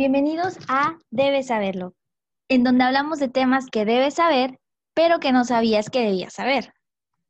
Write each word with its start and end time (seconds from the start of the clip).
Bienvenidos 0.00 0.56
a 0.66 0.96
Debes 1.10 1.48
Saberlo, 1.48 1.94
en 2.48 2.64
donde 2.64 2.84
hablamos 2.84 3.18
de 3.18 3.28
temas 3.28 3.66
que 3.66 3.84
debes 3.84 4.14
saber, 4.14 4.58
pero 4.94 5.20
que 5.20 5.30
no 5.30 5.44
sabías 5.44 5.90
que 5.90 6.00
debías 6.00 6.32
saber. 6.32 6.72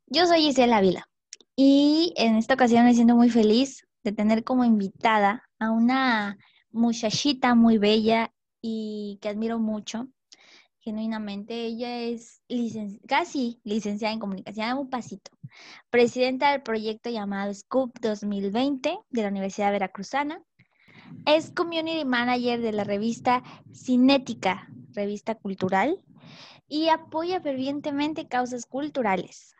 Yo 0.07 0.25
soy 0.27 0.43
Gisela 0.43 0.77
Ávila 0.77 1.09
y 1.57 2.15
en 2.17 2.37
esta 2.37 2.55
ocasión 2.55 2.85
me 2.85 2.95
siento 2.95 3.17
muy 3.17 3.29
feliz 3.29 3.89
de 4.05 4.13
tener 4.13 4.45
como 4.45 4.65
invitada 4.65 5.43
a 5.59 5.73
una 5.73 6.39
muchachita 6.71 7.57
muy 7.57 7.79
bella 7.79 8.33
y 8.63 9.19
que 9.21 9.31
admiro 9.31 9.59
mucho, 9.59 10.07
genuinamente. 10.79 11.65
Ella 11.65 11.99
es 11.99 12.41
casi 13.09 13.61
licenciada 13.65 14.15
en 14.15 14.21
comunicación, 14.21 14.79
un 14.79 14.91
pasito, 14.91 15.33
presidenta 15.91 16.53
del 16.53 16.63
proyecto 16.63 17.11
llamado 17.11 17.53
SCOOP 17.53 17.99
2020 17.99 18.97
de 19.11 19.23
la 19.23 19.29
Universidad 19.29 19.73
Veracruzana. 19.73 20.41
Es 21.27 21.51
community 21.51 22.05
manager 22.05 22.61
de 22.61 22.73
la 22.73 22.85
revista 22.85 23.43
Cinética, 23.73 24.69
revista 24.93 25.35
cultural, 25.35 26.03
y 26.69 26.89
apoya 26.89 27.41
fervientemente 27.41 28.29
causas 28.29 28.67
culturales. 28.67 29.55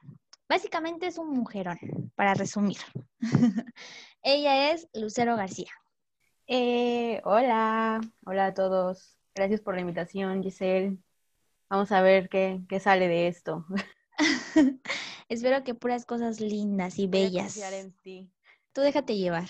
Básicamente 0.49 1.07
es 1.07 1.19
un 1.19 1.31
mujerón, 1.31 1.79
para 2.15 2.35
resumir. 2.35 2.79
Ella 4.23 4.73
es 4.73 4.89
Lucero 4.95 5.37
García. 5.37 5.71
Eh, 6.47 7.21
hola, 7.25 8.01
hola 8.25 8.47
a 8.47 8.55
todos. 8.55 9.17
Gracias 9.35 9.61
por 9.61 9.75
la 9.75 9.81
invitación, 9.81 10.43
Giselle. 10.43 10.99
Vamos 11.69 11.93
a 11.93 12.03
ver 12.03 12.29
qué, 12.29 12.61
qué 12.69 12.81
sale 12.81 13.07
de 13.07 13.29
esto. 13.29 13.65
Espero 15.29 15.63
que 15.63 15.75
puras 15.75 16.05
cosas 16.05 16.41
lindas 16.41 16.99
y 16.99 17.07
bellas. 17.07 17.57
en 17.57 17.93
ti. 18.03 18.31
Tú 18.73 18.81
déjate 18.81 19.17
llevar. 19.17 19.49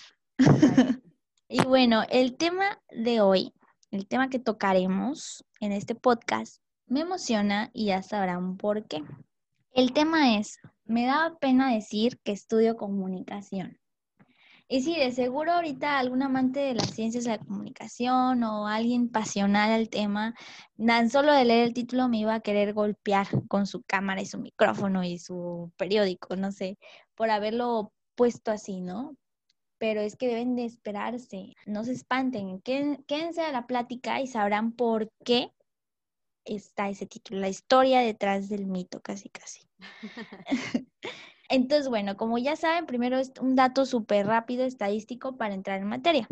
Y 1.52 1.64
bueno, 1.64 2.04
el 2.10 2.36
tema 2.36 2.80
de 2.92 3.20
hoy, 3.20 3.52
el 3.90 4.06
tema 4.06 4.30
que 4.30 4.38
tocaremos 4.38 5.44
en 5.58 5.72
este 5.72 5.96
podcast, 5.96 6.62
me 6.86 7.00
emociona 7.00 7.70
y 7.74 7.86
ya 7.86 8.04
sabrán 8.04 8.56
por 8.56 8.86
qué. 8.86 9.02
El 9.72 9.92
tema 9.92 10.38
es, 10.38 10.60
me 10.84 11.06
da 11.06 11.36
pena 11.40 11.74
decir 11.74 12.20
que 12.22 12.30
estudio 12.30 12.76
comunicación. 12.76 13.80
Y 14.68 14.82
sí, 14.82 14.96
de 14.96 15.10
seguro 15.10 15.50
ahorita 15.50 15.98
algún 15.98 16.22
amante 16.22 16.60
de 16.60 16.74
las 16.74 16.90
ciencias 16.90 17.24
de 17.24 17.30
la 17.30 17.38
comunicación 17.38 18.44
o 18.44 18.68
alguien 18.68 19.08
pasional 19.08 19.72
al 19.72 19.88
tema, 19.88 20.36
tan 20.78 21.10
solo 21.10 21.32
de 21.32 21.44
leer 21.44 21.66
el 21.66 21.74
título 21.74 22.08
me 22.08 22.18
iba 22.18 22.34
a 22.34 22.40
querer 22.40 22.74
golpear 22.74 23.26
con 23.48 23.66
su 23.66 23.82
cámara 23.82 24.22
y 24.22 24.26
su 24.26 24.38
micrófono 24.38 25.02
y 25.02 25.18
su 25.18 25.72
periódico, 25.76 26.36
no 26.36 26.52
sé, 26.52 26.78
por 27.16 27.28
haberlo 27.28 27.92
puesto 28.14 28.52
así, 28.52 28.80
¿no? 28.80 29.16
Pero 29.80 30.00
es 30.02 30.14
que 30.14 30.28
deben 30.28 30.54
de 30.54 30.66
esperarse, 30.66 31.56
no 31.66 31.82
se 31.84 31.92
espanten, 31.92 32.60
quédense 32.60 33.40
a 33.40 33.50
la 33.50 33.66
plática 33.66 34.20
y 34.20 34.28
sabrán 34.28 34.72
por 34.72 35.10
qué 35.24 35.52
está 36.44 36.88
ese 36.88 37.06
título, 37.06 37.40
la 37.40 37.48
historia 37.48 38.00
detrás 38.00 38.48
del 38.48 38.66
mito, 38.66 39.00
casi, 39.00 39.30
casi. 39.30 39.62
Entonces, 41.48 41.88
bueno, 41.88 42.16
como 42.16 42.38
ya 42.38 42.56
saben, 42.56 42.86
primero 42.86 43.18
es 43.18 43.32
un 43.40 43.56
dato 43.56 43.86
súper 43.86 44.26
rápido 44.26 44.64
estadístico 44.64 45.36
para 45.36 45.54
entrar 45.54 45.80
en 45.80 45.88
materia. 45.88 46.28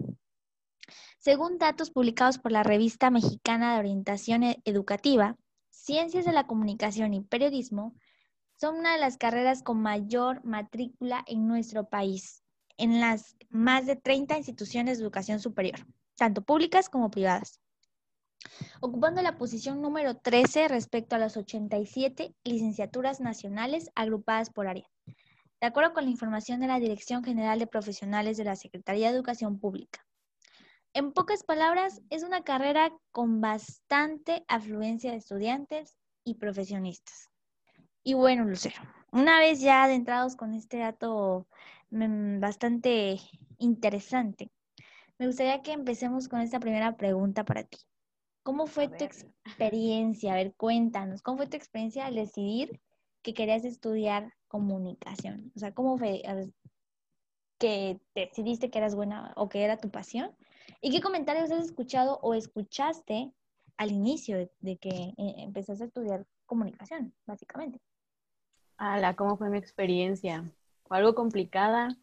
Según 1.19 1.59
datos 1.59 1.91
publicados 1.91 2.39
por 2.39 2.53
la 2.53 2.63
revista 2.63 3.11
mexicana 3.11 3.75
de 3.75 3.81
orientación 3.81 4.45
e-, 4.45 4.63
educativa, 4.65 5.37
Ciencias 5.71 6.25
de 6.25 6.33
la 6.33 6.47
Comunicación 6.47 7.15
y 7.15 7.23
Periodismo 7.23 7.95
son 8.57 8.77
una 8.77 8.93
de 8.93 9.01
las 9.01 9.17
carreras 9.17 9.63
con 9.63 9.81
mayor 9.81 10.45
matrícula 10.45 11.25
en 11.27 11.49
nuestro 11.49 11.89
país, 11.89 12.45
en 12.79 13.01
las 13.01 13.37
más 13.51 13.85
de 13.85 13.97
30 13.97 14.39
instituciones 14.39 14.97
de 14.97 15.05
educación 15.05 15.41
superior, 15.41 15.87
tanto 16.17 16.43
públicas 16.43 16.89
como 16.89 17.11
privadas, 17.11 17.61
ocupando 18.81 19.21
la 19.21 19.37
posición 19.37 19.83
número 19.83 20.17
13 20.17 20.69
respecto 20.69 21.17
a 21.17 21.19
las 21.19 21.37
87 21.37 22.35
licenciaturas 22.45 23.21
nacionales 23.21 23.91
agrupadas 23.95 24.49
por 24.49 24.69
área 24.69 24.89
de 25.61 25.67
acuerdo 25.67 25.93
con 25.93 26.05
la 26.05 26.11
información 26.11 26.61
de 26.61 26.69
la 26.69 26.79
Dirección 26.79 27.25
General 27.25 27.59
de 27.59 27.67
Profesionales 27.67 28.37
de 28.37 28.45
la 28.45 28.57
Secretaría 28.57 29.09
de 29.09 29.17
Educación 29.17 29.59
Pública. 29.59 30.07
En 30.95 31.13
pocas 31.13 31.43
palabras, 31.43 32.01
es 32.11 32.23
una 32.23 32.43
carrera 32.43 32.93
con 33.11 33.41
bastante 33.41 34.45
afluencia 34.49 35.11
de 35.11 35.19
estudiantes 35.19 35.97
y 36.25 36.35
profesionistas. 36.35 37.31
Y 38.05 38.15
bueno, 38.15 38.45
Lucero, 38.45 38.81
una 39.11 39.39
vez 39.39 39.61
ya 39.61 39.85
adentrados 39.85 40.37
con 40.37 40.55
este 40.55 40.79
dato 40.79 41.47
bastante 41.91 43.19
interesante, 43.59 44.51
me 45.19 45.27
gustaría 45.27 45.63
que 45.63 45.73
empecemos 45.73 46.29
con 46.29 46.41
esta 46.41 46.61
primera 46.61 46.97
pregunta 46.97 47.45
para 47.45 47.65
ti. 47.65 47.79
¿Cómo 48.45 48.67
fue 48.67 48.89
tu 48.89 49.05
experiencia? 49.05 50.33
A 50.33 50.37
ver, 50.37 50.55
cuéntanos, 50.55 51.23
¿cómo 51.23 51.39
fue 51.39 51.49
tu 51.49 51.57
experiencia 51.57 52.07
al 52.07 52.15
decidir 52.15 52.81
que 53.23 53.35
querías 53.35 53.65
estudiar 53.65 54.33
comunicación? 54.47 55.53
O 55.57 55.59
sea, 55.59 55.75
¿cómo 55.75 55.99
fue 55.99 56.23
que 57.59 58.01
decidiste 58.15 58.71
que 58.71 58.79
eras 58.79 58.95
buena 58.95 59.33
o 59.37 59.49
que 59.49 59.65
era 59.65 59.77
tu 59.77 59.91
pasión? 59.91 60.35
¿Y 60.81 60.93
qué 60.93 61.01
comentarios 61.01 61.51
has 61.51 61.65
escuchado 61.65 62.21
o 62.23 62.35
escuchaste 62.35 63.33
al 63.77 63.91
inicio 63.91 64.49
de, 64.61 64.77
que 64.77 64.89
eh, 64.89 65.15
empezaste 65.39 65.85
a 65.85 65.87
estudiar 65.89 66.27
comunicación, 66.47 67.13
básicamente? 67.27 67.81
Hola, 68.79 69.17
¿cómo 69.17 69.37
fue 69.37 69.51
mi 69.51 69.59
experiencia? 69.59 70.51
Fue 70.89 70.99
algo 70.99 71.15
complicada 71.15 71.97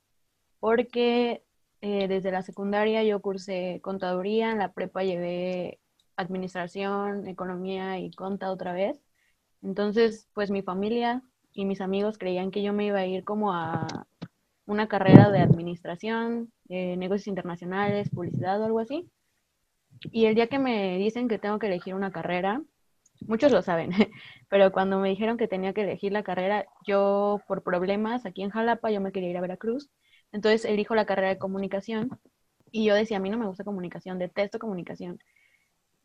porque 0.59 1.43
eh, 1.81 2.07
desde 2.07 2.31
la 2.31 2.41
secundaria 2.43 3.03
yo 3.03 3.21
cursé 3.21 3.79
contaduría, 3.83 4.51
en 4.51 4.59
la 4.59 4.73
prepa 4.73 5.03
llevé 5.03 5.79
administración, 6.15 7.27
economía 7.27 7.99
y 7.99 8.11
conta 8.11 8.51
otra 8.51 8.73
vez. 8.73 9.01
Entonces, 9.61 10.29
pues 10.33 10.51
mi 10.51 10.61
familia 10.61 11.23
y 11.51 11.65
mis 11.65 11.81
amigos 11.81 12.17
creían 12.17 12.51
que 12.51 12.63
yo 12.63 12.73
me 12.73 12.85
iba 12.85 12.99
a 12.99 13.05
ir 13.05 13.23
como 13.23 13.53
a 13.53 14.07
una 14.65 14.87
carrera 14.87 15.29
de 15.31 15.39
administración, 15.39 16.51
negocios 16.67 17.27
internacionales, 17.27 18.09
publicidad 18.09 18.61
o 18.61 18.65
algo 18.65 18.79
así. 18.79 19.09
Y 20.11 20.25
el 20.25 20.35
día 20.35 20.47
que 20.47 20.59
me 20.59 20.97
dicen 20.97 21.27
que 21.27 21.39
tengo 21.39 21.59
que 21.59 21.67
elegir 21.67 21.95
una 21.95 22.11
carrera, 22.11 22.61
muchos 23.21 23.51
lo 23.51 23.61
saben, 23.61 23.91
pero 24.49 24.71
cuando 24.71 24.99
me 24.99 25.09
dijeron 25.09 25.37
que 25.37 25.47
tenía 25.47 25.73
que 25.73 25.83
elegir 25.83 26.11
la 26.11 26.23
carrera, 26.23 26.65
yo 26.85 27.41
por 27.47 27.63
problemas 27.63 28.25
aquí 28.25 28.43
en 28.43 28.49
Jalapa, 28.49 28.91
yo 28.91 29.01
me 29.01 29.11
quería 29.11 29.29
ir 29.29 29.37
a 29.37 29.41
Veracruz, 29.41 29.89
entonces 30.31 30.65
elijo 30.65 30.95
la 30.95 31.05
carrera 31.05 31.29
de 31.29 31.37
comunicación 31.37 32.09
y 32.71 32.85
yo 32.85 32.95
decía, 32.95 33.17
a 33.17 33.19
mí 33.19 33.29
no 33.29 33.37
me 33.37 33.47
gusta 33.47 33.63
comunicación, 33.63 34.19
detesto 34.19 34.59
comunicación. 34.59 35.19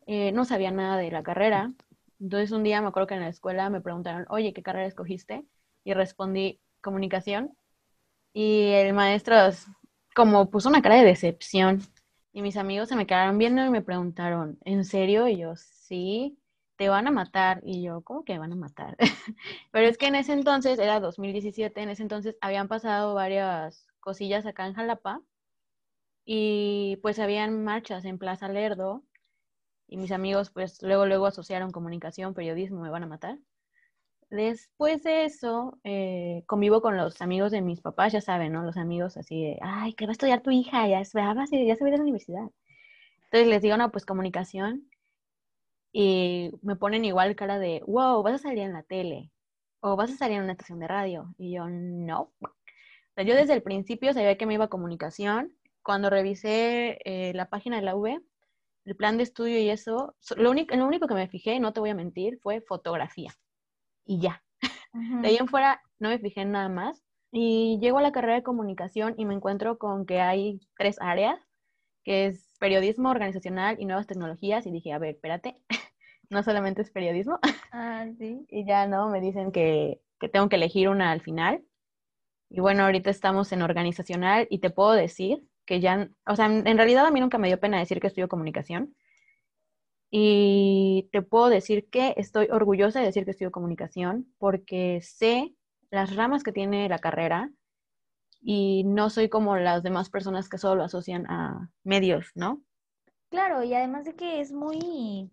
Eh, 0.07 0.33
no 0.33 0.45
sabía 0.45 0.71
nada 0.71 0.97
de 0.97 1.11
la 1.11 1.23
carrera, 1.23 1.73
entonces 2.21 2.53
un 2.53 2.63
día 2.63 2.81
me 2.83 2.89
acuerdo 2.89 3.07
que 3.09 3.15
en 3.15 3.21
la 3.21 3.29
escuela 3.29 3.71
me 3.71 3.81
preguntaron, 3.81 4.27
oye, 4.29 4.53
¿qué 4.53 4.63
carrera 4.63 4.87
escogiste? 4.87 5.45
Y 5.85 5.95
respondí 5.95 6.61
comunicación. 6.83 7.57
Y 8.33 8.69
el 8.73 8.93
maestro 8.93 9.37
como 10.15 10.51
puso 10.51 10.69
una 10.69 10.83
cara 10.83 10.97
de 10.97 11.05
decepción. 11.05 11.81
Y 12.33 12.43
mis 12.43 12.57
amigos 12.57 12.89
se 12.89 12.97
me 12.97 13.07
quedaron 13.07 13.39
viendo 13.39 13.65
y 13.65 13.71
me 13.71 13.83
preguntaron, 13.83 14.59
¿en 14.65 14.85
serio? 14.85 15.27
Y 15.29 15.39
yo, 15.39 15.57
sí, 15.57 16.39
te 16.81 16.89
van 16.89 17.07
a 17.07 17.11
matar. 17.11 17.61
Y 17.63 17.83
yo, 17.83 18.01
¿cómo 18.01 18.25
que 18.25 18.39
van 18.39 18.55
a 18.55 18.57
matar? 18.57 18.97
Pero 19.71 19.87
es 19.87 19.99
que 19.99 20.07
en 20.07 20.15
ese 20.15 20.33
entonces, 20.33 20.79
era 20.79 20.99
2017, 20.99 21.79
en 21.83 21.91
ese 21.91 22.03
entonces 22.03 22.39
habían 22.41 22.69
pasado 22.69 23.13
varias 23.13 23.87
cosillas 24.01 24.47
acá 24.47 24.67
en 24.67 24.73
Jalapa. 24.73 25.21
Y 26.25 26.97
pues 27.03 27.19
habían 27.19 27.65
marchas 27.65 28.07
en 28.07 28.17
Plaza 28.17 28.49
Lerdo 28.49 29.05
y 29.89 29.99
mis 29.99 30.11
amigos 30.11 30.51
pues 30.51 30.83
luego, 30.83 31.05
luego 31.05 31.27
asociaron 31.27 31.71
comunicación, 31.71 32.33
periodismo, 32.33 32.81
me 32.81 32.89
van 32.89 33.03
a 33.03 33.09
matar. 33.09 33.39
Después 34.31 35.03
de 35.03 35.27
eso, 35.27 35.79
eh, 35.85 36.45
convivo 36.47 36.81
con 36.81 36.97
los 36.97 37.21
amigos 37.21 37.53
de 37.53 37.61
mis 37.61 37.83
papás, 37.83 38.15
ya 38.15 38.23
saben, 38.23 38.53
¿no? 38.55 38.63
Los 38.63 38.79
amigos 38.79 39.19
así 39.19 39.43
de, 39.43 39.59
ay, 39.61 39.93
¿qué 39.93 40.07
va 40.07 40.13
a 40.13 40.13
estudiar 40.13 40.41
tu 40.41 40.51
hija? 40.51 40.89
Ya, 40.89 41.05
se, 41.05 41.19
ya 41.67 41.77
se 41.77 41.85
va 41.85 41.89
a 41.89 41.89
ir 41.89 41.95
a 41.95 41.97
la 41.99 42.05
universidad. 42.05 42.49
Entonces 43.25 43.49
les 43.49 43.63
digo, 43.63 43.77
no, 43.77 43.93
pues 43.93 44.07
comunicación. 44.07 44.90
Y 45.93 46.51
me 46.63 46.77
ponen 46.77 47.05
igual 47.05 47.37
cara 47.37 47.59
de, 47.59 47.83
wow, 47.87 48.23
vas 48.23 48.35
a 48.35 48.39
salir 48.39 48.61
en 48.61 48.73
la 48.73 48.83
tele. 48.83 49.33
O 49.81 49.97
vas 49.97 50.11
a 50.13 50.17
salir 50.17 50.37
en 50.37 50.45
una 50.45 50.53
estación 50.53 50.79
de 50.81 50.89
radio. 50.89 51.35
Y 51.39 51.53
yo, 51.53 51.69
no. 51.69 52.33
O 52.41 53.13
sea, 53.15 53.25
yo 53.25 53.35
desde 53.35 53.55
el 53.55 53.63
principio 53.63 54.13
sabía 54.13 54.37
que 54.37 54.47
me 54.47 54.55
iba 54.55 54.67
a 54.67 54.69
comunicación. 54.69 55.55
Cuando 55.83 56.11
revisé 56.11 56.99
eh, 57.05 57.33
la 57.35 57.49
página 57.49 57.77
de 57.77 57.83
la 57.83 57.97
V, 57.97 58.21
el 58.85 58.97
plan 58.97 59.17
de 59.17 59.23
estudio 59.25 59.59
y 59.59 59.71
eso, 59.71 60.15
lo 60.37 60.51
único, 60.51 60.75
lo 60.77 60.87
único 60.87 61.07
que 61.07 61.15
me 61.15 61.29
fijé, 61.29 61.61
no 61.61 61.73
te 61.73 61.81
voy 61.81 61.91
a 61.91 61.95
mentir, 61.95 62.39
fue 62.43 62.61
fotografía. 62.61 63.33
Y 64.05 64.21
ya. 64.21 64.43
De 64.93 65.29
ahí 65.29 65.37
en 65.37 65.47
fuera 65.49 65.81
no 65.99 66.09
me 66.09 66.19
fijé 66.19 66.43
en 66.43 66.53
nada 66.53 66.69
más. 66.69 67.03
Y 67.33 67.79
llego 67.81 67.99
a 67.99 68.03
la 68.03 68.13
carrera 68.13 68.35
de 68.35 68.43
comunicación 68.43 69.15
y 69.17 69.25
me 69.25 69.35
encuentro 69.35 69.79
con 69.79 70.05
que 70.05 70.21
hay 70.21 70.61
tres 70.77 71.01
áreas, 71.01 71.39
que 72.03 72.27
es 72.27 72.57
periodismo 72.59 73.11
organizacional 73.11 73.77
y 73.79 73.87
nuevas 73.87 74.09
tecnologías. 74.09 74.67
Y 74.67 74.73
dije, 74.73 74.93
a 74.93 74.99
ver, 74.99 75.15
espérate, 75.15 75.57
no 76.31 76.43
solamente 76.43 76.83
es 76.83 76.91
periodismo. 76.91 77.39
Ah, 77.73 78.07
sí. 78.19 78.47
Y 78.49 78.67
ya 78.67 78.89
no, 78.89 79.09
me 79.11 79.21
dicen 79.21 79.53
que, 79.53 80.01
que 80.19 80.29
tengo 80.29 80.49
que 80.49 80.57
elegir 80.57 80.89
una 80.89 81.13
al 81.13 81.21
final. 81.21 81.65
Y 82.51 82.61
bueno, 82.61 82.85
ahorita 82.85 83.11
estamos 83.11 83.53
en 83.53 83.63
organizacional 83.63 84.49
y 84.51 84.59
te 84.59 84.71
puedo 84.71 84.93
decir 84.93 85.47
que 85.67 85.81
ya, 85.81 86.11
o 86.27 86.37
sea, 86.37 86.47
en 86.47 86.77
realidad 86.77 87.07
a 87.07 87.13
mí 87.13 87.21
nunca 87.21 87.39
me 87.39 87.49
dio 87.49 87.61
pena 87.61 87.79
decir 87.79 88.01
que 88.01 88.09
estudio 88.09 88.29
comunicación, 88.29 88.97
Y 90.11 91.09
te 91.13 91.23
puedo 91.23 91.49
decir 91.49 91.89
que 91.91 92.15
estoy 92.17 92.49
orgullosa 92.51 93.01
de 93.01 93.07
decir 93.07 93.25
que 93.25 93.31
estudio 93.33 93.53
comunicación 93.53 94.33
porque 94.39 95.01
sé 95.03 95.55
las 95.91 96.17
ramas 96.17 96.43
que 96.43 96.53
tiene 96.53 96.89
la 96.89 96.99
carrera 96.99 97.51
y 98.41 98.85
no 98.85 99.11
soy 99.11 99.29
como 99.29 99.57
las 99.57 99.83
demás 99.83 100.11
personas 100.11 100.49
que 100.49 100.59
solo 100.59 100.83
asocian 100.85 101.27
a 101.31 101.71
medios, 101.85 102.33
¿no? 102.35 102.63
Claro, 103.31 103.63
y 103.63 103.75
además 103.75 104.05
de 104.05 104.17
que 104.17 104.41
es 104.41 104.53
muy, 104.53 105.31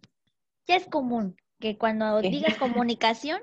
ya 0.67 0.75
es 0.75 0.87
común 0.87 1.35
que 1.59 1.77
cuando 1.77 2.21
digas 2.21 2.57
comunicación 2.57 3.39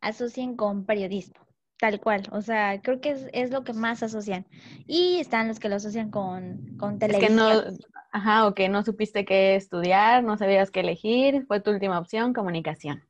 asocien 0.00 0.56
con 0.56 0.84
periodismo, 0.84 1.40
tal 1.78 2.00
cual. 2.00 2.22
O 2.32 2.42
sea, 2.42 2.80
creo 2.82 3.00
que 3.00 3.10
es, 3.10 3.26
es, 3.32 3.50
lo 3.50 3.64
que 3.64 3.72
más 3.72 4.02
asocian. 4.02 4.46
Y 4.86 5.18
están 5.18 5.48
los 5.48 5.58
que 5.58 5.68
lo 5.68 5.76
asocian 5.76 6.10
con, 6.10 6.76
con 6.78 6.98
televisión. 6.98 7.38
Es 7.38 7.62
que 7.62 7.70
no, 7.70 7.76
ajá, 8.12 8.46
o 8.46 8.54
que 8.54 8.68
no 8.68 8.84
supiste 8.84 9.24
qué 9.24 9.56
estudiar, 9.56 10.22
no 10.22 10.36
sabías 10.36 10.70
qué 10.70 10.80
elegir, 10.80 11.46
fue 11.46 11.60
tu 11.60 11.70
última 11.70 11.98
opción, 11.98 12.32
comunicación. 12.32 13.02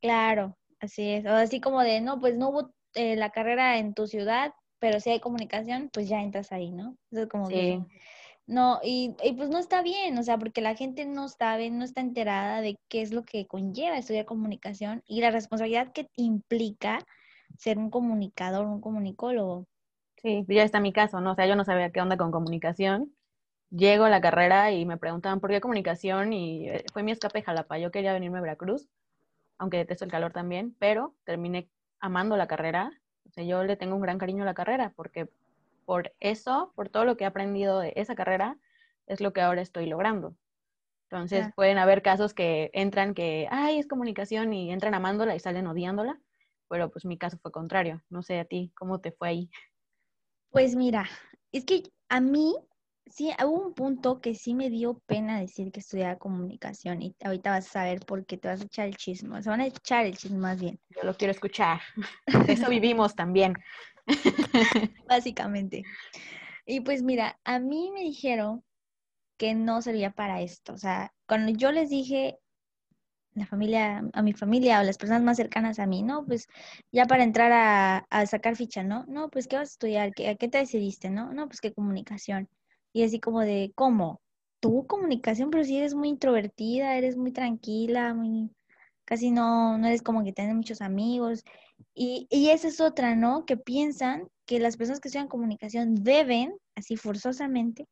Claro, 0.00 0.56
así 0.80 1.10
es. 1.10 1.26
O 1.26 1.30
así 1.30 1.60
como 1.60 1.82
de, 1.82 2.00
no, 2.00 2.20
pues 2.20 2.36
no 2.36 2.50
hubo 2.50 2.70
eh, 2.94 3.16
la 3.16 3.30
carrera 3.30 3.78
en 3.78 3.94
tu 3.94 4.06
ciudad, 4.06 4.52
pero 4.78 5.00
si 5.00 5.10
hay 5.10 5.20
comunicación, 5.20 5.90
pues 5.92 6.08
ya 6.08 6.22
entras 6.22 6.52
ahí, 6.52 6.70
¿no? 6.70 6.96
Eso 7.10 7.28
como 7.28 7.46
sí. 7.46 7.80
No, 8.46 8.78
y, 8.82 9.16
y, 9.24 9.32
pues 9.32 9.48
no 9.48 9.58
está 9.58 9.82
bien, 9.82 10.16
o 10.18 10.22
sea, 10.22 10.38
porque 10.38 10.60
la 10.60 10.76
gente 10.76 11.04
no 11.04 11.28
sabe, 11.28 11.68
no 11.70 11.84
está 11.84 12.00
enterada 12.00 12.60
de 12.60 12.78
qué 12.88 13.02
es 13.02 13.12
lo 13.12 13.24
que 13.24 13.46
conlleva 13.46 13.98
estudiar 13.98 14.24
comunicación 14.24 15.02
y 15.06 15.20
la 15.20 15.32
responsabilidad 15.32 15.92
que 15.92 16.08
implica 16.14 17.00
ser 17.58 17.78
un 17.78 17.90
comunicador, 17.90 18.66
un 18.66 18.80
comunicólogo. 18.80 19.66
Sí, 20.22 20.44
ya 20.48 20.62
está 20.62 20.80
mi 20.80 20.92
caso, 20.92 21.20
¿no? 21.20 21.32
O 21.32 21.34
sea, 21.34 21.46
yo 21.46 21.56
no 21.56 21.64
sabía 21.64 21.90
qué 21.90 22.00
onda 22.00 22.16
con 22.16 22.30
comunicación. 22.30 23.12
Llego 23.70 24.04
a 24.04 24.10
la 24.10 24.20
carrera 24.20 24.70
y 24.70 24.86
me 24.86 24.96
preguntaban 24.96 25.40
por 25.40 25.50
qué 25.50 25.60
comunicación 25.60 26.32
y 26.32 26.68
eh, 26.68 26.84
fue 26.92 27.02
mi 27.02 27.12
escape 27.12 27.42
Jalapa. 27.42 27.78
Yo 27.78 27.90
quería 27.90 28.12
venirme 28.12 28.38
a 28.38 28.42
Veracruz, 28.42 28.88
aunque 29.58 29.78
detesto 29.78 30.04
el 30.04 30.10
calor 30.10 30.32
también, 30.32 30.76
pero 30.78 31.14
terminé 31.24 31.68
amando 32.00 32.36
la 32.36 32.46
carrera. 32.46 32.92
O 33.28 33.30
sea, 33.32 33.44
yo 33.44 33.64
le 33.64 33.76
tengo 33.76 33.96
un 33.96 34.02
gran 34.02 34.18
cariño 34.18 34.44
a 34.44 34.46
la 34.46 34.54
carrera 34.54 34.92
porque 34.94 35.28
por 35.86 36.12
eso, 36.20 36.72
por 36.76 36.90
todo 36.90 37.06
lo 37.06 37.16
que 37.16 37.24
he 37.24 37.26
aprendido 37.26 37.80
de 37.80 37.94
esa 37.96 38.14
carrera, 38.14 38.58
es 39.06 39.22
lo 39.22 39.32
que 39.32 39.40
ahora 39.40 39.62
estoy 39.62 39.86
logrando. 39.86 40.36
Entonces, 41.08 41.46
pueden 41.54 41.78
haber 41.78 42.02
casos 42.02 42.34
que 42.34 42.70
entran 42.74 43.14
que, 43.14 43.48
ay, 43.50 43.78
es 43.78 43.86
comunicación 43.86 44.52
y 44.52 44.70
entran 44.70 44.92
amándola 44.92 45.34
y 45.34 45.40
salen 45.40 45.66
odiándola 45.66 46.20
pero 46.68 46.90
pues 46.90 47.04
mi 47.04 47.18
caso 47.18 47.38
fue 47.38 47.52
contrario. 47.52 48.02
No 48.10 48.22
sé 48.22 48.38
a 48.40 48.44
ti, 48.44 48.72
¿cómo 48.76 49.00
te 49.00 49.12
fue 49.12 49.28
ahí? 49.28 49.50
Pues 50.50 50.74
mira, 50.74 51.08
es 51.52 51.64
que 51.64 51.82
a 52.08 52.20
mí 52.20 52.54
sí 53.06 53.30
hubo 53.44 53.66
un 53.66 53.74
punto 53.74 54.20
que 54.20 54.34
sí 54.34 54.54
me 54.54 54.70
dio 54.70 55.00
pena 55.06 55.40
decir 55.40 55.70
que 55.70 55.80
estudiaba 55.80 56.18
comunicación 56.18 57.02
y 57.02 57.14
ahorita 57.22 57.50
vas 57.50 57.66
a 57.66 57.70
saber 57.70 58.00
por 58.00 58.24
qué 58.26 58.36
te 58.36 58.48
vas 58.48 58.60
a 58.60 58.64
echar 58.64 58.86
el 58.86 58.96
chisme, 58.96 59.42
se 59.42 59.50
van 59.50 59.60
a 59.60 59.66
echar 59.66 60.06
el 60.06 60.16
chisme 60.16 60.38
más 60.38 60.60
bien. 60.60 60.80
Yo 60.90 61.02
lo 61.02 61.14
quiero 61.14 61.32
escuchar. 61.32 61.80
De 62.48 62.52
eso 62.52 62.68
vivimos 62.68 63.14
también. 63.14 63.54
Básicamente. 65.08 65.84
Y 66.66 66.80
pues 66.80 67.02
mira, 67.02 67.38
a 67.44 67.58
mí 67.58 67.90
me 67.92 68.00
dijeron 68.00 68.64
que 69.36 69.54
no 69.54 69.82
servía 69.82 70.10
para 70.10 70.42
esto. 70.42 70.72
O 70.72 70.78
sea, 70.78 71.12
cuando 71.26 71.52
yo 71.52 71.72
les 71.72 71.90
dije, 71.90 72.38
la 73.36 73.46
familia, 73.46 74.02
a 74.14 74.22
mi 74.22 74.32
familia 74.32 74.80
o 74.80 74.84
las 74.84 74.98
personas 74.98 75.22
más 75.22 75.36
cercanas 75.36 75.78
a 75.78 75.86
mí, 75.86 76.02
¿no? 76.02 76.24
Pues 76.24 76.48
ya 76.90 77.06
para 77.06 77.22
entrar 77.22 77.52
a, 78.10 78.26
sacar 78.26 78.56
ficha, 78.56 78.82
¿no? 78.82 79.04
No, 79.08 79.28
pues 79.28 79.46
¿qué 79.46 79.56
vas 79.56 79.68
a 79.70 79.72
estudiar? 79.72 80.12
¿Qué, 80.14 80.28
¿A 80.28 80.36
qué 80.36 80.48
te 80.48 80.58
decidiste, 80.58 81.10
no? 81.10 81.32
No, 81.32 81.46
pues 81.46 81.60
qué 81.60 81.72
comunicación. 81.72 82.48
Y 82.92 83.04
así 83.04 83.20
como 83.20 83.40
de, 83.40 83.72
¿cómo? 83.74 84.20
¿Tú 84.60 84.86
comunicación? 84.86 85.50
Pero 85.50 85.64
si 85.64 85.76
eres 85.76 85.94
muy 85.94 86.08
introvertida, 86.08 86.96
eres 86.96 87.16
muy 87.16 87.30
tranquila, 87.32 88.14
muy, 88.14 88.50
casi 89.04 89.30
no, 89.30 89.78
no 89.78 89.86
eres 89.86 90.02
como 90.02 90.24
que 90.24 90.32
tienes 90.32 90.54
muchos 90.56 90.80
amigos. 90.80 91.44
Y, 91.98 92.28
esa 92.50 92.68
es 92.68 92.80
otra, 92.82 93.16
¿no? 93.16 93.46
Que 93.46 93.56
piensan 93.56 94.28
que 94.44 94.60
las 94.60 94.76
personas 94.76 95.00
que 95.00 95.08
estudian 95.08 95.28
comunicación 95.28 95.94
deben, 96.04 96.54
así 96.74 96.96
forzosamente, 96.98 97.88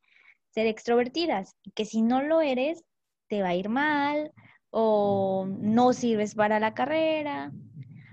ser 0.50 0.66
extrovertidas. 0.66 1.56
Y 1.62 1.70
que 1.70 1.86
si 1.86 2.02
no 2.02 2.22
lo 2.22 2.42
eres, 2.42 2.84
te 3.28 3.40
va 3.40 3.48
a 3.48 3.54
ir 3.54 3.70
mal 3.70 4.30
o 4.68 5.46
no 5.48 5.94
sirves 5.94 6.34
para 6.34 6.60
la 6.60 6.74
carrera. 6.74 7.50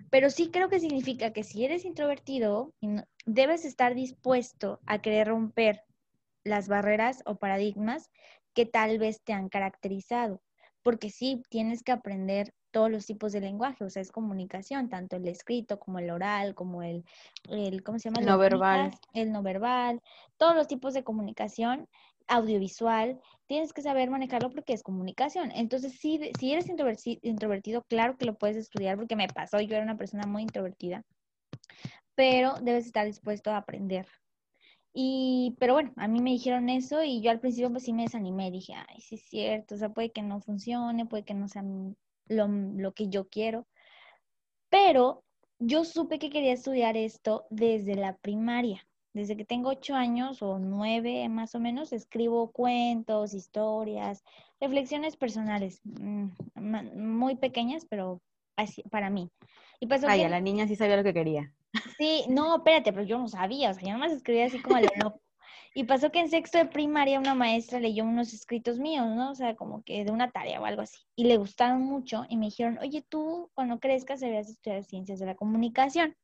Pero 0.09 0.29
sí 0.29 0.49
creo 0.49 0.69
que 0.69 0.79
significa 0.79 1.33
que 1.33 1.43
si 1.43 1.65
eres 1.65 1.83
introvertido, 1.83 2.73
debes 3.25 3.65
estar 3.65 3.93
dispuesto 3.93 4.79
a 4.85 5.01
querer 5.01 5.27
romper 5.27 5.83
las 6.45 6.69
barreras 6.69 7.21
o 7.25 7.35
paradigmas 7.35 8.09
que 8.53 8.65
tal 8.65 8.97
vez 8.97 9.21
te 9.23 9.33
han 9.33 9.49
caracterizado. 9.49 10.41
Porque 10.83 11.09
sí, 11.09 11.41
tienes 11.49 11.83
que 11.83 11.91
aprender 11.91 12.53
todos 12.71 12.89
los 12.89 13.05
tipos 13.05 13.31
de 13.33 13.41
lenguaje, 13.41 13.83
o 13.83 13.89
sea, 13.89 14.01
es 14.01 14.11
comunicación, 14.11 14.89
tanto 14.89 15.17
el 15.17 15.27
escrito 15.27 15.77
como 15.77 15.99
el 15.99 16.09
oral, 16.09 16.55
como 16.55 16.81
el, 16.83 17.03
el 17.49 17.83
¿cómo 17.83 17.99
se 17.99 18.09
llama? 18.09 18.21
El 18.21 18.25
no 18.27 18.37
verbal. 18.37 18.91
El 19.13 19.31
no 19.31 19.43
verbal, 19.43 20.01
todos 20.37 20.55
los 20.55 20.67
tipos 20.67 20.93
de 20.93 21.03
comunicación 21.03 21.87
audiovisual, 22.27 23.19
tienes 23.45 23.73
que 23.73 23.81
saber 23.81 24.09
manejarlo 24.09 24.49
porque 24.49 24.73
es 24.73 24.83
comunicación. 24.83 25.51
Entonces, 25.51 25.99
si, 25.99 26.31
si 26.39 26.53
eres 26.53 26.69
introvertido, 26.69 27.83
claro 27.89 28.15
que 28.17 28.25
lo 28.25 28.35
puedes 28.35 28.55
estudiar 28.55 28.95
porque 28.95 29.17
me 29.17 29.27
pasó, 29.27 29.59
yo 29.59 29.75
era 29.75 29.83
una 29.83 29.97
persona 29.97 30.25
muy 30.25 30.43
introvertida, 30.43 31.03
pero 32.15 32.55
debes 32.61 32.85
estar 32.85 33.05
dispuesto 33.05 33.51
a 33.51 33.57
aprender. 33.57 34.07
Y, 34.93 35.55
pero 35.59 35.73
bueno, 35.73 35.93
a 35.95 36.07
mí 36.07 36.21
me 36.21 36.31
dijeron 36.31 36.69
eso 36.69 37.01
y 37.03 37.21
yo 37.21 37.31
al 37.31 37.39
principio 37.39 37.71
pues 37.71 37.83
sí 37.83 37.93
me 37.93 38.03
desanimé, 38.03 38.51
dije, 38.51 38.73
ay, 38.73 38.99
sí 39.01 39.15
es 39.15 39.23
cierto, 39.23 39.75
o 39.75 39.77
sea, 39.77 39.89
puede 39.89 40.11
que 40.11 40.21
no 40.21 40.41
funcione, 40.41 41.05
puede 41.05 41.23
que 41.23 41.33
no 41.33 41.47
sea 41.47 41.63
lo, 42.27 42.47
lo 42.47 42.91
que 42.93 43.07
yo 43.07 43.27
quiero, 43.29 43.67
pero 44.69 45.23
yo 45.59 45.85
supe 45.85 46.17
que 46.19 46.29
quería 46.29 46.53
estudiar 46.53 46.97
esto 46.97 47.45
desde 47.49 47.95
la 47.95 48.17
primaria. 48.17 48.85
Desde 49.13 49.35
que 49.35 49.43
tengo 49.43 49.69
ocho 49.69 49.93
años 49.93 50.41
o 50.41 50.57
nueve 50.57 51.27
más 51.27 51.53
o 51.53 51.59
menos, 51.59 51.91
escribo 51.91 52.51
cuentos, 52.51 53.33
historias, 53.33 54.23
reflexiones 54.61 55.17
personales, 55.17 55.81
mm, 55.83 56.29
muy 56.95 57.35
pequeñas, 57.35 57.85
pero 57.89 58.21
así, 58.55 58.83
para 58.83 59.09
mí. 59.09 59.29
Y 59.81 59.87
pasó 59.87 60.07
Ay, 60.07 60.23
a 60.23 60.29
la 60.29 60.39
niña 60.39 60.67
sí 60.67 60.75
sabía 60.75 60.95
lo 60.95 61.03
que 61.03 61.13
quería. 61.13 61.53
Sí, 61.97 62.25
no, 62.29 62.57
espérate, 62.57 62.91
pero 62.91 63.05
yo 63.05 63.17
no 63.17 63.27
sabía, 63.27 63.71
o 63.71 63.73
sea, 63.73 63.83
yo 63.83 63.93
nomás 63.93 64.11
escribía 64.11 64.45
así 64.45 64.61
como 64.61 64.77
a 64.77 64.81
lo 64.81 64.89
loco. 65.01 65.21
Y 65.73 65.85
pasó 65.85 66.11
que 66.11 66.19
en 66.19 66.29
sexto 66.29 66.57
de 66.57 66.65
primaria 66.65 67.19
una 67.19 67.33
maestra 67.33 67.79
leyó 67.79 68.03
unos 68.03 68.33
escritos 68.33 68.77
míos, 68.77 69.07
¿no? 69.07 69.31
O 69.31 69.35
sea, 69.35 69.55
como 69.55 69.83
que 69.83 70.03
de 70.03 70.11
una 70.11 70.29
tarea 70.29 70.59
o 70.59 70.65
algo 70.65 70.81
así. 70.81 70.99
Y 71.15 71.23
le 71.23 71.37
gustaron 71.37 71.81
mucho 71.81 72.25
y 72.27 72.35
me 72.35 72.47
dijeron, 72.47 72.77
oye, 72.81 73.05
tú 73.07 73.49
cuando 73.53 73.79
crezcas 73.79 74.19
deberías 74.19 74.49
estudiar 74.49 74.83
ciencias 74.83 75.19
de 75.19 75.27
la 75.27 75.35
comunicación. 75.35 76.15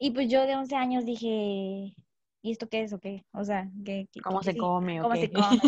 Y 0.00 0.10
pues 0.10 0.28
yo 0.28 0.46
de 0.46 0.56
11 0.56 0.74
años 0.74 1.04
dije, 1.04 1.28
¿y 1.28 2.50
esto 2.50 2.68
qué 2.68 2.82
es 2.82 2.92
o 2.92 2.98
qué? 2.98 3.24
O 3.32 3.44
sea, 3.44 3.70
¿qué, 3.84 4.08
cómo 4.20 4.42
se 4.42 4.56
come? 4.56 5.00
¿Cómo 5.00 5.14
se 5.14 5.30
come? 5.30 5.60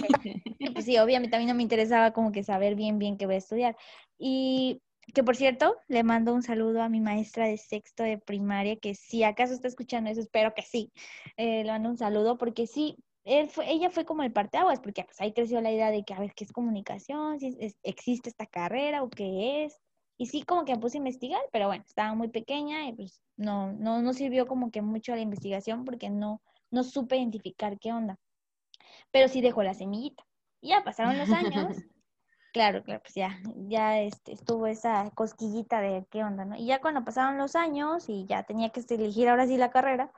pues 0.73 0.85
sí, 0.85 0.99
obviamente 0.99 1.37
a 1.37 1.39
mí 1.39 1.47
no 1.47 1.55
me 1.55 1.63
interesaba 1.63 2.13
como 2.13 2.33
que 2.33 2.43
saber 2.43 2.75
bien, 2.75 2.99
bien 2.99 3.17
qué 3.17 3.27
voy 3.27 3.37
a 3.37 3.39
estudiar. 3.39 3.77
Y 4.19 4.83
que 5.13 5.23
por 5.25 5.37
cierto, 5.37 5.77
le 5.89 6.03
mando 6.03 6.33
un 6.33 6.43
saludo 6.43 6.83
a 6.83 6.89
mi 6.89 7.01
maestra 7.01 7.47
de 7.47 7.57
sexto 7.57 8.03
de 8.03 8.19
primaria, 8.19 8.77
que 8.77 8.95
si 8.95 9.25
acaso 9.25 9.53
está 9.53 9.69
escuchando 9.69 10.11
eso, 10.11 10.21
espero 10.21 10.55
que 10.55 10.63
sí. 10.63 10.93
Eh, 11.37 11.65
le 11.65 11.71
mando 11.71 11.91
un 11.91 11.97
saludo 11.97 12.39
porque 12.39 12.67
sí, 12.67 12.97
él 13.25 13.49
fue, 13.49 13.71
ella 13.71 13.91
fue 13.91 14.05
como 14.05 14.23
el 14.23 14.33
parteaguas, 14.33 14.81
porque 14.81 15.05
pues 15.05 15.21
ahí 15.21 15.33
creció 15.33 15.61
la 15.61 15.73
idea 15.73 15.91
de 15.91 16.05
que 16.05 16.15
a 16.15 16.21
ver 16.21 16.35
qué 16.35 16.45
es 16.45 16.53
comunicación, 16.53 17.41
si 17.41 17.57
existe 17.83 18.29
esta 18.29 18.47
carrera 18.47 19.03
o 19.03 19.11
qué 19.11 19.65
es. 19.65 19.81
Y 20.17 20.27
sí, 20.27 20.43
como 20.45 20.65
que 20.65 20.75
me 20.75 20.81
puse 20.81 20.99
a 20.99 20.99
investigar, 20.99 21.41
pero 21.51 21.67
bueno, 21.67 21.83
estaba 21.87 22.15
muy 22.15 22.29
pequeña 22.29 22.87
y 22.89 22.93
pues 22.93 23.21
no, 23.37 23.73
no, 23.73 24.01
no 24.01 24.13
sirvió 24.13 24.47
como 24.47 24.71
que 24.71 24.81
mucho 24.81 25.13
a 25.13 25.17
la 25.17 25.23
investigación 25.23 25.85
porque 25.85 26.09
no, 26.11 26.41
no 26.71 26.85
supe 26.85 27.17
identificar 27.17 27.79
qué 27.81 27.93
onda. 27.93 28.19
Pero 29.11 29.29
sí 29.29 29.41
dejó 29.41 29.63
la 29.63 29.75
semillita. 29.75 30.25
Y 30.61 30.69
ya 30.69 30.85
pasaron 30.85 31.19
los 31.19 31.29
años. 31.33 31.77
Claro, 32.55 32.83
claro, 32.85 33.03
pues 33.03 33.15
ya, 33.15 33.39
ya 33.69 34.01
este, 34.01 34.33
estuvo 34.33 34.67
esa 34.69 35.11
cosquillita 35.11 35.81
de 35.81 36.07
qué 36.11 36.25
onda, 36.25 36.45
¿no? 36.45 36.57
Y 36.57 36.67
ya 36.67 36.81
cuando 36.81 37.05
pasaron 37.05 37.37
los 37.37 37.57
años 37.57 38.09
y 38.09 38.25
ya 38.27 38.45
tenía 38.45 38.71
que 38.71 38.81
elegir 38.89 39.29
ahora 39.29 39.47
sí 39.47 39.57
la 39.57 39.71
carrera, 39.71 40.13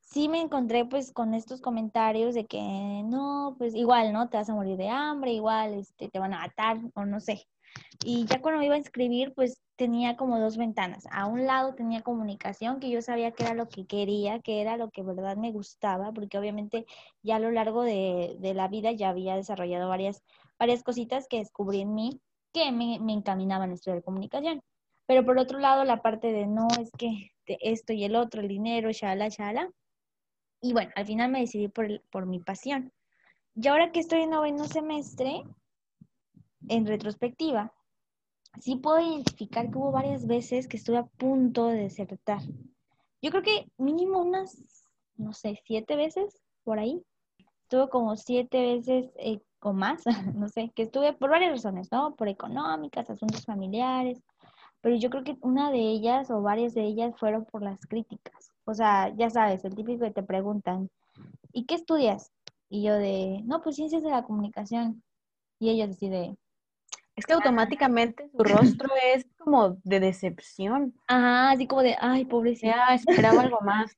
sí 0.00 0.28
me 0.28 0.40
encontré 0.40 0.84
pues 0.84 1.12
con 1.12 1.34
estos 1.34 1.60
comentarios 1.60 2.34
de 2.34 2.46
que 2.46 2.60
no, 3.04 3.56
pues 3.58 3.74
igual, 3.74 4.12
¿no? 4.12 4.28
Te 4.28 4.36
vas 4.36 4.48
a 4.48 4.54
morir 4.54 4.76
de 4.76 4.88
hambre, 4.88 5.32
igual 5.32 5.74
este, 5.74 6.08
te 6.08 6.18
van 6.20 6.32
a 6.32 6.40
matar 6.40 6.78
o 6.94 7.04
no 7.04 7.20
sé. 7.20 7.46
Y 8.04 8.24
ya 8.26 8.40
cuando 8.40 8.62
iba 8.62 8.74
a 8.74 8.78
inscribir, 8.78 9.32
pues 9.34 9.60
tenía 9.76 10.16
como 10.16 10.38
dos 10.38 10.56
ventanas. 10.58 11.04
A 11.10 11.26
un 11.26 11.46
lado 11.46 11.74
tenía 11.74 12.02
comunicación, 12.02 12.80
que 12.80 12.90
yo 12.90 13.00
sabía 13.02 13.32
que 13.32 13.44
era 13.44 13.54
lo 13.54 13.68
que 13.68 13.86
quería, 13.86 14.40
que 14.40 14.60
era 14.60 14.76
lo 14.76 14.90
que 14.90 15.02
verdad 15.02 15.36
me 15.36 15.52
gustaba, 15.52 16.12
porque 16.12 16.38
obviamente 16.38 16.84
ya 17.22 17.36
a 17.36 17.38
lo 17.40 17.50
largo 17.50 17.82
de, 17.82 18.36
la 18.54 18.68
vida 18.68 18.92
ya 18.92 19.08
había 19.08 19.36
desarrollado 19.36 19.88
varias, 19.88 20.22
varias 20.60 20.84
cositas 20.84 21.26
que 21.26 21.38
descubrí 21.38 21.80
en 21.80 21.94
mí 21.94 22.20
que 22.52 22.70
me, 22.70 23.00
me 23.00 23.14
encaminaban 23.14 23.70
a 23.70 23.74
estudiar 23.74 24.04
comunicación. 24.04 24.62
Pero 25.06 25.24
por 25.24 25.38
otro 25.38 25.58
lado, 25.58 25.84
la 25.84 26.02
parte 26.02 26.32
de 26.32 26.46
no 26.46 26.68
es 26.80 26.90
que 26.96 27.32
esto 27.46 27.92
y 27.92 28.04
el 28.04 28.14
otro, 28.14 28.42
el 28.42 28.48
dinero, 28.48 28.92
shala, 28.92 29.28
shala. 29.28 29.68
Y 30.60 30.72
bueno, 30.72 30.92
al 30.94 31.06
final 31.06 31.30
me 31.30 31.40
decidí 31.40 31.68
por, 31.68 32.02
por 32.10 32.26
mi 32.26 32.38
pasión. 32.38 32.92
Y 33.56 33.66
ahora 33.66 33.90
que 33.90 34.00
estoy 34.00 34.22
en 34.22 34.30
noveno 34.30 34.64
semestre, 34.66 35.42
en 36.68 36.86
retrospectiva, 36.86 37.72
sí 38.60 38.76
puedo 38.76 39.00
identificar 39.00 39.70
que 39.70 39.78
hubo 39.78 39.90
varias 39.90 40.26
veces 40.26 40.68
que 40.68 40.76
estuve 40.76 40.98
a 40.98 41.06
punto 41.06 41.66
de 41.66 41.78
desertar. 41.78 42.42
Yo 43.22 43.30
creo 43.30 43.42
que 43.42 43.66
mínimo 43.78 44.20
unas, 44.20 44.84
no 45.16 45.32
sé, 45.32 45.60
siete 45.64 45.96
veces 45.96 46.40
por 46.62 46.78
ahí. 46.78 47.02
Estuve 47.62 47.88
como 47.88 48.16
siete 48.16 48.76
veces 48.76 49.10
eh, 49.16 49.40
o 49.60 49.72
más, 49.72 50.04
no 50.34 50.48
sé, 50.48 50.70
que 50.74 50.84
estuve 50.84 51.12
por 51.12 51.30
varias 51.30 51.52
razones, 51.52 51.90
¿no? 51.92 52.14
Por 52.14 52.28
económicas, 52.28 53.10
asuntos 53.10 53.44
familiares, 53.44 54.22
pero 54.80 54.96
yo 54.96 55.10
creo 55.10 55.24
que 55.24 55.36
una 55.42 55.70
de 55.70 55.78
ellas 55.78 56.30
o 56.30 56.40
varias 56.40 56.74
de 56.74 56.82
ellas 56.82 57.14
fueron 57.18 57.44
por 57.44 57.62
las 57.62 57.80
críticas. 57.86 58.52
O 58.64 58.74
sea, 58.74 59.14
ya 59.14 59.28
sabes, 59.30 59.64
el 59.64 59.74
típico 59.74 60.04
que 60.04 60.10
te 60.10 60.22
preguntan, 60.22 60.90
¿y 61.52 61.66
qué 61.66 61.74
estudias? 61.74 62.32
Y 62.68 62.82
yo 62.84 62.94
de, 62.94 63.42
no, 63.44 63.62
pues 63.62 63.76
ciencias 63.76 64.02
de 64.02 64.10
la 64.10 64.22
comunicación. 64.22 65.02
Y 65.58 65.68
ellos 65.70 65.88
deciden, 65.88 66.38
es 67.16 67.26
que 67.26 67.34
automáticamente 67.34 68.30
su 68.30 68.42
rostro 68.42 68.88
es 69.14 69.26
como 69.36 69.76
de 69.84 70.00
decepción. 70.00 70.94
Ajá, 71.06 71.50
así 71.50 71.66
como 71.66 71.82
de, 71.82 71.96
ay, 72.00 72.24
pobrecita. 72.24 72.74
Ya 72.88 72.94
esperaba 72.94 73.42
algo 73.42 73.60
más. 73.60 73.94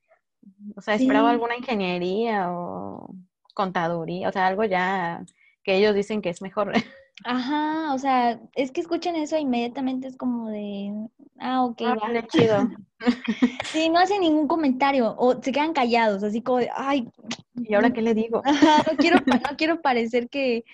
O 0.75 0.81
sea, 0.81 0.95
esperaba 0.95 1.29
alguna 1.29 1.55
ingeniería 1.55 2.51
o 2.51 3.15
contaduría, 3.53 4.27
o 4.27 4.31
sea, 4.33 4.47
algo 4.47 4.65
ya 4.65 5.23
que 5.63 5.77
ellos 5.77 5.95
dicen 5.95 6.21
que 6.21 6.29
es 6.29 6.41
mejor. 6.41 6.73
Ajá, 7.25 7.93
o 7.93 7.99
sea, 7.99 8.39
es 8.55 8.71
que 8.71 8.81
escuchan 8.81 9.15
eso 9.15 9.37
inmediatamente 9.37 10.07
es 10.07 10.17
como 10.17 10.49
de, 10.49 10.91
ah, 11.39 11.63
ok, 11.63 11.81
ah, 11.85 11.95
vale, 12.01 12.25
chido. 12.27 12.69
sí, 13.65 13.89
no 13.89 13.99
hacen 13.99 14.21
ningún 14.21 14.47
comentario 14.47 15.15
o 15.17 15.41
se 15.41 15.51
quedan 15.51 15.73
callados, 15.73 16.23
así 16.23 16.41
como 16.41 16.57
de, 16.57 16.69
ay. 16.75 17.07
¿Y 17.55 17.73
ahora 17.75 17.93
qué 17.93 18.01
le 18.01 18.13
digo? 18.13 18.41
no 18.91 18.97
quiero, 18.97 19.19
no 19.25 19.57
quiero 19.57 19.81
parecer 19.81 20.27
que, 20.27 20.65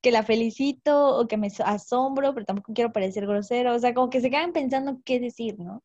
que 0.00 0.10
la 0.10 0.22
felicito 0.22 1.16
o 1.16 1.28
que 1.28 1.36
me 1.36 1.48
asombro, 1.64 2.32
pero 2.34 2.46
tampoco 2.46 2.72
quiero 2.72 2.92
parecer 2.92 3.26
grosero. 3.26 3.74
O 3.74 3.78
sea, 3.78 3.94
como 3.94 4.10
que 4.10 4.20
se 4.20 4.30
quedan 4.30 4.52
pensando 4.52 4.98
qué 5.04 5.20
decir, 5.20 5.58
¿no? 5.58 5.82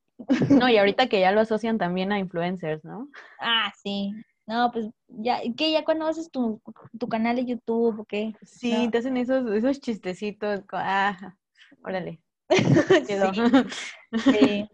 No, 0.50 0.70
y 0.70 0.77
ahorita 0.77 1.08
que 1.08 1.20
ya 1.20 1.32
lo 1.32 1.41
asocian 1.41 1.77
también 1.77 2.12
a 2.12 2.20
influencers, 2.20 2.84
¿no? 2.84 3.10
Ah, 3.39 3.72
sí. 3.82 4.13
No, 4.50 4.72
pues 4.72 4.89
ya, 5.10 5.41
¿qué? 5.56 5.72
¿Ya 5.72 5.86
cuando 5.86 6.08
haces 6.08 6.32
tu, 6.32 6.60
canal 7.08 7.36
de 7.36 7.46
YouTube 7.46 8.00
o 8.00 8.06
qué? 8.06 8.34
Sí, 8.41 8.89
te 8.91 8.98
hacen 8.98 9.15
esos, 9.15 9.48
esos 9.51 9.79
chistecitos. 9.79 10.62
Ah, 10.74 11.36
órale. 11.84 12.20
sí. 14.32 14.68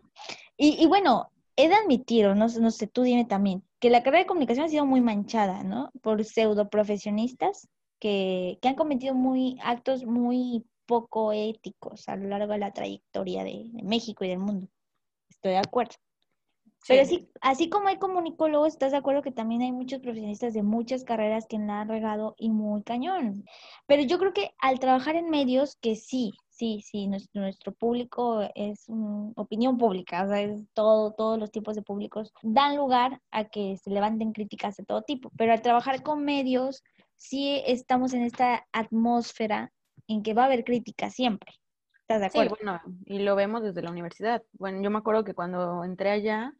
Y, 0.55 0.82
y, 0.82 0.86
bueno, 0.86 1.29
he 1.58 1.67
de 1.67 1.75
admitir, 1.75 2.25
o 2.27 2.36
no, 2.36 2.48
no 2.48 2.72
sé, 2.72 2.88
tú 2.88 3.01
dime 3.01 3.25
también, 3.25 3.65
que 3.82 3.89
la 3.89 4.01
carrera 4.01 4.20
de 4.20 4.27
comunicación 4.27 4.65
ha 4.65 4.70
sido 4.70 4.86
muy 4.86 5.01
manchada, 5.01 5.62
¿no? 5.63 5.91
Por 6.01 6.24
pseudo 6.24 6.70
profesionistas 6.70 7.67
que, 8.00 8.58
han 8.63 8.75
cometido 8.75 9.13
muy, 9.13 9.60
actos 9.62 10.05
muy 10.05 10.63
poco 10.86 11.34
éticos 11.34 12.08
a 12.08 12.15
lo 12.15 12.29
largo 12.29 12.53
de 12.53 12.60
la 12.60 12.72
trayectoria 12.72 13.44
de, 13.44 13.70
México 13.84 14.24
y 14.24 14.29
del 14.29 14.39
mundo. 14.39 14.70
Estoy 15.29 15.51
de 15.51 15.58
acuerdo. 15.58 15.96
Pero 16.88 17.01
así, 17.01 17.30
así 17.42 17.70
como 17.70 17.88
hay 17.88 17.98
comunicólogos, 17.98 18.74
¿estás 18.74 18.92
de 18.92 18.98
acuerdo 18.98 19.22
que 19.22 19.32
también 19.32 19.62
hay 19.62 19.72
muchos 19.72 20.00
profesionistas 20.00 20.54
de 20.54 20.63
muchas 20.63 21.04
carreras 21.04 21.48
que 21.48 21.58
la 21.58 21.82
han 21.82 21.89
regado 21.89 22.36
y 22.38 22.50
muy 22.50 22.84
cañón? 22.84 23.44
Pero 23.88 24.04
yo 24.04 24.20
creo 24.20 24.34
que 24.34 24.51
al 24.60 24.80
trabajar 24.80 25.15
en 25.15 25.30
medios, 25.30 25.77
que 25.77 25.96
sí, 25.96 26.34
sí, 26.50 26.82
sí, 26.86 27.08
nuestro, 27.08 27.42
nuestro 27.42 27.74
público 27.74 28.48
es 28.56 28.86
opinión 29.36 29.77
pública, 29.77 30.24
o 30.24 30.27
sea, 30.27 30.42
es 30.42 30.63
todo, 30.74 31.13
todos 31.13 31.39
los 31.39 31.51
tipos 31.51 31.75
de 31.75 31.82
públicos 31.82 32.32
dan 32.44 32.77
lugar 32.77 33.22
a 33.32 33.46
que 33.46 33.77
se 33.77 33.89
levanten 33.89 34.32
críticas 34.32 34.77
de 34.77 34.86
todo 34.86 35.01
tipo. 35.01 35.32
Pero 35.38 35.54
al 35.54 35.62
trabajar 35.62 36.04
con 36.04 36.24
medios, 36.24 36.84
sí 37.15 37.62
estamos 37.65 38.13
en 38.13 38.24
esta 38.24 38.68
atmósfera 38.72 39.72
en 40.08 40.24
que 40.24 40.34
va 40.34 40.44
a 40.44 40.46
haber 40.46 40.63
crítica 40.63 41.10
siempre. 41.10 41.51
¿Estás 42.01 42.20
de 42.20 42.27
acuerdo? 42.27 42.56
Sí, 42.56 42.63
bueno, 42.63 42.82
y 43.06 43.20
lo 43.20 43.36
vemos 43.36 43.63
desde 43.63 43.82
la 43.82 43.89
universidad. 43.89 44.44
Bueno, 44.54 44.82
yo 44.84 44.92
me 44.92 45.00
acuerdo 45.00 45.24
que 45.24 45.34
cuando 45.34 45.84
entré 45.84 46.12
allá, 46.12 46.54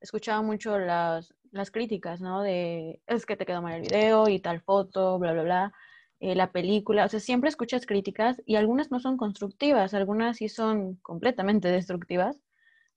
escuchaba 0.00 0.42
mucho 0.42 0.78
las, 0.78 1.34
las 1.52 1.70
críticas, 1.70 2.20
¿no? 2.20 2.42
De, 2.42 3.02
es 3.06 3.26
que 3.26 3.36
te 3.36 3.46
quedó 3.46 3.62
mal 3.62 3.74
el 3.74 3.82
video 3.82 4.28
y 4.28 4.40
tal 4.40 4.60
foto, 4.60 5.18
bla, 5.18 5.32
bla, 5.32 5.42
bla. 5.42 5.72
Eh, 6.20 6.34
la 6.34 6.52
película, 6.52 7.06
o 7.06 7.08
sea, 7.08 7.20
siempre 7.20 7.48
escuchas 7.48 7.86
críticas 7.86 8.42
y 8.46 8.56
algunas 8.56 8.90
no 8.90 9.00
son 9.00 9.16
constructivas, 9.16 9.94
algunas 9.94 10.36
sí 10.36 10.48
son 10.48 10.96
completamente 10.96 11.68
destructivas, 11.68 12.38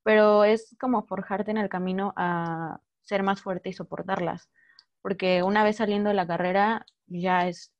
pero 0.04 0.44
es 0.44 0.76
como 0.80 1.06
forjarte 1.06 1.52
en 1.52 1.58
el 1.58 1.70
camino 1.70 2.14
a 2.18 2.82
ser 3.02 3.24
más 3.24 3.42
fuerte 3.42 3.70
y 3.70 3.74
soportarlas 3.74 4.50
porque 5.04 5.44
una 5.44 5.64
vez 5.64 5.76
saliendo 5.76 6.10
de 6.10 6.16
la 6.16 6.26
carrera 6.26 6.86
ya 7.08 7.48
es 7.48 7.74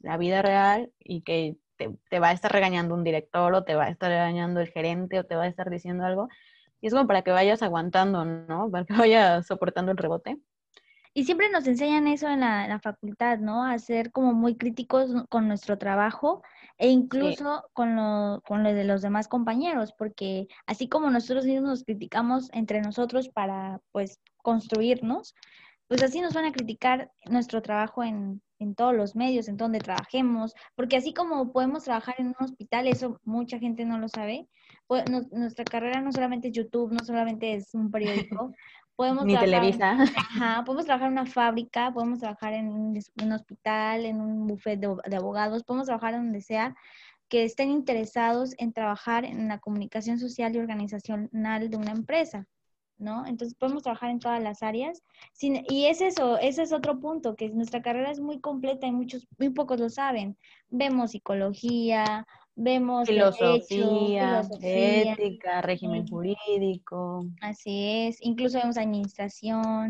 la 0.00 0.18
vida 0.18 0.42
real 0.42 0.92
y 0.98 1.22
que 1.22 1.56
te, 1.76 2.18
va 2.18 2.28
a 2.28 2.32
estar 2.32 2.52
regañando 2.52 2.94
un 2.94 3.04
director 3.04 3.54
o 3.54 3.64
te 3.64 3.76
va 3.76 3.84
a 3.84 3.90
estar 3.90 4.10
regañando 4.10 4.60
el 4.60 4.68
gerente 4.68 5.20
o 5.20 5.24
te 5.24 5.36
va 5.36 5.44
a 5.44 5.46
estar 5.46 5.70
diciendo 5.70 6.04
algo. 6.04 6.28
Y 6.84 6.88
es 6.88 6.92
como 6.92 7.06
para 7.06 7.22
que 7.22 7.30
vayas 7.30 7.62
aguantando, 7.62 8.26
¿no? 8.26 8.70
Para 8.70 8.84
que 8.84 8.92
vayas 9.08 9.46
soportando 9.46 9.90
el 9.92 9.96
rebote. 9.96 10.36
Y 11.14 11.24
siempre 11.24 11.48
nos 11.48 11.66
enseñan 11.66 12.06
eso 12.08 12.28
en 12.28 12.40
la, 12.40 12.78
facultad, 12.82 13.38
¿no? 13.38 13.64
A 13.64 13.78
ser 13.78 14.12
como 14.12 14.34
muy 14.34 14.58
críticos 14.58 15.10
con 15.30 15.48
nuestro 15.48 15.78
trabajo 15.78 16.42
e 16.76 16.90
incluso 16.90 17.64
con, 17.72 17.96
lo, 17.96 18.42
con 18.46 18.62
lo 18.62 18.74
de 18.74 18.84
los 18.84 19.00
demás 19.00 19.28
compañeros, 19.28 19.94
porque 19.96 20.46
así 20.66 20.86
como 20.86 21.08
nosotros 21.08 21.46
mismos 21.46 21.70
nos 21.70 21.84
criticamos 21.84 22.50
entre 22.52 22.82
nosotros 22.82 23.30
para, 23.30 23.80
pues, 23.90 24.20
construirnos, 24.42 25.34
pues 25.88 26.02
así 26.02 26.20
nos 26.20 26.34
van 26.34 26.44
a 26.44 26.52
criticar 26.52 27.10
nuestro 27.26 27.62
trabajo 27.62 28.02
en, 28.02 28.42
todos 28.76 28.94
los 28.94 29.14
medios, 29.14 29.48
en 29.48 29.58
donde 29.58 29.78
trabajemos, 29.78 30.54
porque 30.74 30.96
así 30.96 31.12
como 31.12 31.52
podemos 31.52 31.84
trabajar 31.84 32.14
en 32.18 32.28
un 32.28 32.36
hospital, 32.40 32.86
eso 32.86 33.20
mucha 33.22 33.58
gente 33.58 33.84
no 33.84 33.98
lo 33.98 34.08
sabe, 34.08 34.48
pues, 34.86 35.04
nuestra 35.32 35.64
carrera 35.64 36.00
no 36.00 36.12
solamente 36.12 36.48
es 36.48 36.54
YouTube, 36.54 36.92
no 36.92 37.04
solamente 37.04 37.54
es 37.54 37.74
un 37.74 37.90
periódico, 37.90 38.52
podemos 38.96 39.24
Ni 39.24 39.36
Televisa. 39.36 39.96
Ajá, 40.16 40.64
podemos 40.64 40.86
trabajar 40.86 41.08
en 41.08 41.12
una 41.12 41.26
fábrica, 41.26 41.92
podemos 41.92 42.20
trabajar 42.20 42.52
en 42.52 42.68
un, 42.68 43.32
hospital, 43.32 44.04
en 44.04 44.20
un 44.20 44.46
buffet 44.46 44.78
de, 44.78 44.94
de 45.06 45.16
abogados, 45.16 45.64
podemos 45.64 45.86
trabajar 45.86 46.14
donde 46.14 46.40
sea 46.40 46.74
que 47.28 47.44
estén 47.44 47.70
interesados 47.70 48.54
en 48.58 48.72
trabajar 48.72 49.24
en 49.24 49.48
la 49.48 49.58
comunicación 49.58 50.18
social 50.18 50.54
y 50.54 50.58
organizacional 50.58 51.70
de 51.70 51.76
una 51.76 51.92
empresa. 51.92 52.46
¿no? 52.98 53.26
Entonces 53.26 53.56
podemos 53.56 53.82
trabajar 53.82 54.10
en 54.10 54.20
todas 54.20 54.42
las 54.42 54.62
áreas. 54.62 55.02
y 55.40 55.86
es 55.86 56.00
eso, 56.00 56.38
ese 56.38 56.62
es 56.62 56.72
otro 56.72 57.00
punto, 57.00 57.36
que 57.36 57.50
nuestra 57.50 57.82
carrera 57.82 58.10
es 58.10 58.20
muy 58.20 58.40
completa 58.40 58.86
y 58.86 58.92
muchos, 58.92 59.26
muy 59.38 59.50
pocos 59.50 59.80
lo 59.80 59.88
saben. 59.88 60.36
Vemos 60.68 61.12
psicología, 61.12 62.26
vemos 62.56 63.08
filosofía, 63.08 64.42
ética, 64.60 65.60
régimen 65.62 66.06
jurídico. 66.06 67.26
Así 67.40 68.06
es, 68.06 68.18
incluso 68.20 68.58
vemos 68.58 68.76
administración, 68.76 69.88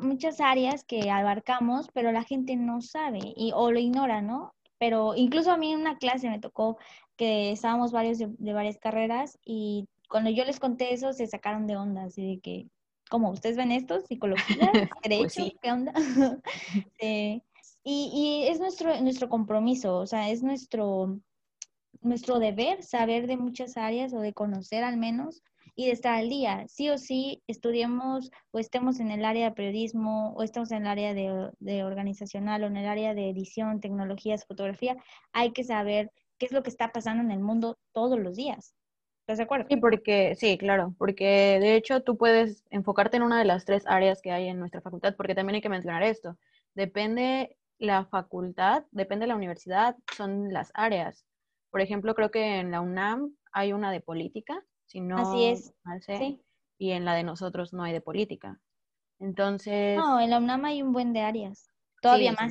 muchas 0.00 0.40
áreas 0.40 0.84
que 0.84 1.10
abarcamos, 1.10 1.88
pero 1.92 2.12
la 2.12 2.24
gente 2.24 2.56
no 2.56 2.80
sabe 2.80 3.20
y, 3.36 3.52
o 3.54 3.70
lo 3.70 3.78
ignora, 3.78 4.22
¿no? 4.22 4.54
Pero 4.78 5.14
incluso 5.16 5.52
a 5.52 5.56
mí 5.56 5.72
en 5.72 5.80
una 5.80 5.98
clase 5.98 6.28
me 6.28 6.38
tocó 6.38 6.78
que 7.16 7.50
estábamos 7.50 7.92
varios 7.92 8.18
de 8.18 8.52
varias 8.52 8.78
carreras 8.78 9.38
y 9.44 9.88
cuando 10.08 10.30
yo 10.30 10.44
les 10.44 10.60
conté 10.60 10.92
eso, 10.92 11.12
se 11.12 11.26
sacaron 11.26 11.66
de 11.66 11.76
onda, 11.76 12.04
así 12.04 12.26
de 12.26 12.40
que, 12.40 12.66
¿cómo? 13.10 13.30
¿Ustedes 13.30 13.56
ven 13.56 13.72
esto? 13.72 14.00
¿Psicología? 14.00 14.70
¿Derecho? 15.02 15.42
Pues 15.42 15.54
¿Qué 15.62 15.72
onda? 15.72 15.92
y, 17.00 17.42
y, 17.84 18.48
es 18.48 18.60
nuestro, 18.60 19.00
nuestro 19.00 19.28
compromiso, 19.28 19.96
o 19.96 20.06
sea, 20.06 20.30
es 20.30 20.42
nuestro, 20.42 21.18
nuestro 22.06 22.38
deber 22.38 22.82
saber 22.82 23.26
de 23.26 23.36
muchas 23.36 23.76
áreas 23.76 24.12
o 24.14 24.20
de 24.20 24.32
conocer 24.32 24.84
al 24.84 24.96
menos 24.96 25.42
y 25.74 25.86
de 25.86 25.92
estar 25.92 26.14
al 26.14 26.28
día. 26.28 26.64
Sí 26.68 26.88
o 26.88 26.98
sí, 26.98 27.42
estudiemos 27.46 28.30
o 28.50 28.58
estemos 28.58 28.98
en 29.00 29.10
el 29.10 29.24
área 29.24 29.50
de 29.50 29.54
periodismo 29.54 30.32
o 30.34 30.42
estemos 30.42 30.70
en 30.72 30.82
el 30.82 30.86
área 30.86 31.14
de, 31.14 31.50
de 31.58 31.84
organizacional 31.84 32.64
o 32.64 32.66
en 32.66 32.76
el 32.76 32.86
área 32.86 33.14
de 33.14 33.28
edición, 33.28 33.80
tecnologías, 33.80 34.46
fotografía, 34.46 34.96
hay 35.32 35.52
que 35.52 35.64
saber 35.64 36.10
qué 36.38 36.46
es 36.46 36.52
lo 36.52 36.62
que 36.62 36.70
está 36.70 36.92
pasando 36.92 37.22
en 37.22 37.30
el 37.30 37.40
mundo 37.40 37.78
todos 37.92 38.18
los 38.18 38.36
días. 38.36 38.74
¿Estás 39.20 39.38
de 39.38 39.44
acuerdo? 39.44 39.66
Sí, 39.68 39.76
porque, 39.76 40.36
sí, 40.36 40.56
claro, 40.56 40.94
porque 40.98 41.58
de 41.60 41.74
hecho 41.74 42.00
tú 42.00 42.16
puedes 42.16 42.64
enfocarte 42.70 43.16
en 43.16 43.24
una 43.24 43.40
de 43.40 43.44
las 43.44 43.64
tres 43.64 43.84
áreas 43.86 44.22
que 44.22 44.30
hay 44.30 44.46
en 44.46 44.60
nuestra 44.60 44.80
facultad, 44.80 45.16
porque 45.16 45.34
también 45.34 45.56
hay 45.56 45.62
que 45.62 45.68
mencionar 45.68 46.04
esto. 46.04 46.38
Depende 46.74 47.56
la 47.78 48.04
facultad, 48.06 48.84
depende 48.92 49.26
la 49.26 49.34
universidad, 49.34 49.96
son 50.16 50.52
las 50.52 50.70
áreas. 50.74 51.26
Por 51.76 51.82
ejemplo, 51.82 52.14
creo 52.14 52.30
que 52.30 52.60
en 52.60 52.70
la 52.70 52.80
UNAM 52.80 53.36
hay 53.52 53.74
una 53.74 53.92
de 53.92 54.00
política, 54.00 54.64
si 54.86 55.02
no 55.02 55.18
Así 55.18 55.44
es. 55.44 55.74
sí. 56.06 56.42
y 56.78 56.92
en 56.92 57.04
la 57.04 57.12
de 57.12 57.22
nosotros 57.22 57.74
no 57.74 57.82
hay 57.82 57.92
de 57.92 58.00
política. 58.00 58.58
Entonces... 59.18 59.94
No, 59.98 60.18
en 60.18 60.30
la 60.30 60.38
UNAM 60.38 60.64
hay 60.64 60.80
un 60.80 60.94
buen 60.94 61.12
de 61.12 61.20
áreas, 61.20 61.68
todavía 62.00 62.32
más. 62.32 62.50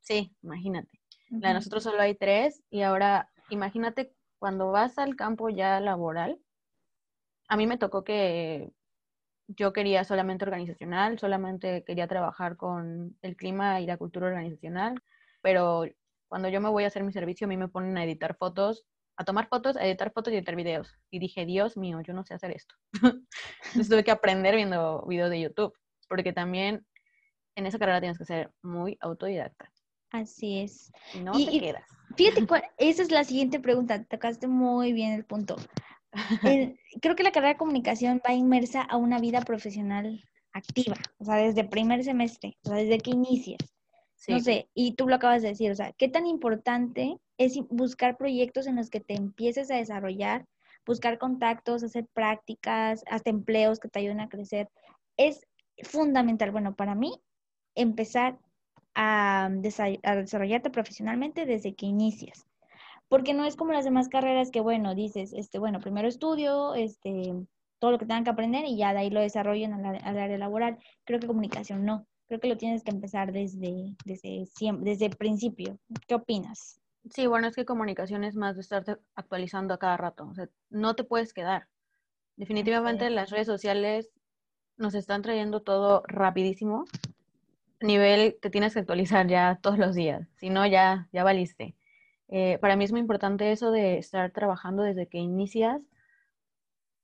Sí, 0.00 0.34
imagínate. 0.40 1.02
La 1.28 1.48
de 1.48 1.54
nosotros 1.56 1.82
solo 1.82 2.00
hay 2.00 2.14
tres 2.14 2.62
y 2.70 2.80
ahora 2.80 3.30
imagínate 3.50 4.14
cuando 4.38 4.70
vas 4.70 4.96
al 4.96 5.16
campo 5.16 5.50
ya 5.50 5.78
laboral, 5.78 6.40
a 7.48 7.58
mí 7.58 7.66
me 7.66 7.76
tocó 7.76 8.04
que 8.04 8.72
yo 9.48 9.74
quería 9.74 10.02
solamente 10.04 10.46
organizacional, 10.46 11.18
solamente 11.18 11.84
quería 11.84 12.08
trabajar 12.08 12.56
con 12.56 13.18
el 13.20 13.36
clima 13.36 13.82
y 13.82 13.86
la 13.86 13.98
cultura 13.98 14.28
organizacional, 14.28 14.94
pero 15.42 15.84
cuando 16.32 16.48
yo 16.48 16.62
me 16.62 16.70
voy 16.70 16.84
a 16.84 16.86
hacer 16.86 17.04
mi 17.04 17.12
servicio, 17.12 17.44
a 17.44 17.48
mí 17.48 17.58
me 17.58 17.68
ponen 17.68 17.98
a 17.98 18.04
editar 18.04 18.34
fotos 18.38 18.86
a 19.18 19.24
tomar 19.26 19.48
fotos, 19.48 19.76
a 19.76 19.84
editar 19.84 20.10
fotos 20.14 20.32
y 20.32 20.36
editar 20.36 20.56
videos. 20.56 20.96
Y 21.10 21.18
dije, 21.18 21.44
Dios 21.44 21.76
mío, 21.76 22.00
yo 22.00 22.14
no 22.14 22.24
sé 22.24 22.32
hacer 22.32 22.52
esto. 22.52 22.74
Entonces 23.66 23.90
tuve 23.90 24.02
que 24.02 24.12
aprender 24.12 24.56
viendo 24.56 25.04
videos 25.06 25.28
de 25.28 25.42
YouTube, 25.42 25.74
porque 26.08 26.32
también 26.32 26.86
en 27.54 27.66
esa 27.66 27.78
carrera 27.78 28.00
tienes 28.00 28.16
que 28.16 28.24
ser 28.24 28.50
muy 28.62 28.96
autodidacta. 29.02 29.70
Así 30.10 30.60
es. 30.60 30.90
Y 31.12 31.20
no 31.20 31.32
te 31.32 31.60
quedas. 31.60 31.84
Fíjate, 32.16 32.46
esa 32.78 33.02
es 33.02 33.10
la 33.10 33.24
siguiente 33.24 33.60
pregunta. 33.60 34.02
Tocaste 34.02 34.46
muy 34.46 34.94
bien 34.94 35.12
el 35.12 35.26
punto. 35.26 35.56
creo 37.02 37.14
que 37.14 37.24
la 37.24 37.32
carrera 37.32 37.52
de 37.52 37.58
comunicación 37.58 38.22
va 38.26 38.32
inmersa 38.32 38.80
a 38.80 38.96
una 38.96 39.18
vida 39.18 39.42
profesional 39.42 40.24
activa, 40.54 40.96
o 41.18 41.26
sea, 41.26 41.34
desde 41.34 41.64
primer 41.64 42.02
semestre, 42.02 42.56
o 42.64 42.70
sea, 42.70 42.78
desde 42.78 43.00
que 43.00 43.10
inicias. 43.10 43.58
No 44.28 44.40
sé, 44.40 44.68
y 44.74 44.94
tú 44.94 45.08
lo 45.08 45.16
acabas 45.16 45.42
de 45.42 45.48
decir, 45.48 45.70
o 45.70 45.74
sea, 45.74 45.92
¿qué 45.92 46.08
tan 46.08 46.26
importante 46.26 47.18
es 47.38 47.58
buscar 47.68 48.16
proyectos 48.16 48.66
en 48.66 48.76
los 48.76 48.90
que 48.90 49.00
te 49.00 49.14
empieces 49.14 49.70
a 49.70 49.76
desarrollar, 49.76 50.46
buscar 50.86 51.18
contactos, 51.18 51.82
hacer 51.82 52.06
prácticas, 52.12 53.04
hasta 53.08 53.30
empleos 53.30 53.80
que 53.80 53.88
te 53.88 53.98
ayuden 53.98 54.20
a 54.20 54.28
crecer? 54.28 54.68
Es 55.16 55.46
fundamental, 55.82 56.50
bueno, 56.52 56.74
para 56.74 56.94
mí, 56.94 57.20
empezar 57.74 58.38
a, 58.94 59.46
a 59.46 60.16
desarrollarte 60.16 60.70
profesionalmente 60.70 61.46
desde 61.46 61.74
que 61.74 61.86
inicias 61.86 62.46
porque 63.12 63.34
no 63.34 63.44
es 63.44 63.56
como 63.56 63.74
las 63.74 63.84
demás 63.84 64.08
carreras 64.08 64.50
que, 64.50 64.62
bueno, 64.62 64.94
dices, 64.94 65.34
este, 65.34 65.58
bueno, 65.58 65.80
primero 65.80 66.08
estudio, 66.08 66.74
este, 66.74 67.34
todo 67.78 67.90
lo 67.90 67.98
que 67.98 68.06
tengan 68.06 68.24
que 68.24 68.30
aprender 68.30 68.64
y 68.64 68.78
ya 68.78 68.94
de 68.94 69.00
ahí 69.00 69.10
lo 69.10 69.20
desarrollo 69.20 69.66
en 69.66 69.74
el, 69.74 69.96
área 70.18 70.38
laboral. 70.38 70.78
Creo 71.04 71.20
que 71.20 71.26
comunicación 71.26 71.84
no. 71.84 72.06
Creo 72.32 72.40
que 72.40 72.48
lo 72.48 72.56
tienes 72.56 72.82
que 72.82 72.90
empezar 72.90 73.30
desde, 73.30 73.94
desde, 74.06 74.46
siempre, 74.46 74.92
desde 74.92 75.04
el 75.04 75.16
principio. 75.16 75.78
¿Qué 76.08 76.14
opinas? 76.14 76.80
Sí, 77.10 77.26
bueno, 77.26 77.46
es 77.46 77.54
que 77.54 77.66
comunicación 77.66 78.24
es 78.24 78.36
más 78.36 78.54
de 78.54 78.62
estar 78.62 79.00
actualizando 79.14 79.74
a 79.74 79.78
cada 79.78 79.98
rato. 79.98 80.26
O 80.26 80.34
sea, 80.34 80.48
no 80.70 80.94
te 80.94 81.04
puedes 81.04 81.34
quedar. 81.34 81.68
Definitivamente 82.36 83.10
las 83.10 83.28
redes 83.28 83.46
sociales 83.46 84.08
nos 84.78 84.94
están 84.94 85.20
trayendo 85.20 85.60
todo 85.60 86.04
rapidísimo. 86.08 86.86
Nivel, 87.82 88.38
te 88.40 88.48
tienes 88.48 88.72
que 88.72 88.80
actualizar 88.80 89.26
ya 89.28 89.58
todos 89.60 89.78
los 89.78 89.94
días. 89.94 90.26
Si 90.38 90.48
no, 90.48 90.66
ya, 90.66 91.10
ya 91.12 91.24
valiste. 91.24 91.76
Eh, 92.28 92.56
para 92.62 92.76
mí 92.76 92.84
es 92.84 92.92
muy 92.92 93.00
importante 93.02 93.52
eso 93.52 93.70
de 93.70 93.98
estar 93.98 94.30
trabajando 94.30 94.82
desde 94.82 95.06
que 95.06 95.18
inicias, 95.18 95.82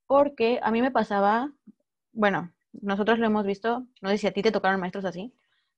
porque 0.06 0.58
a 0.62 0.70
mí 0.70 0.80
me 0.80 0.90
pasaba, 0.90 1.52
bueno, 2.14 2.50
nosotros 2.82 3.18
lo 3.18 3.26
hemos 3.26 3.46
visto, 3.46 3.86
no 4.02 4.10
sé 4.10 4.18
si 4.18 4.26
a 4.26 4.32
ti 4.32 4.42
te 4.42 4.52
tocaron 4.52 4.80
maestros 4.80 5.04
así, 5.04 5.32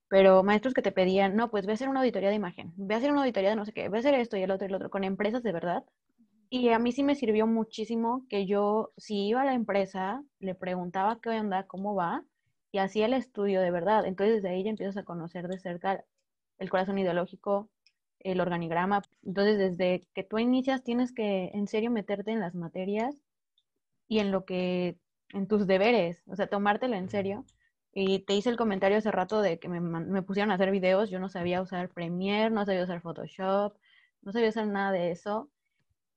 pero 0.08 0.42
maestros 0.42 0.74
que 0.74 0.82
te 0.82 0.92
pedían, 0.92 1.36
no, 1.36 1.50
pues 1.50 1.66
ve 1.66 1.72
a 1.72 1.74
hacer 1.74 1.88
una 1.88 2.00
auditoría 2.00 2.30
de 2.30 2.34
imagen, 2.36 2.72
ve 2.76 2.94
a 2.94 2.98
hacer 2.98 3.12
una 3.12 3.20
auditoría 3.22 3.50
de 3.50 3.56
no 3.56 3.64
sé 3.64 3.72
qué, 3.72 3.88
ve 3.88 3.98
a 3.98 4.00
hacer 4.00 4.14
esto 4.14 4.36
y 4.36 4.42
el 4.42 4.50
otro 4.50 4.66
y 4.66 4.70
el 4.70 4.74
otro, 4.74 4.90
con 4.90 5.04
empresas 5.04 5.42
de 5.42 5.52
verdad. 5.52 5.84
Y 6.50 6.70
a 6.70 6.78
mí 6.80 6.92
sí 6.92 7.04
me 7.04 7.14
sirvió 7.14 7.46
muchísimo 7.46 8.26
que 8.28 8.46
yo, 8.46 8.92
si 8.96 9.28
iba 9.28 9.42
a 9.42 9.44
la 9.44 9.54
empresa, 9.54 10.24
le 10.40 10.54
preguntaba 10.54 11.20
qué 11.20 11.30
onda, 11.30 11.66
cómo 11.66 11.94
va, 11.94 12.24
y 12.72 12.78
hacía 12.78 13.06
el 13.06 13.14
estudio 13.14 13.60
de 13.60 13.70
verdad. 13.70 14.04
Entonces 14.06 14.36
desde 14.36 14.50
ahí 14.50 14.64
ya 14.64 14.70
empiezas 14.70 14.96
a 14.96 15.04
conocer 15.04 15.48
de 15.48 15.58
cerca 15.58 16.04
el 16.58 16.70
corazón 16.70 16.98
ideológico, 16.98 17.68
el 18.20 18.40
organigrama. 18.40 19.02
Entonces, 19.24 19.58
desde 19.58 20.06
que 20.14 20.24
tú 20.24 20.38
inicias, 20.38 20.84
tienes 20.84 21.12
que 21.12 21.50
en 21.54 21.66
serio 21.66 21.90
meterte 21.90 22.30
en 22.32 22.40
las 22.40 22.54
materias 22.54 23.16
y 24.08 24.18
en 24.18 24.30
lo 24.30 24.44
que, 24.44 24.96
en 25.32 25.46
tus 25.46 25.66
deberes, 25.66 26.22
o 26.26 26.36
sea, 26.36 26.46
tomártelo 26.46 26.96
en 26.96 27.08
serio. 27.08 27.44
Y 27.92 28.20
te 28.20 28.34
hice 28.34 28.50
el 28.50 28.56
comentario 28.56 28.98
hace 28.98 29.10
rato 29.10 29.42
de 29.42 29.58
que 29.58 29.68
me, 29.68 29.80
me 29.80 30.22
pusieron 30.22 30.52
a 30.52 30.54
hacer 30.54 30.70
videos, 30.70 31.10
yo 31.10 31.18
no 31.18 31.28
sabía 31.28 31.60
usar 31.60 31.88
Premiere, 31.88 32.50
no 32.50 32.64
sabía 32.64 32.84
usar 32.84 33.00
Photoshop, 33.00 33.76
no 34.22 34.32
sabía 34.32 34.50
hacer 34.50 34.66
nada 34.68 34.92
de 34.92 35.10
eso. 35.10 35.50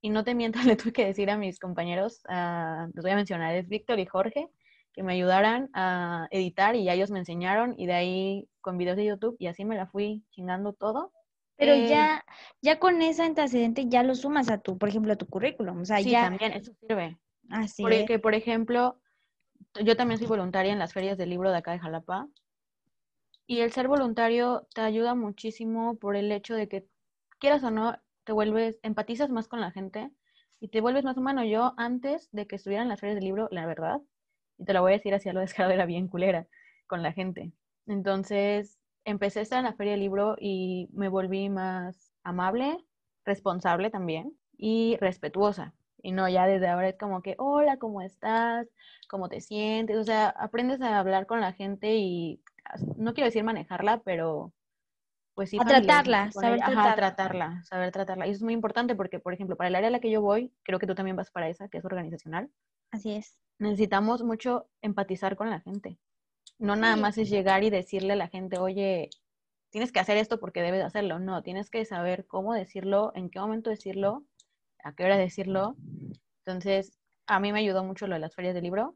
Y 0.02 0.10
no 0.10 0.24
te 0.24 0.36
mientas, 0.36 0.66
le 0.66 0.76
tuve 0.76 0.94
que 0.94 1.06
decir 1.06 1.30
a 1.30 1.38
mis 1.38 1.60
compañeros, 1.60 2.22
uh, 2.30 2.92
les 2.94 3.04
voy 3.04 3.12
a 3.12 3.16
mencionar, 3.16 3.56
es 3.56 3.68
Víctor 3.68 4.00
y 4.00 4.06
Jorge, 4.06 4.50
que 4.94 5.02
me 5.02 5.14
ayudaran 5.14 5.70
a 5.74 6.28
editar 6.30 6.76
y 6.76 6.84
ya 6.84 6.94
ellos 6.94 7.10
me 7.10 7.20
enseñaron 7.20 7.74
y 7.78 7.88
de 7.88 7.94
ahí 7.94 8.50
con 8.62 8.78
videos 8.78 8.98
de 8.98 9.06
YouTube 9.06 9.36
y 9.40 9.48
así 9.48 9.66
me 9.66 9.76
la 9.76 9.88
fui 9.88 10.24
chingando 10.30 10.74
todo 10.74 11.12
pero 11.56 11.74
eh, 11.74 11.88
ya, 11.88 12.26
ya 12.62 12.80
con 12.80 13.02
ese 13.02 13.24
antecedente 13.24 13.88
ya 13.88 14.04
lo 14.04 14.16
sumas 14.16 14.50
a 14.50 14.58
tu, 14.58 14.78
por 14.78 14.90
ejemplo, 14.90 15.14
a 15.14 15.16
tu 15.16 15.28
currículum. 15.28 15.82
O 15.82 15.86
sea, 15.86 15.98
sí, 15.98 16.10
ya... 16.10 16.24
también, 16.24 16.54
eso 16.54 16.74
sirve. 16.80 17.18
Así 17.50 17.84
Porque, 17.84 18.20
por 18.20 18.34
ejemplo, 18.34 19.00
yo 19.82 19.96
también 19.96 20.20
soy 20.20 20.28
voluntaria 20.28 20.72
en 20.72 20.80
las 20.80 20.94
ferias 20.94 21.18
del 21.18 21.30
libro 21.30 21.52
de 21.52 21.58
acá 21.58 21.72
de 21.72 21.80
Jalapa. 21.80 22.28
Y 23.48 23.60
el 23.60 23.72
ser 23.72 23.88
voluntario 23.88 24.68
te 24.74 24.82
ayuda 24.82 25.16
muchísimo 25.16 25.96
por 25.98 26.16
el 26.16 26.32
hecho 26.32 26.56
de 26.56 26.68
que, 26.68 26.88
quieras 27.40 27.64
o 27.64 27.72
no, 27.72 27.98
te 28.24 28.32
vuelves, 28.32 28.80
empatizas 28.84 29.30
más 29.30 29.48
con 29.48 29.60
la 29.60 29.72
gente 29.72 30.12
y 30.60 30.70
te 30.70 30.80
vuelves 30.80 31.04
más 31.04 31.18
humano. 31.18 31.44
Yo, 31.44 31.74
antes 31.78 32.30
de 32.32 32.48
que 32.48 32.56
estuviera 32.56 32.84
en 32.84 32.90
las 32.90 33.02
ferias 33.02 33.16
del 33.16 33.26
libro, 33.26 33.50
la 33.52 33.66
verdad, 33.66 34.02
y 34.58 34.66
te 34.66 34.74
lo 34.74 34.82
voy 34.82 34.94
a 34.94 34.98
decir 34.98 35.14
así 35.14 35.28
a 35.30 35.34
lo 35.34 35.42
descarado, 35.42 35.74
era 35.74 35.86
bien 35.86 36.08
culera 36.08 36.48
con 36.88 37.02
la 37.04 37.12
gente. 37.12 37.52
Entonces, 37.86 38.80
empecé 39.04 39.40
a 39.40 39.44
estar 39.44 39.60
en 39.60 39.66
la 39.66 39.74
feria 39.74 39.92
del 39.92 40.02
libro 40.02 40.36
y 40.40 40.88
me 40.94 41.10
volví 41.10 41.50
más 41.50 42.14
amable, 42.24 42.78
responsable 43.26 43.90
también 43.90 44.38
y 44.58 44.98
respetuosa. 45.02 45.74
Y 46.04 46.12
no, 46.12 46.28
ya 46.28 46.46
desde 46.46 46.68
ahora 46.68 46.90
es 46.90 46.98
como 46.98 47.22
que, 47.22 47.36
hola, 47.40 47.78
¿cómo 47.78 48.02
estás? 48.02 48.68
¿Cómo 49.10 49.30
te 49.30 49.40
sientes? 49.40 49.98
O 49.98 50.04
sea, 50.04 50.28
aprendes 50.30 50.82
a 50.82 51.00
hablar 51.00 51.26
con 51.26 51.40
la 51.40 51.54
gente 51.54 51.96
y 51.96 52.42
no 52.98 53.14
quiero 53.14 53.28
decir 53.28 53.46
manejarla, 53.46 54.02
pero 54.04 54.54
pues 55.34 55.50
sí. 55.50 55.58
A 55.60 55.66
tratarla, 55.66 56.30
saber 56.32 56.60
tratarla. 56.60 56.96
tratarla, 56.96 57.64
saber 57.64 57.92
tratarla. 57.92 58.28
Y 58.28 58.32
eso 58.32 58.40
es 58.40 58.44
muy 58.44 58.54
importante 58.54 58.96
porque, 58.96 59.20
por 59.20 59.34
ejemplo, 59.34 59.56
para 59.56 59.70
el 59.70 59.76
área 59.76 59.88
a 59.88 59.92
la 59.92 60.02
que 60.02 60.12
yo 60.12 60.22
voy, 60.22 60.52
creo 60.64 60.78
que 60.78 60.88
tú 60.88 60.94
también 60.94 61.16
vas 61.16 61.32
para 61.32 61.48
esa, 61.48 61.70
que 61.70 61.78
es 61.78 61.86
organizacional. 61.86 62.52
Así 62.92 63.14
es. 63.14 63.40
Necesitamos 63.58 64.24
mucho 64.24 64.68
empatizar 64.82 65.38
con 65.38 65.50
la 65.50 65.62
gente. 65.62 65.98
No 66.60 66.76
nada 66.76 66.98
más 66.98 67.18
es 67.18 67.30
llegar 67.30 67.64
y 67.64 67.70
decirle 67.70 68.14
a 68.14 68.18
la 68.18 68.28
gente, 68.28 68.60
oye, 68.60 69.10
tienes 69.70 69.94
que 69.94 70.00
hacer 70.00 70.18
esto 70.18 70.40
porque 70.40 70.62
debes 70.62 70.84
hacerlo. 70.84 71.18
No, 71.18 71.42
tienes 71.44 71.70
que 71.70 71.86
saber 71.86 72.28
cómo 72.28 72.54
decirlo, 72.54 73.14
en 73.16 73.30
qué 73.30 73.40
momento 73.40 73.70
decirlo, 73.70 74.24
a 74.84 74.94
qué 74.94 75.06
hora 75.06 75.18
decirlo. 75.18 75.76
Entonces, 76.46 77.00
a 77.28 77.40
mí 77.40 77.52
me 77.52 77.60
ayudó 77.60 77.84
mucho 77.84 78.08
lo 78.08 78.16
de 78.16 78.20
las 78.20 78.36
ferias 78.36 78.54
de 78.54 78.62
libro. 78.62 78.96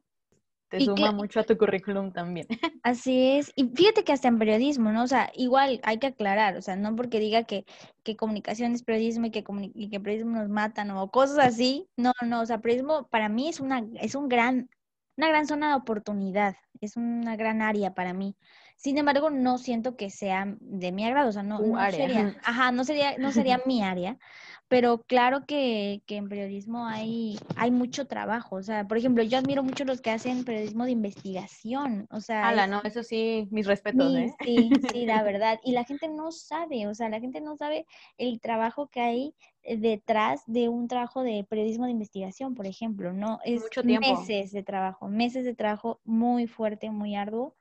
Te 0.70 0.82
suma 0.82 1.14
mucho 1.14 1.40
a 1.40 1.44
tu 1.44 1.58
currículum 1.58 2.12
también. 2.12 2.46
Así 2.84 3.38
es. 3.38 3.54
Y 3.56 3.70
fíjate 3.70 4.04
que 4.04 4.12
hasta 4.12 4.28
en 4.28 4.38
periodismo, 4.38 4.92
¿no? 4.92 5.04
O 5.04 5.08
sea, 5.08 5.32
igual 5.34 5.80
hay 5.84 5.98
que 5.98 6.08
aclarar, 6.08 6.58
o 6.58 6.62
sea, 6.62 6.76
no 6.76 6.94
porque 6.94 7.22
diga 7.22 7.44
que, 7.46 7.66
que 8.04 8.18
comunicación 8.18 8.74
es 8.74 8.84
periodismo 8.84 9.28
y 9.28 9.32
que, 9.32 9.46
y 9.74 9.90
que 9.90 10.00
periodismo 10.02 10.38
nos 10.38 10.50
matan 10.50 10.92
o 10.92 11.10
cosas 11.10 11.40
así. 11.40 11.88
No, 11.96 12.12
no, 12.26 12.42
o 12.42 12.46
sea, 12.46 12.60
periodismo 12.60 13.08
para 13.08 13.30
mí 13.30 13.48
es, 13.48 13.62
una, 13.62 13.86
es 13.96 14.14
un 14.14 14.28
gran 14.28 14.70
una 15.18 15.30
gran 15.30 15.48
zona 15.48 15.70
de 15.70 15.76
oportunidad, 15.76 16.56
es 16.80 16.96
una 16.96 17.36
gran 17.36 17.62
área 17.62 17.94
para 17.94 18.14
mí. 18.14 18.36
Sin 18.78 19.00
embargo, 19.00 19.32
no 19.32 19.58
siento 19.58 19.96
que 19.96 20.12
sea 20.12 20.56
de 20.60 20.92
mi 20.92 21.04
agrado, 21.04 21.30
o 21.30 21.32
sea, 21.32 21.42
no, 21.42 21.58
sería, 21.90 22.36
ajá, 22.44 22.72
no 22.72 22.84
sería, 22.84 23.18
no 23.18 23.32
sería 23.32 23.60
mi 23.66 23.82
área, 23.82 24.20
pero 24.68 25.02
claro 25.02 25.46
que, 25.48 26.04
en 26.08 26.30
periodismo 26.30 26.86
hay, 26.86 27.40
hay 27.56 27.72
mucho 27.72 28.06
trabajo, 28.06 28.56
o 28.58 28.62
sea, 28.62 28.88
por 28.88 28.98
ejemplo, 28.98 29.24
yo 29.24 29.40
admiro 29.40 29.64
mucho 29.64 29.84
los 29.84 30.00
que 30.00 30.12
hacen 30.12 30.44
periodismo 30.44 30.86
de 30.86 30.92
investigación, 30.92 32.06
o 32.12 32.22
sea. 32.22 32.48
Ala, 32.48 32.68
no, 32.68 32.84
eso 32.84 33.02
sí, 33.02 33.48
mis 33.50 33.66
respetos, 33.66 34.14
¿eh? 34.14 34.32
Sí, 34.44 34.70
sí, 34.92 35.06
la 35.08 35.24
verdad, 35.24 35.60
y 35.64 35.72
la 35.72 35.84
gente 35.84 36.08
no 36.08 36.32
sabe, 36.32 36.86
o 36.86 36.94
sea, 36.94 37.10
la 37.10 37.20
gente 37.20 37.42
no 37.42 37.58
sabe 37.58 37.88
el 38.20 38.40
trabajo 38.40 38.90
que 38.90 39.02
hay 39.02 39.36
detrás 39.64 40.44
de 40.46 40.70
un 40.70 40.88
trabajo 40.88 41.24
de 41.24 41.44
periodismo 41.50 41.86
de 41.86 41.92
investigación, 41.92 42.54
por 42.54 42.68
ejemplo, 42.68 43.12
¿no? 43.12 43.40
Es 43.44 43.64
meses 43.84 44.52
de 44.52 44.62
trabajo, 44.62 45.08
meses 45.08 45.46
de 45.46 45.56
trabajo 45.56 46.00
muy 46.06 46.46
fuerte, 46.46 46.92
muy 46.92 47.16
arduo. 47.16 47.56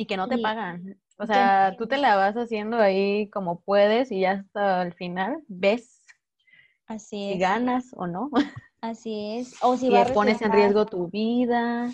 Y 0.00 0.06
que 0.06 0.16
no 0.16 0.28
te 0.28 0.38
pagan. 0.38 0.98
O 1.18 1.26
sea, 1.26 1.76
tú 1.76 1.86
te 1.86 1.98
la 1.98 2.16
vas 2.16 2.34
haciendo 2.34 2.78
ahí 2.78 3.28
como 3.28 3.60
puedes 3.60 4.10
y 4.10 4.20
ya 4.20 4.30
hasta 4.30 4.80
el 4.80 4.94
final 4.94 5.42
ves 5.46 6.00
Así 6.86 7.34
si 7.34 7.38
ganas 7.38 7.90
o 7.92 8.06
no. 8.06 8.30
Así 8.80 9.36
es. 9.36 9.58
O 9.60 9.76
si 9.76 9.90
pones 10.14 10.40
en 10.40 10.52
riesgo 10.52 10.86
tu 10.86 11.10
vida. 11.10 11.90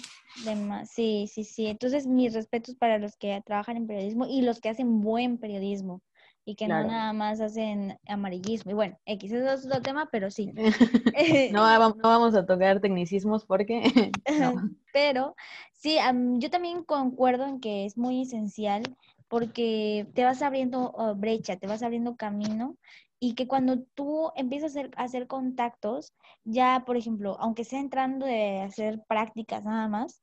Sí, 0.85 1.27
sí, 1.27 1.43
sí. 1.43 1.67
Entonces, 1.67 2.07
mis 2.07 2.33
respetos 2.33 2.77
para 2.77 2.99
los 2.99 3.17
que 3.17 3.43
trabajan 3.45 3.77
en 3.77 3.89
periodismo 3.89 4.25
y 4.29 4.43
los 4.43 4.61
que 4.61 4.69
hacen 4.69 5.01
buen 5.01 5.39
periodismo 5.39 6.01
y 6.49 6.55
que 6.55 6.69
no 6.69 6.85
nada 6.85 7.13
más 7.13 7.41
hacen 7.41 7.99
amarillismo. 8.07 8.71
Y 8.71 8.75
bueno, 8.75 8.97
X, 9.05 9.33
eso 9.33 9.53
es 9.53 9.67
otro 9.67 9.83
tema, 9.83 10.09
pero 10.13 10.31
sí. 10.31 10.53
no, 11.53 11.79
no, 11.79 11.95
vamos 12.03 12.37
a 12.37 12.47
tocar 12.47 12.81
tecnicismos 12.81 13.45
porque... 13.45 14.13
Pero 14.93 15.35
sí, 15.73 15.99
yo 16.39 16.49
también 16.49 16.85
concuerdo 16.85 17.47
en 17.47 17.61
que 17.61 17.85
es 17.85 17.99
muy 17.99 18.23
esencial 18.23 18.83
porque 19.29 20.07
te 20.15 20.25
vas 20.25 20.41
abriendo 20.41 20.95
brecha, 21.17 21.57
te 21.57 21.67
vas 21.67 21.83
abriendo 21.83 22.17
camino 22.17 22.77
y 23.19 23.35
que 23.35 23.49
cuando 23.49 23.81
tú 23.95 24.31
empiezas 24.37 24.77
a 24.77 24.81
hacer, 24.81 24.91
a 24.97 25.03
hacer 25.03 25.27
contactos, 25.27 26.15
ya, 26.45 26.85
por 26.87 26.97
ejemplo, 26.97 27.37
aunque 27.41 27.65
sea 27.65 27.81
entrando 27.81 28.25
de 28.25 28.61
hacer 28.61 29.03
prácticas 29.09 29.65
nada 29.65 29.89
más, 29.89 30.23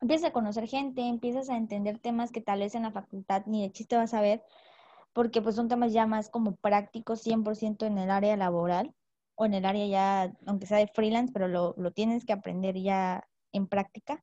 empiezas 0.00 0.30
a 0.30 0.32
conocer 0.32 0.66
gente, 0.66 1.02
empiezas 1.02 1.50
a 1.50 1.56
entender 1.56 1.98
temas 1.98 2.32
que 2.32 2.40
tal 2.40 2.60
vez 2.60 2.74
en 2.74 2.84
la 2.84 2.92
facultad 2.92 3.44
ni 3.46 3.62
de 3.62 3.72
chiste 3.72 3.96
vas 3.96 4.14
a 4.14 4.22
ver, 4.22 4.42
porque 5.12 5.42
pues 5.42 5.56
son 5.56 5.68
temas 5.68 5.92
ya 5.92 6.06
más 6.06 6.30
como 6.30 6.56
prácticos 6.56 7.22
100% 7.22 7.86
en 7.86 7.98
el 7.98 8.10
área 8.10 8.36
laboral 8.36 8.94
o 9.34 9.46
en 9.46 9.54
el 9.54 9.64
área 9.64 9.86
ya, 9.86 10.32
aunque 10.46 10.66
sea 10.66 10.78
de 10.78 10.88
freelance, 10.88 11.32
pero 11.32 11.48
lo, 11.48 11.74
lo 11.76 11.92
tienes 11.92 12.24
que 12.24 12.32
aprender 12.32 12.76
ya 12.80 13.26
en 13.52 13.66
práctica. 13.66 14.22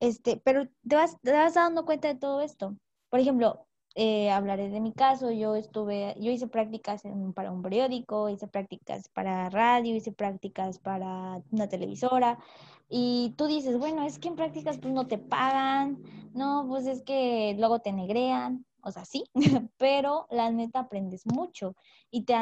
Este, 0.00 0.36
pero 0.44 0.66
te 0.88 0.96
vas, 0.96 1.16
te 1.22 1.32
vas 1.32 1.54
dando 1.54 1.84
cuenta 1.84 2.08
de 2.08 2.16
todo 2.16 2.42
esto. 2.42 2.76
Por 3.08 3.20
ejemplo, 3.20 3.66
eh, 3.94 4.30
hablaré 4.30 4.68
de 4.68 4.80
mi 4.80 4.92
caso, 4.92 5.30
yo 5.30 5.56
estuve, 5.56 6.14
yo 6.20 6.30
hice 6.30 6.48
prácticas 6.48 7.02
para 7.34 7.50
un 7.50 7.62
periódico, 7.62 8.28
hice 8.28 8.46
prácticas 8.46 9.08
para 9.08 9.48
radio, 9.48 9.96
hice 9.96 10.12
prácticas 10.12 10.78
para 10.78 11.42
una 11.50 11.66
televisora, 11.68 12.38
y 12.90 13.34
tú 13.38 13.46
dices, 13.46 13.78
bueno, 13.78 14.04
es 14.04 14.18
que 14.18 14.28
en 14.28 14.36
prácticas 14.36 14.76
pues 14.78 14.92
no 14.92 15.06
te 15.06 15.16
pagan, 15.16 16.02
no, 16.34 16.66
pues 16.68 16.86
es 16.86 17.02
que 17.04 17.56
luego 17.58 17.78
te 17.80 17.92
negrean, 17.92 18.65
o 18.86 18.92
sea, 18.92 19.04
sí, 19.04 19.24
pero 19.78 20.26
la 20.30 20.50
neta 20.50 20.80
aprendes 20.80 21.26
mucho 21.26 21.74
y 22.10 22.24
te, 22.24 22.34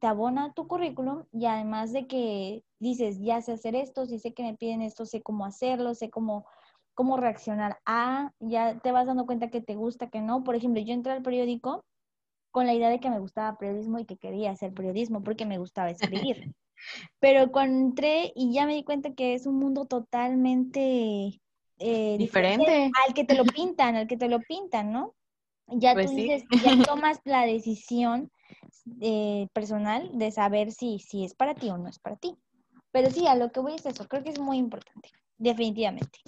te 0.00 0.06
abona 0.06 0.52
tu 0.54 0.68
currículum 0.68 1.24
y 1.32 1.46
además 1.46 1.92
de 1.92 2.06
que 2.06 2.62
dices, 2.78 3.18
ya 3.20 3.42
sé 3.42 3.52
hacer 3.52 3.74
esto, 3.74 4.06
si 4.06 4.18
sé 4.18 4.32
que 4.32 4.44
me 4.44 4.54
piden 4.54 4.82
esto, 4.82 5.04
sé 5.04 5.20
cómo 5.20 5.44
hacerlo, 5.44 5.94
sé 5.94 6.10
cómo 6.10 6.46
cómo 6.94 7.16
reaccionar 7.16 7.80
a, 7.84 8.32
ya 8.38 8.78
te 8.78 8.92
vas 8.92 9.06
dando 9.06 9.26
cuenta 9.26 9.50
que 9.50 9.60
te 9.60 9.74
gusta, 9.74 10.10
que 10.10 10.20
no. 10.20 10.44
Por 10.44 10.54
ejemplo, 10.54 10.80
yo 10.80 10.94
entré 10.94 11.10
al 11.10 11.22
periódico 11.22 11.84
con 12.52 12.66
la 12.66 12.74
idea 12.74 12.88
de 12.88 13.00
que 13.00 13.10
me 13.10 13.18
gustaba 13.18 13.58
periodismo 13.58 13.98
y 13.98 14.04
que 14.04 14.16
quería 14.16 14.52
hacer 14.52 14.72
periodismo 14.72 15.24
porque 15.24 15.44
me 15.44 15.58
gustaba 15.58 15.90
escribir. 15.90 16.54
Pero 17.18 17.50
cuando 17.50 17.80
entré 17.80 18.32
y 18.36 18.52
ya 18.52 18.64
me 18.64 18.74
di 18.74 18.84
cuenta 18.84 19.12
que 19.12 19.34
es 19.34 19.46
un 19.46 19.56
mundo 19.56 19.86
totalmente 19.86 21.40
eh, 21.78 22.16
diferente. 22.16 22.92
al 23.06 23.14
que 23.14 23.24
te 23.24 23.34
lo 23.34 23.44
pintan, 23.58 23.96
al 23.96 24.06
que 24.06 24.16
te 24.16 24.28
lo 24.28 24.38
pintan, 24.40 24.92
¿no? 24.92 25.14
Ya 25.68 25.94
pues 25.94 26.10
tú 26.10 26.16
dices, 26.16 26.44
ya 26.62 26.76
tomas 26.86 27.20
la 27.24 27.46
decisión 27.46 28.30
eh, 29.00 29.48
personal 29.52 30.10
de 30.18 30.30
saber 30.30 30.72
si, 30.72 30.98
si 30.98 31.24
es 31.24 31.34
para 31.34 31.54
ti 31.54 31.70
o 31.70 31.78
no 31.78 31.88
es 31.88 31.98
para 31.98 32.16
ti. 32.16 32.36
Pero 32.92 33.10
sí, 33.10 33.26
a 33.26 33.34
lo 33.34 33.50
que 33.50 33.60
voy 33.60 33.74
es 33.74 33.86
eso, 33.86 34.06
creo 34.06 34.22
que 34.22 34.30
es 34.30 34.38
muy 34.38 34.56
importante, 34.56 35.10
definitivamente. 35.36 36.20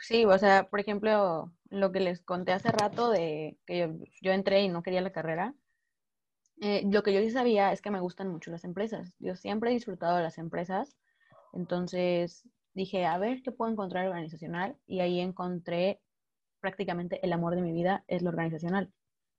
Sí, 0.00 0.24
o 0.24 0.38
sea, 0.38 0.68
por 0.68 0.80
ejemplo, 0.80 1.50
lo 1.70 1.92
que 1.92 2.00
les 2.00 2.20
conté 2.20 2.52
hace 2.52 2.70
rato 2.70 3.10
de 3.10 3.56
que 3.66 3.90
yo, 4.20 4.32
entré 4.32 4.62
y 4.62 4.68
no 4.68 4.82
quería 4.82 5.00
la 5.00 5.12
carrera, 5.12 5.54
eh, 6.60 6.82
lo 6.90 7.02
que 7.02 7.12
yo 7.12 7.20
sí 7.20 7.30
sabía 7.30 7.72
es 7.72 7.80
que 7.80 7.90
me 7.90 8.00
gustan 8.00 8.28
mucho 8.28 8.50
las 8.50 8.64
empresas. 8.64 9.12
Yo 9.18 9.36
siempre 9.36 9.70
he 9.70 9.74
disfrutado 9.74 10.16
de 10.16 10.22
las 10.22 10.38
empresas, 10.38 10.96
entonces 11.52 12.46
dije, 12.74 13.06
a 13.06 13.18
ver 13.18 13.42
qué 13.42 13.50
puedo 13.52 13.70
encontrar 13.70 14.06
organizacional 14.06 14.76
y 14.86 15.00
ahí 15.00 15.20
encontré 15.20 16.00
prácticamente 16.60 17.24
el 17.24 17.32
amor 17.32 17.54
de 17.54 17.62
mi 17.62 17.72
vida 17.72 18.04
es 18.06 18.22
lo 18.22 18.30
organizacional. 18.30 18.92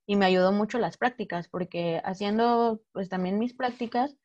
Y 0.05 0.15
me 0.15 0.25
ayudó 0.25 0.51
mucho 0.51 0.79
las 0.79 0.97
prácticas, 0.97 1.47
porque 1.47 2.01
haciendo 2.03 2.81
pues 2.91 3.09
también 3.09 3.39
mis 3.39 3.53
prácticas 3.53 4.17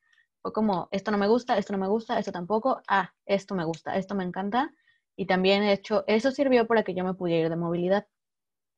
fue 0.42 0.52
como, 0.52 0.88
esto 0.92 1.10
no 1.10 1.18
me 1.18 1.28
gusta, 1.28 1.58
esto 1.58 1.72
no 1.72 1.78
me 1.78 1.88
gusta, 1.88 2.18
esto 2.18 2.32
tampoco, 2.32 2.82
ah, 2.88 3.12
esto 3.26 3.54
me 3.54 3.64
gusta, 3.64 3.96
esto 3.96 4.14
me 4.14 4.24
encanta 4.24 4.72
y 5.16 5.26
también, 5.26 5.62
he 5.62 5.72
hecho, 5.72 6.04
eso 6.06 6.30
sirvió 6.30 6.66
para 6.66 6.82
que 6.82 6.94
yo 6.94 7.04
me 7.04 7.14
pudiera 7.14 7.44
ir 7.44 7.50
de 7.50 7.56
movilidad. 7.56 8.06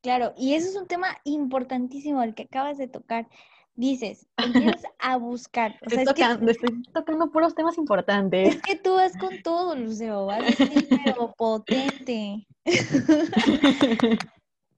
Claro, 0.02 0.34
y 0.36 0.54
eso 0.54 0.68
es 0.68 0.76
un 0.76 0.86
tema 0.86 1.18
importantísimo 1.24 2.22
el 2.22 2.34
que 2.34 2.44
acabas 2.44 2.78
de 2.78 2.88
tocar. 2.88 3.28
Dices, 3.76 4.26
empiezas 4.38 4.82
a 4.98 5.16
buscar. 5.16 5.78
estoy, 5.82 6.04
tocando, 6.04 6.50
estoy 6.50 6.82
tocando 6.92 7.30
puros 7.30 7.54
temas 7.54 7.78
importantes. 7.78 8.56
Es 8.56 8.62
que 8.62 8.76
tú 8.76 8.94
vas 8.94 9.16
con 9.16 9.42
todo, 9.42 9.76
Lucero, 9.76 10.26
vas 10.26 10.40
pero 11.04 11.34
potente. 11.36 12.46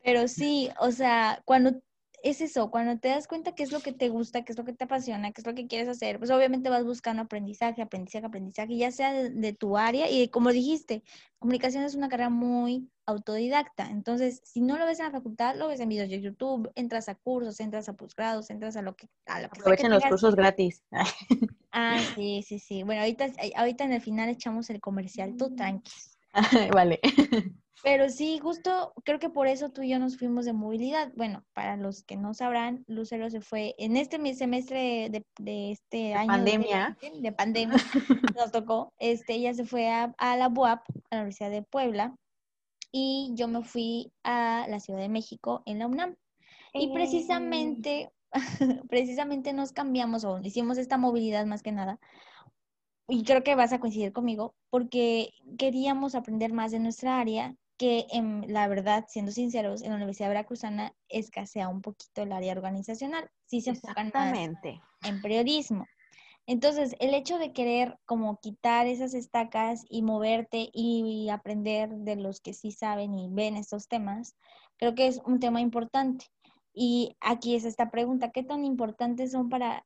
pero 0.04 0.28
sí, 0.28 0.68
o 0.80 0.90
sea, 0.90 1.40
cuando 1.44 1.80
es 2.22 2.40
eso, 2.40 2.70
cuando 2.70 2.98
te 2.98 3.08
das 3.08 3.28
cuenta 3.28 3.54
qué 3.54 3.62
es 3.62 3.72
lo 3.72 3.80
que 3.80 3.92
te 3.92 4.08
gusta, 4.08 4.44
qué 4.44 4.52
es 4.52 4.58
lo 4.58 4.64
que 4.64 4.72
te 4.72 4.84
apasiona, 4.84 5.32
qué 5.32 5.40
es 5.40 5.46
lo 5.46 5.54
que 5.54 5.66
quieres 5.66 5.88
hacer, 5.88 6.18
pues 6.18 6.30
obviamente 6.30 6.68
vas 6.68 6.84
buscando 6.84 7.22
aprendizaje, 7.22 7.82
aprendizaje, 7.82 8.26
aprendizaje, 8.26 8.76
ya 8.76 8.90
sea 8.90 9.12
de, 9.12 9.52
tu 9.52 9.76
área 9.76 10.10
y 10.10 10.28
como 10.28 10.50
dijiste, 10.50 11.02
comunicación 11.38 11.84
es 11.84 11.94
una 11.94 12.08
carrera 12.08 12.30
muy 12.30 12.90
autodidacta, 13.06 13.88
entonces 13.90 14.40
si 14.44 14.60
no 14.60 14.76
lo 14.78 14.86
ves 14.86 14.98
en 14.98 15.06
la 15.06 15.12
facultad, 15.12 15.56
lo 15.56 15.68
ves 15.68 15.80
en 15.80 15.88
videos 15.88 16.10
de 16.10 16.20
YouTube, 16.20 16.70
entras 16.74 17.08
a 17.08 17.14
cursos, 17.14 17.60
entras 17.60 17.88
a 17.88 17.94
posgrados, 17.94 18.50
entras 18.50 18.76
a 18.76 18.82
lo 18.82 18.96
que... 18.96 19.08
A 19.26 19.40
lo 19.40 19.48
que 19.48 19.60
Aprovechen 19.60 19.90
los 19.90 20.04
cursos 20.04 20.34
gratis. 20.34 20.82
ah, 21.72 22.00
sí, 22.14 22.42
sí, 22.46 22.58
sí. 22.58 22.82
Bueno, 22.82 23.02
ahorita, 23.02 23.28
ahorita 23.56 23.84
en 23.84 23.92
el 23.92 24.00
final 24.00 24.28
echamos 24.28 24.68
el 24.70 24.80
comercial, 24.80 25.36
tú 25.36 25.54
tranqui. 25.54 25.92
vale. 26.72 27.00
Pero 27.82 28.08
sí, 28.08 28.38
justo 28.38 28.92
creo 29.04 29.18
que 29.18 29.30
por 29.30 29.46
eso 29.46 29.70
tú 29.70 29.82
y 29.82 29.90
yo 29.90 29.98
nos 29.98 30.18
fuimos 30.18 30.44
de 30.44 30.52
movilidad. 30.52 31.12
Bueno, 31.14 31.44
para 31.52 31.76
los 31.76 32.02
que 32.02 32.16
no 32.16 32.34
sabrán, 32.34 32.84
Lucero 32.88 33.30
se 33.30 33.40
fue 33.40 33.74
en 33.78 33.96
este 33.96 34.34
semestre 34.34 35.10
de, 35.38 35.70
este 35.70 36.14
año. 36.14 36.28
Pandemia. 36.28 36.98
De, 37.20 37.32
pandemia. 37.32 37.76
nos 38.36 38.50
tocó. 38.50 38.92
Este, 38.98 39.34
ella 39.34 39.54
se 39.54 39.64
fue 39.64 39.88
a, 39.90 40.12
la 40.36 40.48
UAP, 40.48 40.82
a 41.10 41.14
la 41.14 41.20
Universidad 41.20 41.50
de 41.50 41.62
Puebla, 41.62 42.16
y 42.90 43.32
yo 43.34 43.46
me 43.46 43.62
fui 43.62 44.12
a 44.24 44.66
la 44.68 44.80
Ciudad 44.80 45.00
de 45.00 45.08
México 45.08 45.62
en 45.64 45.78
la 45.78 45.86
UNAM. 45.86 46.16
Y 46.74 46.92
precisamente, 46.92 48.10
precisamente 48.90 49.52
nos 49.52 49.72
cambiamos 49.72 50.24
o 50.24 50.40
hicimos 50.42 50.78
esta 50.78 50.98
movilidad 50.98 51.46
más 51.46 51.62
que 51.62 51.72
nada 51.72 52.00
y 53.08 53.24
creo 53.24 53.42
que 53.42 53.54
vas 53.54 53.72
a 53.72 53.80
coincidir 53.80 54.12
conmigo, 54.12 54.54
porque 54.70 55.32
queríamos 55.58 56.14
aprender 56.14 56.52
más 56.52 56.70
de 56.70 56.78
nuestra 56.78 57.18
área 57.18 57.56
que 57.78 58.06
en, 58.10 58.52
la 58.52 58.68
verdad, 58.68 59.06
siendo 59.08 59.32
sinceros, 59.32 59.82
en 59.82 59.90
la 59.90 59.96
Universidad 59.96 60.28
Veracruzana 60.28 60.92
escasea 61.08 61.68
un 61.68 61.80
poquito 61.80 62.22
el 62.22 62.32
área 62.32 62.52
organizacional. 62.52 63.30
Sí 63.46 63.60
se 63.60 63.70
enfocan 63.70 64.10
más 64.12 64.36
en 65.04 65.22
periodismo. 65.22 65.86
Entonces, 66.46 66.96
el 66.98 67.14
hecho 67.14 67.38
de 67.38 67.52
querer 67.52 67.98
como 68.04 68.40
quitar 68.40 68.86
esas 68.86 69.14
estacas 69.14 69.84
y 69.88 70.02
moverte 70.02 70.70
y 70.72 71.28
aprender 71.28 71.90
de 71.90 72.16
los 72.16 72.40
que 72.40 72.52
sí 72.54 72.72
saben 72.72 73.14
y 73.14 73.28
ven 73.30 73.56
estos 73.56 73.86
temas, 73.86 74.34
creo 74.76 74.94
que 74.94 75.06
es 75.06 75.20
un 75.24 75.40
tema 75.40 75.60
importante. 75.60 76.26
Y 76.72 77.16
aquí 77.20 77.54
es 77.54 77.64
esta 77.64 77.90
pregunta, 77.90 78.30
¿qué 78.30 78.42
tan 78.42 78.64
importantes 78.64 79.32
son 79.32 79.50
para, 79.50 79.84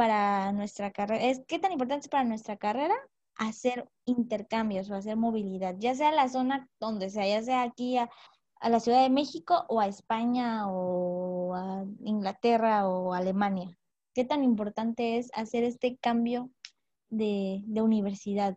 para 0.00 0.50
nuestra 0.52 0.92
carrera? 0.92 1.22
¿Es, 1.26 1.42
¿Qué 1.46 1.58
tan 1.58 1.72
importante 1.72 2.06
es 2.06 2.08
para 2.08 2.24
nuestra 2.24 2.56
carrera 2.56 2.94
hacer 3.34 3.86
intercambios 4.06 4.88
o 4.88 4.94
hacer 4.94 5.14
movilidad, 5.18 5.76
ya 5.78 5.94
sea 5.94 6.10
la 6.10 6.30
zona 6.30 6.70
donde 6.80 7.10
sea, 7.10 7.28
ya 7.28 7.42
sea 7.42 7.62
aquí 7.64 7.98
a, 7.98 8.08
la 8.62 8.80
Ciudad 8.80 9.02
de 9.02 9.10
México 9.10 9.66
o 9.68 9.78
a 9.78 9.88
España 9.88 10.70
o 10.70 11.54
a 11.54 11.84
Inglaterra 12.02 12.88
o 12.88 13.12
Alemania. 13.12 13.76
¿Qué 14.14 14.24
tan 14.24 14.42
importante 14.42 15.18
es 15.18 15.30
hacer 15.34 15.64
este 15.64 15.98
cambio 15.98 16.50
de, 17.10 17.62
universidad? 17.66 18.56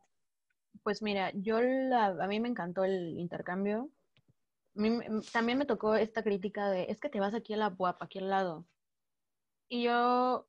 Pues 0.82 1.02
mira, 1.02 1.34
yo 1.36 1.58
a 1.58 2.28
mí 2.28 2.40
me 2.40 2.48
encantó 2.48 2.86
el 2.86 3.20
intercambio. 3.20 3.90
también 5.34 5.58
me 5.58 5.66
tocó 5.66 5.96
esta 5.96 6.24
crítica 6.24 6.70
de, 6.70 6.86
es 6.88 7.02
que 7.02 7.10
te 7.10 7.20
vas 7.20 7.34
aquí 7.34 7.54
a 7.54 7.58
la 7.58 7.76
UAP, 7.78 8.02
aquí 8.02 8.20
al 8.20 8.30
lado. 8.30 8.66
Y 9.68 9.84
yo 9.84 10.48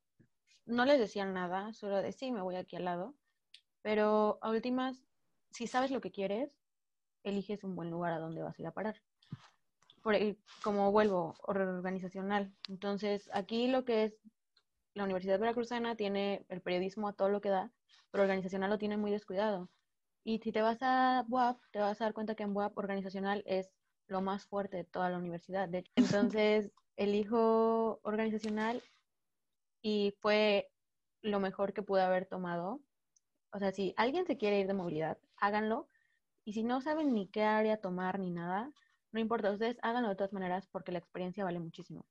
no 0.66 0.84
les 0.84 0.98
decía 0.98 1.24
nada, 1.24 1.72
solo 1.72 2.02
de, 2.02 2.12
sí, 2.12 2.32
me 2.32 2.42
voy 2.42 2.56
aquí 2.56 2.76
al 2.76 2.84
lado. 2.84 3.14
Pero 3.82 4.38
a 4.40 4.50
últimas, 4.50 5.04
si 5.50 5.66
sabes 5.66 5.90
lo 5.90 6.00
que 6.00 6.10
quieres, 6.10 6.56
eliges 7.22 7.64
un 7.64 7.76
buen 7.76 7.90
lugar 7.90 8.12
a 8.12 8.18
donde 8.18 8.42
vas 8.42 8.58
a 8.58 8.62
ir 8.62 8.68
a 8.68 8.72
parar. 8.72 9.02
Por, 10.02 10.16
como 10.62 10.92
vuelvo, 10.92 11.34
organizacional. 11.42 12.52
Entonces, 12.68 13.28
aquí 13.32 13.68
lo 13.68 13.84
que 13.84 14.04
es 14.04 14.20
la 14.94 15.04
Universidad 15.04 15.38
Veracruzana 15.38 15.96
tiene 15.96 16.44
el 16.48 16.60
periodismo 16.60 17.08
a 17.08 17.14
todo 17.14 17.28
lo 17.28 17.40
que 17.40 17.48
da, 17.48 17.72
pero 18.10 18.22
organizacional 18.22 18.70
lo 18.70 18.78
tiene 18.78 18.96
muy 18.96 19.10
descuidado. 19.10 19.68
Y 20.22 20.38
si 20.38 20.52
te 20.52 20.62
vas 20.62 20.78
a 20.80 21.24
WAP, 21.28 21.60
te 21.70 21.80
vas 21.80 22.00
a 22.00 22.04
dar 22.04 22.14
cuenta 22.14 22.34
que 22.34 22.44
en 22.44 22.56
WAP 22.56 22.76
organizacional 22.78 23.42
es 23.46 23.72
lo 24.06 24.22
más 24.22 24.46
fuerte 24.46 24.76
de 24.78 24.84
toda 24.84 25.10
la 25.10 25.18
universidad. 25.18 25.68
De 25.68 25.78
hecho, 25.78 25.92
entonces, 26.36 26.70
elijo 26.96 28.00
organizacional 28.02 28.82
y 29.84 30.16
fue 30.20 30.72
lo 31.22 31.38
mejor 31.38 31.74
que 31.74 31.84
pude 31.84 32.02
haber 32.02 32.26
tomado 32.26 32.80
o 33.54 33.60
sea, 33.60 33.70
si 33.70 33.94
alguien 33.96 34.26
se 34.26 34.36
quiere 34.36 34.58
ir 34.58 34.66
de 34.66 34.74
movilidad, 34.74 35.16
háganlo. 35.36 35.88
Y 36.44 36.54
si 36.54 36.64
no 36.64 36.80
saben 36.80 37.14
ni 37.14 37.28
qué 37.28 37.44
área 37.44 37.80
tomar 37.80 38.18
ni 38.18 38.30
nada, 38.32 38.72
no 39.12 39.20
importa, 39.20 39.52
ustedes 39.52 39.78
háganlo 39.82 40.08
de 40.08 40.16
todas 40.16 40.32
maneras 40.32 40.66
porque 40.66 40.90
la 40.90 40.98
experiencia 40.98 41.44
vale 41.44 41.60
muchísimo. 41.60 42.04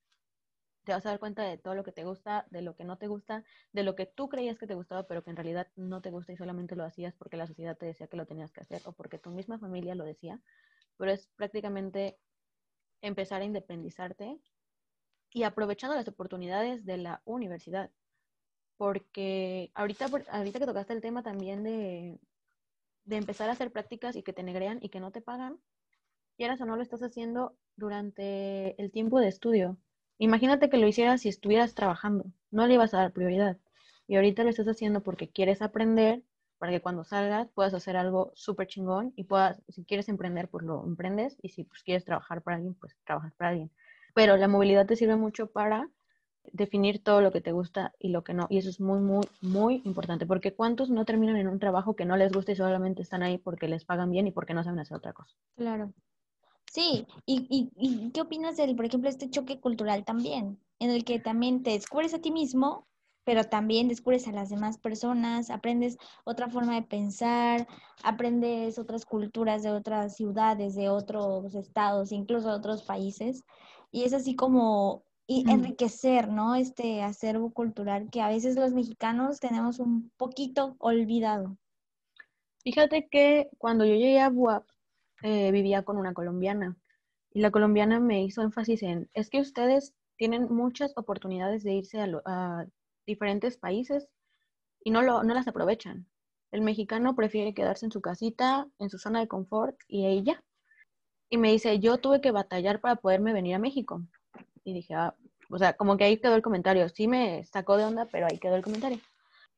Te 0.85 0.93
vas 0.93 1.05
a 1.05 1.09
dar 1.09 1.19
cuenta 1.19 1.43
de 1.43 1.57
todo 1.57 1.75
lo 1.75 1.83
que 1.83 1.91
te 1.91 2.05
gusta, 2.05 2.47
de 2.49 2.61
lo 2.61 2.75
que 2.77 2.85
no 2.85 2.97
te 2.97 3.07
gusta, 3.07 3.43
de 3.73 3.83
lo 3.83 3.95
que 3.95 4.05
tú 4.05 4.29
creías 4.29 4.57
que 4.57 4.67
te 4.67 4.75
gustaba, 4.75 5.05
pero 5.05 5.23
que 5.23 5.31
en 5.31 5.35
realidad 5.35 5.67
no 5.75 6.01
te 6.01 6.11
gusta 6.11 6.31
y 6.31 6.37
solamente 6.37 6.77
lo 6.77 6.85
hacías 6.85 7.15
porque 7.15 7.37
la 7.37 7.47
sociedad 7.47 7.77
te 7.77 7.87
decía 7.87 8.07
que 8.07 8.17
lo 8.17 8.25
tenías 8.25 8.53
que 8.53 8.61
hacer 8.61 8.81
o 8.85 8.93
porque 8.93 9.19
tu 9.19 9.31
misma 9.31 9.59
familia 9.59 9.95
lo 9.95 10.05
decía. 10.05 10.41
Pero 10.97 11.11
es 11.11 11.27
prácticamente 11.35 12.19
empezar 13.01 13.41
a 13.41 13.45
independizarte 13.45 14.39
y 15.33 15.43
aprovechando 15.43 15.95
las 15.95 16.07
oportunidades 16.07 16.85
de 16.85 16.97
la 16.97 17.21
universidad 17.25 17.91
porque 18.77 19.71
ahorita, 19.75 20.07
ahorita 20.29 20.59
que 20.59 20.65
tocaste 20.65 20.93
el 20.93 21.01
tema 21.01 21.23
también 21.23 21.63
de, 21.63 22.19
empezar 23.09 23.49
a 23.49 23.53
hacer 23.53 23.71
prácticas 23.71 24.15
y 24.15 24.23
que 24.23 24.33
te 24.33 24.43
negrean 24.43 24.79
y 24.81 24.89
que 24.89 24.99
no 24.99 25.11
te 25.11 25.21
pagan, 25.21 25.57
quieras 26.37 26.61
o 26.61 26.65
no 26.65 26.75
lo 26.75 26.81
estás 26.81 27.03
haciendo 27.03 27.55
durante 27.75 28.81
el 28.81 28.91
tiempo 28.91 29.19
de 29.19 29.27
estudio. 29.27 29.77
Imagínate 30.17 30.69
que 30.69 30.77
lo 30.77 30.87
hicieras 30.87 31.21
si 31.21 31.29
estuvieras 31.29 31.75
trabajando, 31.75 32.25
no 32.51 32.67
le 32.67 32.75
ibas 32.75 32.93
a 32.93 32.97
dar 32.97 33.13
prioridad. 33.13 33.57
Y 34.07 34.15
ahorita 34.15 34.43
lo 34.43 34.49
estás 34.49 34.67
haciendo 34.67 35.01
porque 35.01 35.29
quieres 35.29 35.61
aprender, 35.61 36.21
para 36.57 36.71
que 36.71 36.81
cuando 36.81 37.03
salgas 37.03 37.49
puedas 37.53 37.73
hacer 37.73 37.97
algo 37.97 38.31
súper 38.35 38.67
chingón 38.67 39.13
y 39.15 39.25
puedas, 39.25 39.61
si 39.69 39.83
quieres 39.85 40.07
emprender, 40.07 40.49
pues 40.49 40.65
lo 40.65 40.83
emprendes 40.85 41.37
y 41.41 41.49
si 41.49 41.63
pues, 41.65 41.83
quieres 41.83 42.05
trabajar 42.05 42.41
para 42.41 42.57
alguien, 42.57 42.73
pues 42.75 42.95
trabajas 43.05 43.33
para 43.33 43.51
alguien. 43.51 43.71
Pero 44.13 44.37
la 44.37 44.47
movilidad 44.47 44.85
te 44.85 44.95
sirve 44.95 45.15
mucho 45.15 45.47
para 45.47 45.89
definir 46.51 47.03
todo 47.03 47.21
lo 47.21 47.31
que 47.31 47.41
te 47.41 47.51
gusta 47.51 47.93
y 47.99 48.09
lo 48.09 48.23
que 48.23 48.33
no. 48.33 48.47
Y 48.49 48.57
eso 48.57 48.69
es 48.69 48.79
muy, 48.79 48.99
muy, 48.99 49.25
muy 49.41 49.81
importante, 49.85 50.25
porque 50.25 50.53
¿cuántos 50.53 50.89
no 50.89 51.05
terminan 51.05 51.37
en 51.37 51.47
un 51.47 51.59
trabajo 51.59 51.95
que 51.95 52.05
no 52.05 52.17
les 52.17 52.31
gusta 52.31 52.51
y 52.51 52.55
solamente 52.55 53.01
están 53.01 53.23
ahí 53.23 53.37
porque 53.37 53.67
les 53.67 53.85
pagan 53.85 54.11
bien 54.11 54.27
y 54.27 54.31
porque 54.31 54.53
no 54.53 54.63
saben 54.63 54.79
hacer 54.79 54.97
otra 54.97 55.13
cosa? 55.13 55.35
Claro. 55.55 55.93
Sí, 56.71 57.05
¿Y, 57.27 57.69
y, 57.77 58.09
qué 58.11 58.21
opinas 58.21 58.57
del, 58.57 58.75
por 58.75 58.85
ejemplo, 58.85 59.07
este 59.07 59.29
choque 59.29 59.59
cultural 59.59 60.03
también, 60.05 60.59
en 60.79 60.89
el 60.89 61.05
que 61.05 61.19
también 61.19 61.61
te 61.61 61.69
descubres 61.71 62.15
a 62.15 62.19
ti 62.19 62.31
mismo, 62.31 62.87
pero 63.23 63.43
también 63.43 63.87
descubres 63.87 64.27
a 64.27 64.31
las 64.31 64.49
demás 64.49 64.79
personas, 64.79 65.51
aprendes 65.51 65.97
otra 66.23 66.49
forma 66.49 66.73
de 66.73 66.81
pensar, 66.81 67.67
aprendes 68.03 68.79
otras 68.79 69.05
culturas 69.05 69.61
de 69.61 69.69
otras 69.69 70.15
ciudades, 70.15 70.73
de 70.73 70.89
otros 70.89 71.53
estados, 71.53 72.11
incluso 72.11 72.49
de 72.49 72.55
otros 72.55 72.81
países, 72.81 73.45
y 73.93 74.03
es 74.03 74.13
así 74.13 74.35
como 74.35 75.05
y 75.25 75.49
enriquecer, 75.49 76.27
¿no? 76.27 76.55
Este 76.55 77.01
acervo 77.01 77.53
cultural 77.53 78.09
que 78.11 78.21
a 78.21 78.27
veces 78.27 78.57
los 78.57 78.73
mexicanos 78.73 79.39
tenemos 79.39 79.79
un 79.79 80.11
poquito 80.17 80.75
olvidado. 80.79 81.57
Fíjate 82.63 83.07
que 83.09 83.49
cuando 83.57 83.85
yo 83.85 83.93
llegué 83.93 84.19
a 84.19 84.29
Buap, 84.29 84.65
eh, 85.21 85.51
vivía 85.51 85.83
con 85.83 85.97
una 85.97 86.13
colombiana 86.13 86.75
y 87.31 87.39
la 87.39 87.51
colombiana 87.51 87.99
me 87.99 88.23
hizo 88.23 88.41
énfasis 88.41 88.83
en, 88.83 89.09
es 89.13 89.29
que 89.29 89.39
ustedes 89.39 89.93
tienen 90.17 90.53
muchas 90.53 90.91
oportunidades 90.97 91.63
de 91.63 91.73
irse 91.73 91.99
a, 92.01 92.65
diferentes 93.05 93.57
países 93.57 94.07
y 94.83 94.91
no, 94.91 95.01
lo, 95.01 95.23
no 95.23 95.33
las 95.33 95.47
aprovechan. 95.47 96.07
El 96.51 96.61
mexicano 96.61 97.15
prefiere 97.15 97.53
quedarse 97.53 97.85
en 97.85 97.91
su 97.91 98.01
casita, 98.01 98.67
en 98.79 98.89
su 98.89 98.97
zona 98.97 99.19
de 99.19 99.27
confort 99.27 99.77
y 99.87 100.07
ella. 100.07 100.43
Y 101.29 101.37
me 101.37 101.51
dice, 101.51 101.79
yo 101.79 101.97
tuve 101.97 102.21
que 102.21 102.31
batallar 102.31 102.79
para 102.79 102.95
poderme 102.95 103.33
venir 103.33 103.55
a 103.55 103.59
México 103.59 104.01
y 104.63 104.73
dije, 104.73 104.93
ah, 104.93 105.15
o 105.49 105.57
sea, 105.57 105.73
como 105.73 105.97
que 105.97 106.03
ahí 106.05 106.17
quedó 106.17 106.35
el 106.35 106.41
comentario. 106.41 106.87
Sí 106.89 107.07
me 107.07 107.43
sacó 107.45 107.77
de 107.77 107.85
onda, 107.85 108.07
pero 108.11 108.27
ahí 108.27 108.39
quedó 108.39 108.55
el 108.55 108.63
comentario. 108.63 108.99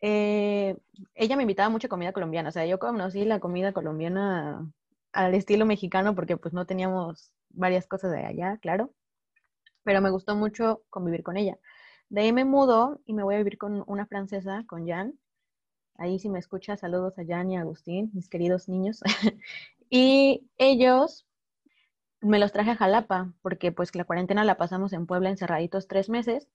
Eh, 0.01 0.77
ella 1.15 1.35
me 1.37 1.43
invitaba 1.43 1.73
a 1.73 1.87
comida 1.87 2.13
colombiana, 2.13 2.49
o 2.49 2.51
sea, 2.51 2.65
yo 2.65 2.79
conocí 2.79 3.25
la 3.25 3.39
comida 3.39 3.71
colombiana 3.73 4.69
al 5.13 5.33
estilo 5.33 5.65
mexicano 5.65 6.13
porque 6.15 6.37
pues 6.37 6.53
no 6.53 6.65
teníamos 6.65 7.31
varias 7.49 7.87
cosas 7.87 8.11
de 8.11 8.25
allá, 8.25 8.57
claro, 8.57 8.91
pero 9.83 10.01
me 10.01 10.09
gustó 10.09 10.35
mucho 10.35 10.83
convivir 10.89 11.23
con 11.23 11.37
ella. 11.37 11.57
De 12.09 12.21
ahí 12.21 12.33
me 12.33 12.45
mudo 12.45 13.01
y 13.05 13.13
me 13.13 13.23
voy 13.23 13.35
a 13.35 13.39
vivir 13.39 13.57
con 13.57 13.83
una 13.87 14.05
francesa, 14.05 14.63
con 14.67 14.87
Jan. 14.87 15.17
Ahí 15.97 16.19
si 16.19 16.29
me 16.29 16.39
escucha, 16.39 16.77
saludos 16.77 17.17
a 17.17 17.25
Jan 17.25 17.49
y 17.51 17.57
a 17.57 17.61
Agustín, 17.61 18.11
mis 18.13 18.29
queridos 18.29 18.67
niños. 18.67 19.01
y 19.89 20.49
ellos 20.57 21.24
me 22.25 22.39
los 22.39 22.51
traje 22.51 22.71
a 22.71 22.75
Jalapa, 22.75 23.33
porque 23.41 23.71
pues 23.71 23.95
la 23.95 24.03
cuarentena 24.05 24.43
la 24.43 24.57
pasamos 24.57 24.93
en 24.93 25.05
Puebla 25.05 25.29
encerraditos 25.29 25.87
tres 25.87 26.09
meses, 26.09 26.49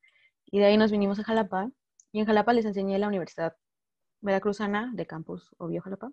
y 0.47 0.59
de 0.59 0.67
ahí 0.67 0.77
nos 0.77 0.91
vinimos 0.91 1.19
a 1.21 1.25
Jalapa, 1.25 1.71
y 2.13 2.21
en 2.21 2.27
Jalapa 2.27 2.53
les 2.53 2.65
enseñé 2.65 2.99
la 2.99 3.09
Universidad 3.09 3.57
Veracruzana 4.21 4.91
de 4.95 5.07
Campus 5.07 5.55
Obvio 5.59 5.81
Jalapa, 5.83 6.13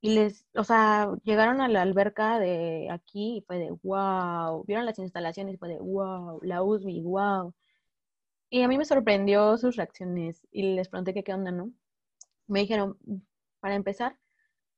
y 0.00 0.14
les, 0.14 0.46
o 0.54 0.64
sea, 0.64 1.10
llegaron 1.24 1.60
a 1.60 1.68
la 1.68 1.82
alberca 1.82 2.38
de 2.38 2.90
aquí 2.90 3.38
y 3.38 3.40
fue 3.46 3.58
de 3.58 3.70
wow, 3.82 4.64
vieron 4.66 4.84
las 4.84 4.98
instalaciones 4.98 5.54
y 5.54 5.56
fue 5.56 5.68
de 5.68 5.78
wow, 5.78 6.40
la 6.42 6.62
USB, 6.62 7.02
wow. 7.02 7.54
Y 8.50 8.62
a 8.62 8.68
mí 8.68 8.76
me 8.76 8.84
sorprendió 8.84 9.56
sus 9.56 9.76
reacciones 9.76 10.46
y 10.50 10.74
les 10.74 10.88
pregunté 10.88 11.14
qué 11.24 11.32
onda, 11.32 11.50
¿no? 11.52 11.72
Me 12.46 12.60
dijeron, 12.60 12.98
para 13.60 13.76
empezar, 13.76 14.18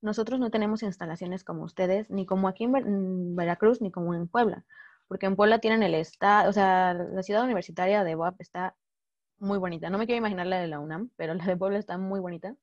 nosotros 0.07 0.41
no 0.41 0.51
tenemos 0.51 0.83
instalaciones 0.83 1.45
como 1.45 1.65
ustedes, 1.65 2.09
ni 2.11 2.27
como 2.27 2.49
aquí 2.49 2.65
en, 2.65 3.37
Veracruz, 3.37 3.83
ni 3.83 3.91
como 3.91 4.15
en 4.15 4.29
Puebla, 4.29 4.65
porque 5.09 5.27
en 5.27 5.37
Puebla 5.37 5.59
tienen 5.59 5.83
el 5.83 5.95
estado, 5.95 6.49
o 6.49 6.53
sea, 6.53 6.95
la 6.95 7.23
ciudad 7.23 7.45
universitaria 7.45 8.05
de 8.05 8.17
UAP 8.17 8.41
está 8.41 8.77
muy 9.39 9.59
bonita. 9.59 9.91
No 9.91 9.99
me 9.99 10.07
quiero 10.07 10.19
imaginar 10.19 10.47
la 10.47 10.61
de 10.61 10.69
la 10.69 10.81
UNAM, 10.81 11.11
pero 11.17 11.35
la 11.35 11.45
de 11.45 11.57
Puebla 11.57 11.79
está 11.79 11.99
muy 11.99 12.21
bonita. 12.21 12.57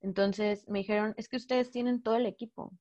Entonces 0.00 0.66
me 0.68 0.80
dijeron, 0.80 1.14
es 1.18 1.28
que 1.28 1.36
ustedes 1.36 1.70
tienen 1.70 2.02
todo 2.02 2.16
el 2.16 2.26
equipo 2.26 2.72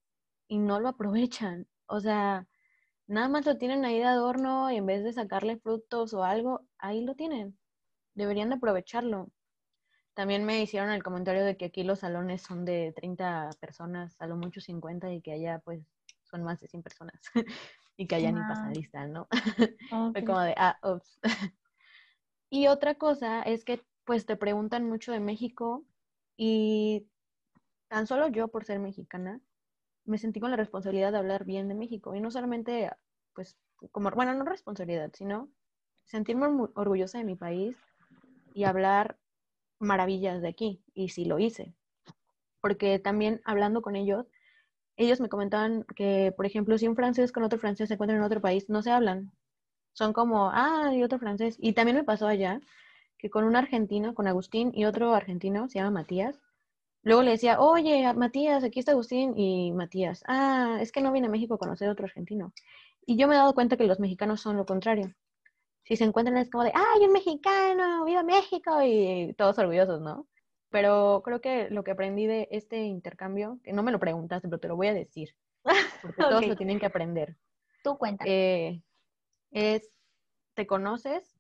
y 0.48 0.60
no 0.60 0.80
lo 0.80 0.90
aprovechan. 0.90 1.68
O 1.88 2.00
sea, 2.00 2.48
nada 3.08 3.30
más 3.30 3.46
lo 3.46 3.58
tienen 3.58 3.86
ahí 3.86 4.00
de 4.00 4.06
adorno 4.06 4.72
y 4.72 4.78
en 4.78 4.86
vez 4.86 5.04
de 5.04 5.14
sacarle 5.14 5.58
frutos 5.60 6.14
o 6.14 6.24
algo, 6.24 6.62
ahí 6.80 7.04
lo 7.04 7.16
tienen. 7.16 7.58
Deberían 8.16 8.50
de 8.50 8.56
aprovecharlo. 8.56 9.30
También 10.20 10.44
me 10.44 10.62
hicieron 10.62 10.90
el 10.90 11.02
comentario 11.02 11.46
de 11.46 11.56
que 11.56 11.64
aquí 11.64 11.82
los 11.84 12.00
salones 12.00 12.42
son 12.42 12.66
de 12.66 12.92
30 12.94 13.52
personas, 13.62 14.20
a 14.20 14.28
lo 14.28 14.36
mucho 14.36 14.60
50, 14.60 15.14
y 15.14 15.22
que 15.22 15.32
allá 15.32 15.62
pues 15.64 15.80
son 16.24 16.44
más 16.44 16.60
de 16.60 16.68
100 16.68 16.84
personas. 16.84 17.22
y 17.96 18.06
que 18.06 18.16
allá 18.16 18.34
ni 18.34 18.42
pasan 18.42 18.74
lista, 18.74 19.08
¿no? 19.08 19.30
Fue 20.12 20.26
como 20.26 20.42
de, 20.42 20.54
ah, 20.58 20.78
ups. 20.84 21.22
y 22.50 22.68
otra 22.68 22.96
cosa 22.96 23.44
es 23.44 23.64
que 23.64 23.82
pues 24.04 24.26
te 24.26 24.36
preguntan 24.36 24.90
mucho 24.90 25.14
de 25.14 25.22
México 25.22 25.86
y 26.36 27.08
tan 27.88 28.06
solo 28.06 28.28
yo 28.28 28.50
por 28.50 28.66
ser 28.66 28.80
mexicana 28.80 29.40
me 30.04 30.18
sentí 30.18 30.42
con 30.42 30.52
la 30.52 30.58
responsabilidad 30.58 31.14
de 31.14 31.20
hablar 31.20 31.46
bien 31.46 31.70
de 31.70 31.76
México 31.76 32.14
y 32.14 32.20
no 32.20 32.30
solamente 32.30 32.92
pues 33.34 33.58
como, 33.94 34.12
bueno, 34.12 34.34
no 34.34 34.44
responsabilidad, 34.44 35.12
sino 35.14 35.48
sentirme 36.04 36.48
orgullosa 36.74 37.20
de 37.20 37.24
mi 37.24 37.38
país 37.38 37.78
y 38.54 38.66
hablar 38.66 39.18
maravillas 39.80 40.42
de 40.42 40.50
aquí 40.50 40.82
y 40.94 41.10
sí 41.10 41.26
lo 41.26 41.40
hice. 41.40 41.74
Porque 42.62 43.00
también 43.00 43.42
hablando 43.46 43.82
con 43.82 43.96
ellos, 43.96 44.28
ellos 44.98 45.22
me 45.22 45.30
comentaban 45.30 45.86
que, 45.96 46.34
por 46.36 46.46
ejemplo, 46.46 46.78
si 46.78 46.88
un 46.88 46.96
francés 46.96 47.32
con 47.32 47.44
otro 47.44 47.60
francés 47.60 47.88
se 47.88 47.96
encuentran 47.96 48.20
en 48.20 48.26
otro 48.26 48.42
país, 48.42 48.70
no 48.70 48.82
se 48.82 48.92
hablan. 48.92 49.32
Son 49.94 50.14
como, 50.14 50.50
ah, 50.52 50.92
y 50.94 51.04
otro 51.04 51.20
francés. 51.20 51.56
Y 51.60 51.74
también 51.74 51.98
me 51.98 52.04
pasó 52.04 52.28
allá 52.28 52.62
que 53.18 53.30
con 53.30 53.44
un 53.46 53.56
argentino, 53.56 54.14
con 54.14 54.28
Agustín 54.28 54.72
y 54.74 54.86
otro 54.86 55.14
argentino, 55.14 55.70
se 55.70 55.80
llama 55.80 55.92
Matías, 56.02 56.40
luego 57.04 57.24
le 57.24 57.32
decía, 57.32 57.60
oye, 57.60 58.14
Matías, 58.14 58.64
aquí 58.64 58.80
está 58.80 58.94
Agustín 58.94 59.38
y 59.38 59.72
Matías, 59.74 60.24
ah, 60.28 60.78
es 60.82 60.92
que 60.92 61.02
no 61.02 61.12
viene 61.12 61.28
a 61.28 61.32
México 61.32 61.56
a 61.56 61.58
conocer 61.58 61.90
a 61.90 61.92
otro 61.94 62.06
argentino. 62.06 62.54
Y 63.06 63.18
yo 63.18 63.28
me 63.28 63.36
he 63.36 63.38
dado 63.38 63.54
cuenta 63.54 63.78
que 63.78 63.86
los 63.86 64.00
mexicanos 64.00 64.42
son 64.42 64.58
lo 64.58 64.66
contrario 64.66 65.14
si 65.90 65.96
se 65.96 66.04
encuentran 66.04 66.38
es 66.38 66.52
como 66.52 66.64
de, 66.64 66.72
¡ay, 66.76 67.08
un 67.08 67.14
mexicano! 67.14 68.06
¡Viva 68.06 68.22
México! 68.22 68.80
Y 68.84 69.34
todos 69.34 69.58
orgullosos, 69.58 70.00
¿no? 70.02 70.28
Pero 70.70 71.24
creo 71.26 71.42
que 71.42 71.68
lo 71.72 71.84
que 71.84 71.90
aprendí 71.90 72.28
de 72.28 72.48
este 72.52 72.84
intercambio, 72.84 73.60
que 73.64 73.74
no 73.74 73.82
me 73.82 73.92
lo 73.92 74.00
preguntaste, 74.00 74.48
pero 74.48 74.60
te 74.60 74.68
lo 74.68 74.76
voy 74.76 74.86
a 74.86 74.94
decir, 74.94 75.36
porque 76.04 76.22
todos 76.22 76.46
lo 76.46 76.56
tienen 76.56 76.80
que 76.80 76.86
aprender. 76.86 77.38
Tú 77.84 77.98
cuenta. 77.98 78.24
Eh, 78.28 78.84
es, 79.50 79.90
te 80.54 80.68
conoces, 80.68 81.36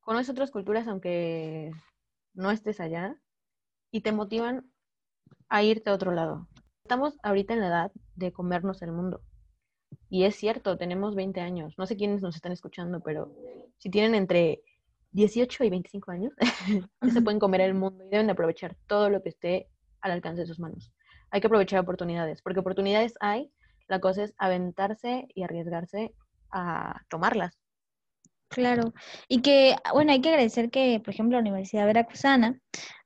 conoces 0.00 0.30
otras 0.30 0.50
culturas 0.50 0.88
aunque 0.88 1.70
no 2.32 2.50
estés 2.50 2.80
allá, 2.80 3.20
y 3.90 4.00
te 4.00 4.12
motivan 4.12 4.70
a 5.50 5.62
irte 5.62 5.90
a 5.90 5.94
otro 5.94 6.12
lado. 6.12 6.48
Estamos 6.82 7.18
ahorita 7.22 7.52
en 7.52 7.60
la 7.60 7.66
edad 7.66 7.92
de 8.14 8.32
comernos 8.32 8.80
el 8.80 8.92
mundo. 8.92 9.20
Y 10.08 10.24
es 10.24 10.36
cierto, 10.36 10.76
tenemos 10.76 11.14
20 11.14 11.40
años. 11.40 11.74
No 11.78 11.86
sé 11.86 11.96
quiénes 11.96 12.22
nos 12.22 12.36
están 12.36 12.52
escuchando, 12.52 13.00
pero 13.00 13.32
si 13.78 13.90
tienen 13.90 14.14
entre 14.14 14.62
18 15.12 15.64
y 15.64 15.70
25 15.70 16.10
años, 16.10 16.32
se 17.12 17.22
pueden 17.22 17.38
comer 17.38 17.60
el 17.62 17.74
mundo 17.74 18.04
y 18.04 18.08
deben 18.08 18.26
de 18.26 18.32
aprovechar 18.32 18.76
todo 18.86 19.10
lo 19.10 19.22
que 19.22 19.28
esté 19.30 19.68
al 20.00 20.12
alcance 20.12 20.42
de 20.42 20.46
sus 20.46 20.58
manos. 20.58 20.92
Hay 21.30 21.40
que 21.40 21.46
aprovechar 21.46 21.80
oportunidades, 21.80 22.42
porque 22.42 22.60
oportunidades 22.60 23.14
hay. 23.20 23.52
La 23.88 24.00
cosa 24.00 24.24
es 24.24 24.34
aventarse 24.38 25.26
y 25.34 25.42
arriesgarse 25.42 26.14
a 26.50 27.02
tomarlas. 27.08 27.58
Claro, 28.50 28.92
y 29.28 29.42
que, 29.42 29.76
bueno, 29.92 30.10
hay 30.10 30.20
que 30.20 30.28
agradecer 30.30 30.70
que, 30.70 31.00
por 31.04 31.14
ejemplo, 31.14 31.36
la 31.36 31.42
Universidad 31.42 31.86
Veracruzana 31.86 32.60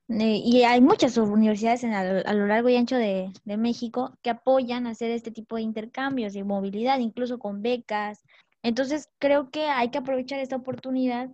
eh, 0.09 0.41
y 0.43 0.63
hay 0.63 0.81
muchas 0.81 1.17
universidades 1.17 1.83
en, 1.83 1.93
a, 1.93 2.33
lo 2.33 2.47
largo 2.47 2.67
y 2.69 2.75
ancho 2.75 2.95
de, 2.95 3.31
de, 3.43 3.57
México 3.57 4.17
que 4.23 4.31
apoyan 4.31 4.87
hacer 4.87 5.11
este 5.11 5.29
tipo 5.29 5.55
de 5.55 5.61
intercambios 5.61 6.33
de 6.33 6.43
movilidad, 6.43 6.97
incluso 6.97 7.37
con 7.37 7.61
becas. 7.61 8.23
Entonces, 8.63 9.09
creo 9.19 9.51
que 9.51 9.67
hay 9.67 9.89
que 9.89 9.99
aprovechar 9.99 10.39
esta 10.39 10.55
oportunidad 10.55 11.29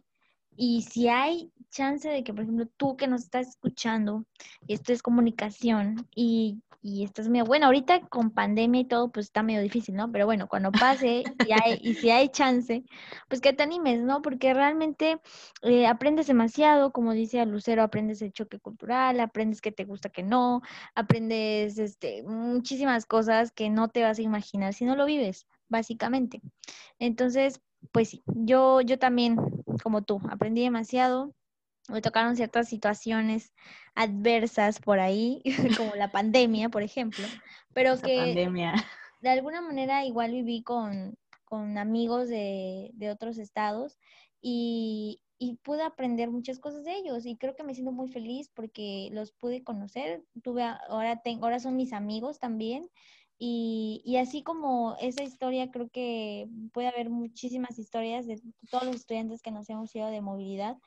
y 0.58 0.82
si 0.82 1.08
hay 1.08 1.52
chance 1.69 2.10
de 2.10 2.24
que, 2.26 2.34
por 2.34 2.43
ejemplo, 2.43 2.67
tú 2.78 2.97
que 2.97 3.08
nos 3.08 3.24
estás 3.24 3.47
escuchando, 3.47 4.26
esto 4.67 4.91
es 4.91 5.02
comunicación 5.02 6.08
y, 6.13 6.62
y 6.82 7.04
estás 7.04 7.30
medio, 7.30 7.46
bueno, 7.46 7.67
ahorita 7.67 8.02
con 8.08 8.32
pandemia 8.32 8.82
y 8.82 8.86
todo, 8.86 9.12
pues 9.12 9.28
está 9.28 9.44
medio 9.44 9.62
difícil, 9.62 9.96
¿no? 9.96 10.12
Pero 10.12 10.26
bueno, 10.26 10.48
cuando 10.48 10.72
pase 10.72 11.24
y, 11.48 11.52
hay, 11.52 11.80
y 11.82 11.94
si 11.94 12.10
hay 12.10 12.30
chance, 12.30 12.84
pues 13.28 13.39
que 13.39 13.54
te 13.54 13.63
animes, 13.63 14.02
¿no? 14.02 14.22
Porque 14.22 14.54
realmente 14.54 15.20
eh, 15.62 15.86
aprendes 15.86 16.28
demasiado, 16.28 16.91
como 16.91 17.13
dice 17.13 17.46
Lucero, 17.46 17.84
aprendes 17.84 18.22
el 18.22 18.34
choque 18.34 18.60
cultural, 18.60 19.20
aprendes 19.20 19.62
que 19.62 19.72
te 19.72 19.86
gusta 19.86 20.10
que 20.10 20.24
no, 20.24 20.62
aprendes 20.96 21.78
este, 21.78 22.24
muchísimas 22.24 23.06
cosas 23.06 23.52
que 23.52 23.70
no 23.70 23.89
te 23.89 24.02
vas 24.02 24.17
a 24.17 24.24
imaginar 24.24 24.74
si 24.74 24.86
no 24.86 24.96
lo 24.96 25.06
vives, 25.06 25.46
básicamente. 25.70 26.41
Entonces, 26.98 27.62
pues 27.91 28.10
sí, 28.10 28.24
yo, 28.26 28.82
yo 28.82 28.98
también, 28.98 29.38
como 29.84 30.02
tú, 30.02 30.20
aprendí 30.30 30.63
demasiado 30.63 31.34
me 31.89 32.02
tocaron 32.02 32.36
ciertas 32.36 32.67
situaciones 32.70 33.54
adversas 33.96 34.80
por 34.80 35.00
ahí, 35.00 35.41
como 35.78 35.96
la 35.96 36.12
pandemia, 36.12 36.70
por 36.70 36.84
ejemplo, 36.84 37.26
pero 37.74 37.94
Esa 37.94 38.06
que 38.08 38.17
pandemia. 38.17 38.74
de 39.22 39.30
alguna 39.30 39.62
manera 39.62 40.06
igual 40.06 40.32
viví 40.32 40.63
con, 40.63 41.17
con 41.46 41.78
amigos 41.78 42.30
de, 42.30 42.91
de 42.94 43.10
otros 43.12 43.38
estados 43.38 43.98
y, 44.41 45.22
y 45.38 45.56
pude 45.58 45.84
aprender 45.84 46.30
muchas 46.30 46.60
cosas 46.60 46.84
de 46.84 46.96
ellos 46.96 47.26
y 47.26 47.36
creo 47.38 47.56
que 47.56 47.63
me 47.63 47.74
siento 47.74 47.91
muy 47.91 48.10
feliz 48.10 48.50
porque 48.54 49.10
los 49.12 49.32
pude 49.32 49.63
conocer, 49.63 50.24
tuve, 50.44 50.63
ahora, 50.63 51.22
tengo, 51.22 51.46
ahora 51.46 51.60
son 51.60 51.76
mis 51.76 51.94
amigos 51.94 52.39
también 52.39 52.89
y, 53.38 54.04
y 54.06 54.17
así 54.17 54.44
como 54.44 54.96
esa 55.02 55.24
historia, 55.24 55.72
creo 55.72 55.89
que 55.89 56.48
puede 56.74 56.89
haber 56.89 57.10
muchísimas 57.10 57.80
historias 57.80 58.28
de 58.28 58.39
todos 58.70 58.86
los 58.86 58.96
estudiantes 58.98 59.41
que 59.41 59.50
nos 59.52 59.67
hemos 59.70 59.96
ido 59.96 60.10
de 60.10 60.22
movilidad, 60.22 60.78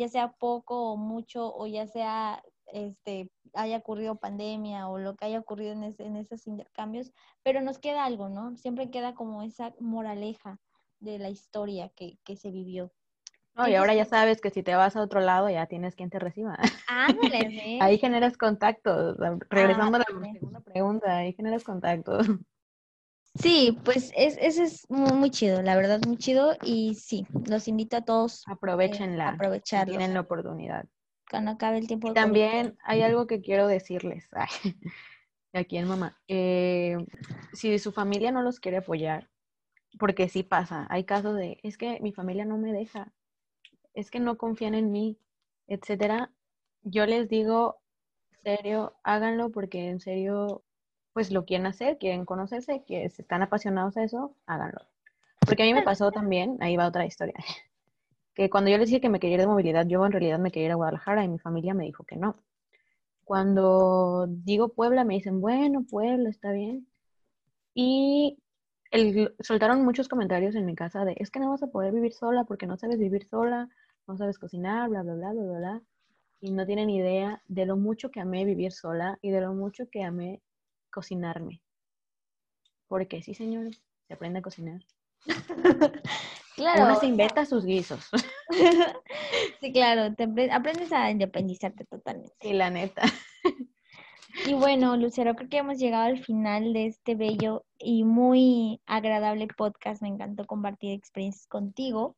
ya 0.00 0.08
sea 0.08 0.32
poco 0.32 0.92
o 0.92 0.96
mucho, 0.96 1.54
o 1.54 1.66
ya 1.66 1.86
sea 1.86 2.42
este 2.66 3.30
haya 3.54 3.78
ocurrido 3.78 4.16
pandemia 4.16 4.88
o 4.88 4.98
lo 4.98 5.16
que 5.16 5.26
haya 5.26 5.40
ocurrido 5.40 5.72
en, 5.72 5.84
ese- 5.84 6.04
en 6.06 6.16
esos 6.16 6.46
intercambios, 6.46 7.12
pero 7.42 7.60
nos 7.62 7.78
queda 7.78 8.04
algo, 8.04 8.28
¿no? 8.28 8.56
Siempre 8.56 8.90
queda 8.90 9.14
como 9.14 9.42
esa 9.42 9.74
moraleja 9.80 10.60
de 11.00 11.18
la 11.18 11.30
historia 11.30 11.90
que, 11.96 12.18
que 12.24 12.36
se 12.36 12.50
vivió. 12.50 12.92
No, 13.54 13.68
y 13.68 13.74
ahora 13.74 13.94
ya 13.94 14.04
sabes 14.04 14.40
que 14.40 14.50
si 14.50 14.62
te 14.62 14.74
vas 14.76 14.96
a 14.96 15.02
otro 15.02 15.20
lado 15.20 15.50
ya 15.50 15.66
tienes 15.66 15.94
quien 15.96 16.10
te 16.10 16.18
reciba. 16.18 16.56
Ándale, 16.86 17.50
¿sí? 17.62 17.78
Ahí 17.80 17.98
generas 17.98 18.36
contactos. 18.38 19.16
Regresando 19.50 19.96
a 19.96 20.00
la 20.00 20.04
segunda 20.32 20.60
pregunta, 20.60 21.16
ahí 21.18 21.32
generas 21.34 21.64
contactos. 21.64 22.26
Sí, 23.34 23.78
pues 23.84 24.12
es, 24.16 24.36
ese 24.40 24.64
es 24.64 24.90
muy, 24.90 25.12
muy 25.12 25.30
chido, 25.30 25.62
la 25.62 25.76
verdad, 25.76 26.00
muy 26.06 26.16
chido. 26.16 26.56
Y 26.64 26.94
sí, 26.94 27.26
los 27.46 27.68
invito 27.68 27.96
a 27.96 28.02
todos 28.02 28.42
Aprovechenla. 28.46 29.28
si 29.30 29.34
aprovecharlo. 29.34 29.92
tienen 29.92 30.14
la 30.14 30.20
oportunidad. 30.20 30.86
Cuando 31.30 31.52
acabe 31.52 31.78
el 31.78 31.86
tiempo 31.86 32.10
Y 32.10 32.14
también 32.14 32.76
hay 32.82 33.02
algo 33.02 33.26
que 33.26 33.40
quiero 33.40 33.66
decirles. 33.66 34.28
Ay, 34.32 34.74
aquí 35.52 35.76
en 35.76 35.88
mamá. 35.88 36.18
Eh, 36.28 36.96
si 37.52 37.78
su 37.78 37.92
familia 37.92 38.32
no 38.32 38.42
los 38.42 38.58
quiere 38.60 38.78
apoyar, 38.78 39.30
porque 39.98 40.28
sí 40.28 40.42
pasa, 40.42 40.86
hay 40.90 41.04
casos 41.04 41.36
de, 41.36 41.58
es 41.62 41.76
que 41.78 41.98
mi 42.00 42.12
familia 42.12 42.44
no 42.44 42.58
me 42.58 42.72
deja, 42.72 43.12
es 43.94 44.10
que 44.10 44.20
no 44.20 44.36
confían 44.38 44.74
en 44.74 44.90
mí, 44.92 45.18
etcétera. 45.66 46.32
Yo 46.82 47.06
les 47.06 47.28
digo, 47.28 47.80
serio, 48.42 48.94
háganlo 49.02 49.50
porque 49.50 49.88
en 49.88 50.00
serio, 50.00 50.62
pues 51.20 51.30
lo 51.32 51.44
quieren 51.44 51.66
hacer, 51.66 51.98
quieren 51.98 52.24
conocerse, 52.24 52.82
que 52.86 53.04
están 53.04 53.42
apasionados 53.42 53.94
a 53.98 54.04
eso, 54.04 54.34
háganlo. 54.46 54.80
Porque 55.44 55.64
a 55.64 55.66
mí 55.66 55.74
me 55.74 55.82
pasó 55.82 56.12
también, 56.12 56.56
ahí 56.60 56.78
va 56.78 56.88
otra 56.88 57.04
historia, 57.04 57.34
que 58.34 58.48
cuando 58.48 58.70
yo 58.70 58.78
les 58.78 58.88
dije 58.88 59.02
que 59.02 59.10
me 59.10 59.20
quería 59.20 59.34
ir 59.34 59.40
de 59.42 59.46
movilidad, 59.46 59.86
yo 59.86 60.06
en 60.06 60.12
realidad 60.12 60.38
me 60.38 60.50
quería 60.50 60.68
ir 60.68 60.72
a 60.72 60.76
Guadalajara 60.76 61.22
y 61.22 61.28
mi 61.28 61.38
familia 61.38 61.74
me 61.74 61.84
dijo 61.84 62.04
que 62.04 62.16
no. 62.16 62.36
Cuando 63.24 64.28
digo 64.28 64.70
Puebla, 64.70 65.04
me 65.04 65.12
dicen, 65.12 65.42
bueno, 65.42 65.84
Puebla, 65.90 66.30
está 66.30 66.52
bien. 66.52 66.86
Y 67.74 68.38
el- 68.90 69.34
soltaron 69.40 69.84
muchos 69.84 70.08
comentarios 70.08 70.54
en 70.54 70.64
mi 70.64 70.74
casa 70.74 71.04
de, 71.04 71.16
es 71.18 71.30
que 71.30 71.40
no 71.40 71.50
vas 71.50 71.62
a 71.62 71.66
poder 71.70 71.92
vivir 71.92 72.14
sola 72.14 72.44
porque 72.44 72.66
no 72.66 72.78
sabes 72.78 72.98
vivir 72.98 73.26
sola, 73.26 73.68
no 74.08 74.16
sabes 74.16 74.38
cocinar, 74.38 74.88
bla, 74.88 75.02
bla, 75.02 75.14
bla, 75.16 75.32
bla, 75.32 75.42
bla, 75.42 75.58
bla. 75.58 75.82
Y 76.40 76.52
no 76.52 76.64
tienen 76.64 76.88
idea 76.88 77.42
de 77.46 77.66
lo 77.66 77.76
mucho 77.76 78.10
que 78.10 78.20
amé 78.20 78.46
vivir 78.46 78.72
sola 78.72 79.18
y 79.20 79.30
de 79.30 79.42
lo 79.42 79.52
mucho 79.52 79.90
que 79.90 80.02
amé 80.02 80.40
cocinarme. 80.90 81.62
Porque 82.88 83.22
sí, 83.22 83.34
señores, 83.34 83.82
se 84.08 84.14
aprende 84.14 84.40
a 84.40 84.42
cocinar. 84.42 84.80
Claro, 86.56 86.84
Una 86.84 86.96
se 86.96 87.06
inventa 87.06 87.46
sus 87.46 87.64
guisos. 87.64 88.10
sí, 89.60 89.72
claro, 89.72 90.14
te 90.14 90.24
aprendes 90.52 90.92
a 90.92 91.10
independizarte 91.10 91.86
totalmente. 91.86 92.34
Sí, 92.38 92.52
la 92.52 92.68
neta. 92.68 93.02
Y 94.46 94.54
bueno, 94.54 94.96
Lucero, 94.96 95.34
creo 95.34 95.48
que 95.48 95.58
hemos 95.58 95.78
llegado 95.78 96.04
al 96.04 96.24
final 96.24 96.72
de 96.72 96.86
este 96.86 97.14
bello 97.14 97.64
y 97.78 98.04
muy 98.04 98.80
agradable 98.86 99.48
podcast. 99.48 100.02
Me 100.02 100.08
encantó 100.08 100.46
compartir 100.46 100.92
experiencias 100.92 101.46
contigo. 101.46 102.16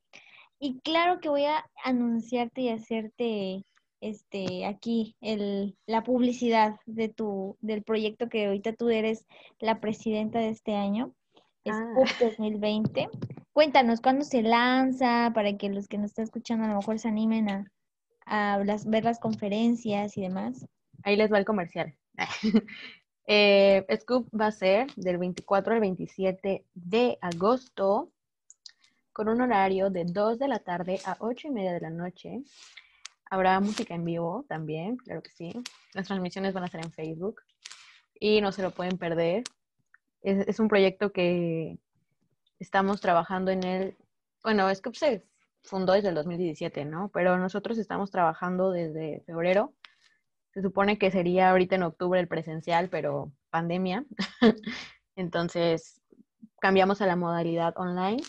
Y 0.59 0.81
claro 0.81 1.21
que 1.21 1.29
voy 1.29 1.45
a 1.45 1.65
anunciarte 1.85 2.61
y 2.63 2.69
hacerte 2.69 3.65
este 4.03 4.67
aquí 4.67 5.17
el, 5.23 5.77
la 5.87 6.03
publicidad 6.03 6.77
de 6.87 7.09
tu 7.09 7.57
del 7.61 7.83
proyecto 7.83 8.29
que 8.29 8.45
ahorita 8.47 8.75
tú 8.75 8.91
eres 8.91 9.25
la 9.59 9.81
presidenta 9.81 10.39
de 10.41 10.51
este 10.51 10.75
año, 10.77 11.15
Ah. 11.65 11.95
Scoop 11.95 12.31
2020. 12.31 13.09
Cuéntanos 13.53 14.01
cuándo 14.01 14.25
se 14.25 14.43
lanza 14.43 15.31
para 15.33 15.57
que 15.57 15.69
los 15.69 15.87
que 15.87 15.97
nos 15.97 16.11
están 16.11 16.25
escuchando 16.25 16.65
a 16.65 16.69
lo 16.69 16.77
mejor 16.77 16.99
se 16.99 17.07
animen 17.09 17.49
a, 17.49 17.71
a 18.27 18.59
las- 18.65 18.85
ver 18.85 19.05
las 19.05 19.21
conferencias 19.21 20.17
y 20.19 20.23
demás. 20.23 20.67
Ahí 21.05 21.15
les 21.17 21.33
va 21.33 21.39
el 21.39 21.45
comercial. 21.45 21.95
Eh, 23.25 23.87
Scoop 24.01 24.29
va 24.35 24.47
a 24.49 24.51
ser 24.53 24.89
del 24.97 25.17
24 25.17 25.75
al 25.75 25.81
27 25.81 26.65
de 26.75 27.19
agosto 27.21 28.11
con 29.13 29.29
un 29.29 29.41
horario 29.41 29.91
de 29.91 30.05
2 30.05 30.41
de 30.41 30.49
la 30.49 30.59
tarde 30.59 30.99
a 31.07 31.17
8 31.21 31.47
y 31.47 31.51
media 31.53 31.73
de 31.73 31.81
la 31.81 31.91
noche. 31.91 32.43
Habrá 33.33 33.59
música 33.61 33.95
en 33.95 34.05
vivo 34.05 34.45
también, 34.49 34.97
claro 34.97 35.23
que 35.23 35.31
sí. 35.31 35.53
Las 35.95 36.07
transmisiones 36.07 36.53
van 36.53 36.65
a 36.65 36.69
ser 36.69 36.85
en 36.85 36.93
Facebook 36.93 37.41
y 38.21 38.41
no 38.41 38.53
se 38.53 38.63
lo 38.63 38.73
pueden 38.73 38.99
perder. 38.99 39.45
Es, 40.21 40.47
es 40.47 40.61
un 40.61 40.69
proyecto 40.69 41.13
que 41.13 41.79
estamos 42.59 43.01
trabajando 43.01 43.51
en 43.51 43.65
él. 43.65 43.97
Bueno, 44.43 44.73
Scoop 44.75 44.97
se 44.97 45.25
fundó 45.63 45.95
desde 45.95 46.11
el 46.11 46.15
2017, 46.15 46.85
¿no? 46.85 47.11
Pero 47.13 47.39
nosotros 47.39 47.79
estamos 47.79 48.11
trabajando 48.11 48.71
desde 48.71 49.23
febrero 49.25 49.73
se 50.53 50.61
supone 50.61 50.99
que 50.99 51.11
sería 51.11 51.51
ahorita 51.51 51.77
en 51.77 51.83
octubre 51.83 52.21
el 52.21 52.29
presencial, 52.29 52.89
pero 52.91 53.33
pandemia. 53.51 54.05
Entonces 55.17 56.01
cambiamos 56.61 57.01
a 57.01 57.07
la 57.07 57.17
modalidad 57.17 57.73
online. 57.77 58.23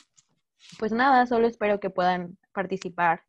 Pues 0.79 0.93
nada, 0.93 1.25
solo 1.25 1.47
espero 1.47 1.79
que 1.79 1.89
puedan 1.89 2.37
participar. 2.53 3.23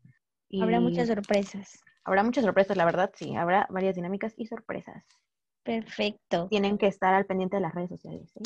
Y 0.54 0.62
Habrá 0.62 0.80
muchas 0.80 1.08
sorpresas. 1.08 1.82
habrá 2.04 2.22
muchas 2.22 2.44
sorpresas, 2.44 2.76
la 2.76 2.84
verdad, 2.84 3.10
sí. 3.16 3.34
Habrá 3.34 3.66
varias 3.70 3.96
dinámicas 3.96 4.34
y 4.36 4.46
sorpresas. 4.46 5.04
Perfecto, 5.64 6.46
Tienen 6.48 6.78
que 6.78 6.86
estar 6.86 7.12
al 7.12 7.26
pendiente 7.26 7.56
de 7.56 7.62
las 7.62 7.74
redes 7.74 7.88
sociales, 7.90 8.30
¿sí? 8.32 8.40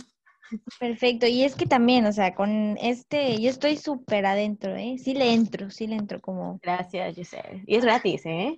perfecto. 0.80 1.26
Y 1.26 1.42
es 1.44 1.54
que 1.54 1.66
también, 1.66 2.06
o 2.06 2.12
sea, 2.12 2.34
con 2.34 2.78
este, 2.80 3.38
yo 3.40 3.50
estoy 3.50 3.76
súper 3.76 4.24
adentro, 4.24 4.74
¿eh? 4.74 4.96
Sí 4.96 5.12
le 5.12 5.34
entro, 5.34 5.68
sí 5.68 5.86
le 5.86 5.96
entro 5.96 6.20
como 6.20 6.58
Gracias, 6.62 7.14
Giselle. 7.14 7.62
Y 7.66 7.76
es 7.76 7.84
gratis, 7.84 8.22
¿eh? 8.24 8.56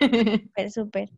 súper, 0.54 0.70
súper. 0.70 1.08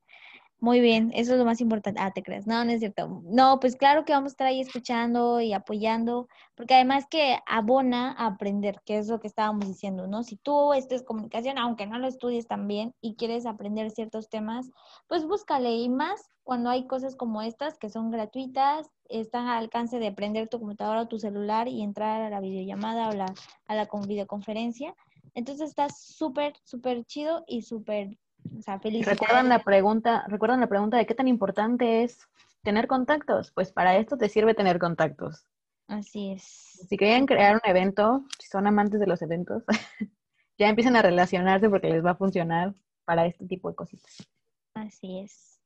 Muy 0.62 0.78
bien, 0.80 1.10
eso 1.12 1.32
es 1.32 1.38
lo 1.40 1.44
más 1.44 1.60
importante. 1.60 2.00
Ah, 2.00 2.12
te 2.12 2.22
creas. 2.22 2.46
No, 2.46 2.64
no 2.64 2.70
es 2.70 2.78
cierto. 2.78 3.20
No, 3.24 3.58
pues 3.58 3.74
claro 3.74 4.04
que 4.04 4.12
vamos 4.12 4.30
a 4.30 4.34
estar 4.34 4.46
ahí 4.46 4.60
escuchando 4.60 5.40
y 5.40 5.52
apoyando, 5.52 6.28
porque 6.54 6.74
además 6.74 7.06
que 7.10 7.38
abona 7.46 8.12
a 8.12 8.26
aprender, 8.26 8.80
que 8.86 8.98
es 8.98 9.08
lo 9.08 9.18
que 9.18 9.26
estábamos 9.26 9.66
diciendo, 9.66 10.06
¿no? 10.06 10.22
Si 10.22 10.36
tú 10.36 10.72
estudias 10.72 11.02
comunicación, 11.02 11.58
aunque 11.58 11.86
no 11.88 11.98
lo 11.98 12.06
estudies 12.06 12.46
también 12.46 12.94
y 13.00 13.16
quieres 13.16 13.44
aprender 13.44 13.90
ciertos 13.90 14.28
temas, 14.28 14.70
pues 15.08 15.26
búscale 15.26 15.74
y 15.74 15.88
más 15.88 16.30
cuando 16.44 16.70
hay 16.70 16.86
cosas 16.86 17.16
como 17.16 17.42
estas 17.42 17.76
que 17.76 17.90
son 17.90 18.12
gratuitas, 18.12 18.88
están 19.08 19.48
al 19.48 19.58
alcance 19.64 19.98
de 19.98 20.12
prender 20.12 20.48
tu 20.48 20.60
computadora 20.60 21.02
o 21.02 21.08
tu 21.08 21.18
celular 21.18 21.66
y 21.66 21.82
entrar 21.82 22.22
a 22.22 22.30
la 22.30 22.40
videollamada 22.40 23.08
o 23.08 23.12
la, 23.12 23.34
a 23.66 23.74
la 23.74 23.86
con- 23.86 24.02
videoconferencia. 24.06 24.94
Entonces 25.34 25.70
está 25.70 25.88
súper, 25.88 26.52
súper 26.64 27.04
chido 27.04 27.42
y 27.48 27.62
súper, 27.62 28.16
o 28.58 28.62
sea. 28.62 28.78
¿Recuerdan 28.82 29.48
la 29.48 29.62
pregunta, 29.62 30.24
recuerdan 30.28 30.60
la 30.60 30.68
pregunta 30.68 30.96
de 30.96 31.06
qué 31.06 31.14
tan 31.14 31.28
importante 31.28 32.02
es 32.04 32.28
tener 32.62 32.86
contactos? 32.86 33.50
Pues 33.52 33.72
para 33.72 33.96
esto 33.96 34.16
te 34.16 34.28
sirve 34.28 34.54
tener 34.54 34.78
contactos. 34.78 35.46
Así 35.88 36.32
es. 36.32 36.42
Si 36.88 36.96
quieren 36.96 37.26
crear 37.26 37.54
un 37.54 37.60
evento, 37.64 38.24
si 38.38 38.48
son 38.48 38.66
amantes 38.66 39.00
de 39.00 39.06
los 39.06 39.20
eventos, 39.22 39.64
ya 40.58 40.68
empiezan 40.68 40.96
a 40.96 41.02
relacionarse 41.02 41.68
porque 41.68 41.90
les 41.90 42.04
va 42.04 42.12
a 42.12 42.16
funcionar 42.16 42.74
para 43.04 43.26
este 43.26 43.46
tipo 43.46 43.68
de 43.68 43.74
cositas. 43.74 44.26
Así 44.74 45.18
es. 45.18 45.60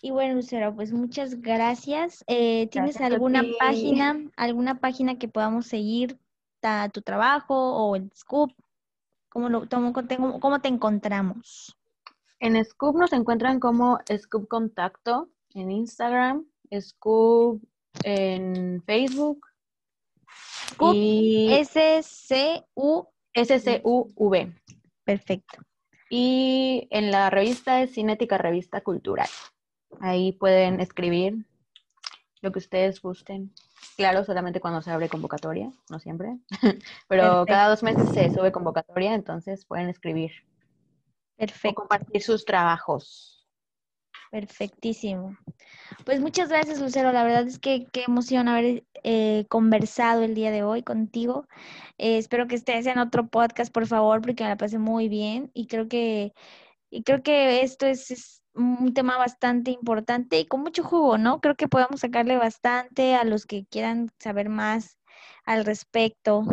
Y 0.00 0.10
bueno, 0.10 0.34
Lucero, 0.34 0.74
pues 0.74 0.92
muchas 0.92 1.40
gracias. 1.40 2.24
Eh, 2.26 2.66
¿Tienes 2.68 2.96
Gracias 2.96 3.12
alguna 3.12 3.42
página, 3.58 4.16
alguna 4.36 4.80
página 4.80 5.18
que 5.18 5.28
podamos 5.28 5.66
seguir 5.66 6.18
ta- 6.60 6.88
tu 6.88 7.02
trabajo 7.02 7.54
o 7.54 7.94
el 7.94 8.10
Scoop? 8.14 8.52
¿Cómo, 9.28 9.48
lo, 9.48 9.68
cómo, 9.68 9.92
te- 10.06 10.16
cómo 10.16 10.60
te 10.60 10.68
encontramos? 10.68 11.76
En 12.42 12.62
Scoop 12.64 12.96
nos 12.96 13.12
encuentran 13.12 13.60
como 13.60 14.00
Scoop 14.18 14.48
Contacto 14.48 15.28
en 15.54 15.70
Instagram, 15.70 16.44
Scoop 16.76 17.62
en 18.02 18.82
Facebook 18.82 19.46
Scoop, 20.72 20.92
y 20.92 21.52
S-C-U, 21.52 23.06
SCUV. 23.32 24.52
perfecto. 25.04 25.62
Y 26.10 26.88
en 26.90 27.12
la 27.12 27.30
revista 27.30 27.80
es 27.80 27.94
Cinética 27.94 28.38
Revista 28.38 28.80
Cultural. 28.80 29.28
Ahí 30.00 30.32
pueden 30.32 30.80
escribir 30.80 31.46
lo 32.40 32.50
que 32.50 32.58
ustedes 32.58 33.00
gusten. 33.00 33.54
Claro, 33.96 34.24
solamente 34.24 34.58
cuando 34.58 34.82
se 34.82 34.90
abre 34.90 35.08
convocatoria, 35.08 35.70
no 35.90 36.00
siempre. 36.00 36.38
Pero 37.06 37.22
Perfecto. 37.22 37.46
cada 37.46 37.68
dos 37.68 37.84
meses 37.84 38.08
se 38.08 38.34
sube 38.34 38.50
convocatoria, 38.50 39.14
entonces 39.14 39.64
pueden 39.64 39.88
escribir. 39.88 40.32
Perfecto. 41.42 41.70
O 41.70 41.74
compartir 41.74 42.22
sus 42.22 42.44
trabajos. 42.44 43.48
Perfectísimo. 44.30 45.36
Pues 46.04 46.20
muchas 46.20 46.48
gracias, 46.48 46.80
Lucero. 46.80 47.10
La 47.10 47.24
verdad 47.24 47.48
es 47.48 47.58
que 47.58 47.86
qué 47.92 48.04
emoción 48.06 48.46
haber 48.46 48.84
eh, 49.02 49.44
conversado 49.48 50.22
el 50.22 50.36
día 50.36 50.52
de 50.52 50.62
hoy 50.62 50.84
contigo. 50.84 51.48
Eh, 51.98 52.16
espero 52.16 52.46
que 52.46 52.54
estés 52.54 52.86
en 52.86 52.98
otro 52.98 53.26
podcast, 53.26 53.72
por 53.72 53.88
favor, 53.88 54.22
porque 54.22 54.44
me 54.44 54.50
la 54.50 54.56
pasé 54.56 54.78
muy 54.78 55.08
bien 55.08 55.50
y 55.52 55.66
creo 55.66 55.88
que, 55.88 56.32
y 56.90 57.02
creo 57.02 57.24
que 57.24 57.62
esto 57.62 57.86
es, 57.86 58.40
un 58.54 58.94
tema 58.94 59.18
bastante 59.18 59.72
importante 59.72 60.38
y 60.38 60.46
con 60.46 60.60
mucho 60.60 60.84
jugo, 60.84 61.18
¿no? 61.18 61.40
Creo 61.40 61.56
que 61.56 61.66
podemos 61.66 62.00
sacarle 62.00 62.36
bastante 62.36 63.16
a 63.16 63.24
los 63.24 63.46
que 63.46 63.64
quieran 63.64 64.10
saber 64.20 64.48
más 64.48 64.98
al 65.44 65.64
respecto. 65.64 66.44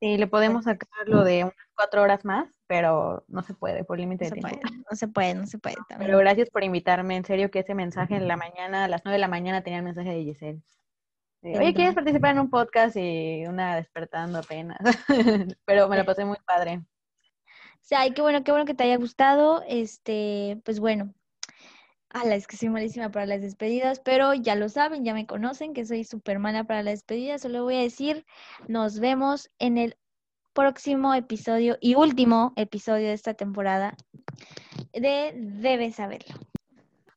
Sí, 0.00 0.18
le 0.18 0.26
podemos 0.26 0.64
sacar 0.64 0.88
lo 1.06 1.24
de 1.24 1.44
unas 1.44 1.54
cuatro 1.74 2.02
horas 2.02 2.24
más, 2.24 2.48
pero 2.66 3.24
no 3.28 3.42
se 3.42 3.54
puede 3.54 3.84
por 3.84 3.98
límite 3.98 4.26
de 4.26 4.32
tiempo. 4.32 4.60
no 4.90 4.96
se 4.96 5.08
puede, 5.08 5.34
no 5.34 5.46
se 5.46 5.58
puede. 5.58 5.76
También. 5.88 6.08
Pero 6.10 6.18
gracias 6.18 6.50
por 6.50 6.64
invitarme. 6.64 7.16
En 7.16 7.24
serio 7.24 7.50
que 7.50 7.60
ese 7.60 7.74
mensaje 7.74 8.16
en 8.16 8.28
la 8.28 8.36
mañana, 8.36 8.84
a 8.84 8.88
las 8.88 9.02
nueve 9.04 9.16
de 9.16 9.20
la 9.20 9.28
mañana 9.28 9.62
tenía 9.62 9.78
el 9.78 9.84
mensaje 9.84 10.10
de 10.10 10.24
Giselle. 10.24 10.62
Oye, 11.42 11.74
¿quieres 11.74 11.94
participar 11.94 12.32
en 12.32 12.40
un 12.40 12.50
podcast? 12.50 12.96
Y 12.96 13.46
una 13.46 13.76
despertando 13.76 14.38
apenas. 14.38 14.78
Pero 15.64 15.88
me 15.88 15.96
la 15.96 16.04
pasé 16.04 16.24
muy 16.24 16.38
padre. 16.44 16.82
Ay, 17.92 18.12
qué 18.12 18.20
bueno, 18.20 18.42
qué 18.42 18.50
bueno 18.50 18.66
que 18.66 18.74
te 18.74 18.84
haya 18.84 18.96
gustado. 18.96 19.62
Este, 19.68 20.60
pues 20.64 20.80
bueno. 20.80 21.14
Ala, 22.16 22.34
es 22.34 22.46
que 22.46 22.56
soy 22.56 22.70
malísima 22.70 23.10
para 23.10 23.26
las 23.26 23.42
despedidas, 23.42 24.00
pero 24.00 24.32
ya 24.32 24.54
lo 24.54 24.70
saben, 24.70 25.04
ya 25.04 25.12
me 25.12 25.26
conocen 25.26 25.74
que 25.74 25.84
soy 25.84 26.02
súper 26.02 26.38
mala 26.38 26.64
para 26.64 26.82
las 26.82 26.94
despedidas. 26.94 27.42
Solo 27.42 27.64
voy 27.64 27.76
a 27.76 27.80
decir, 27.80 28.24
nos 28.68 29.00
vemos 29.00 29.50
en 29.58 29.76
el 29.76 29.98
próximo 30.54 31.12
episodio 31.12 31.76
y 31.78 31.94
último 31.94 32.54
episodio 32.56 33.08
de 33.08 33.12
esta 33.12 33.34
temporada 33.34 33.98
de 34.94 35.34
Debes 35.36 35.96
saberlo. 35.96 36.36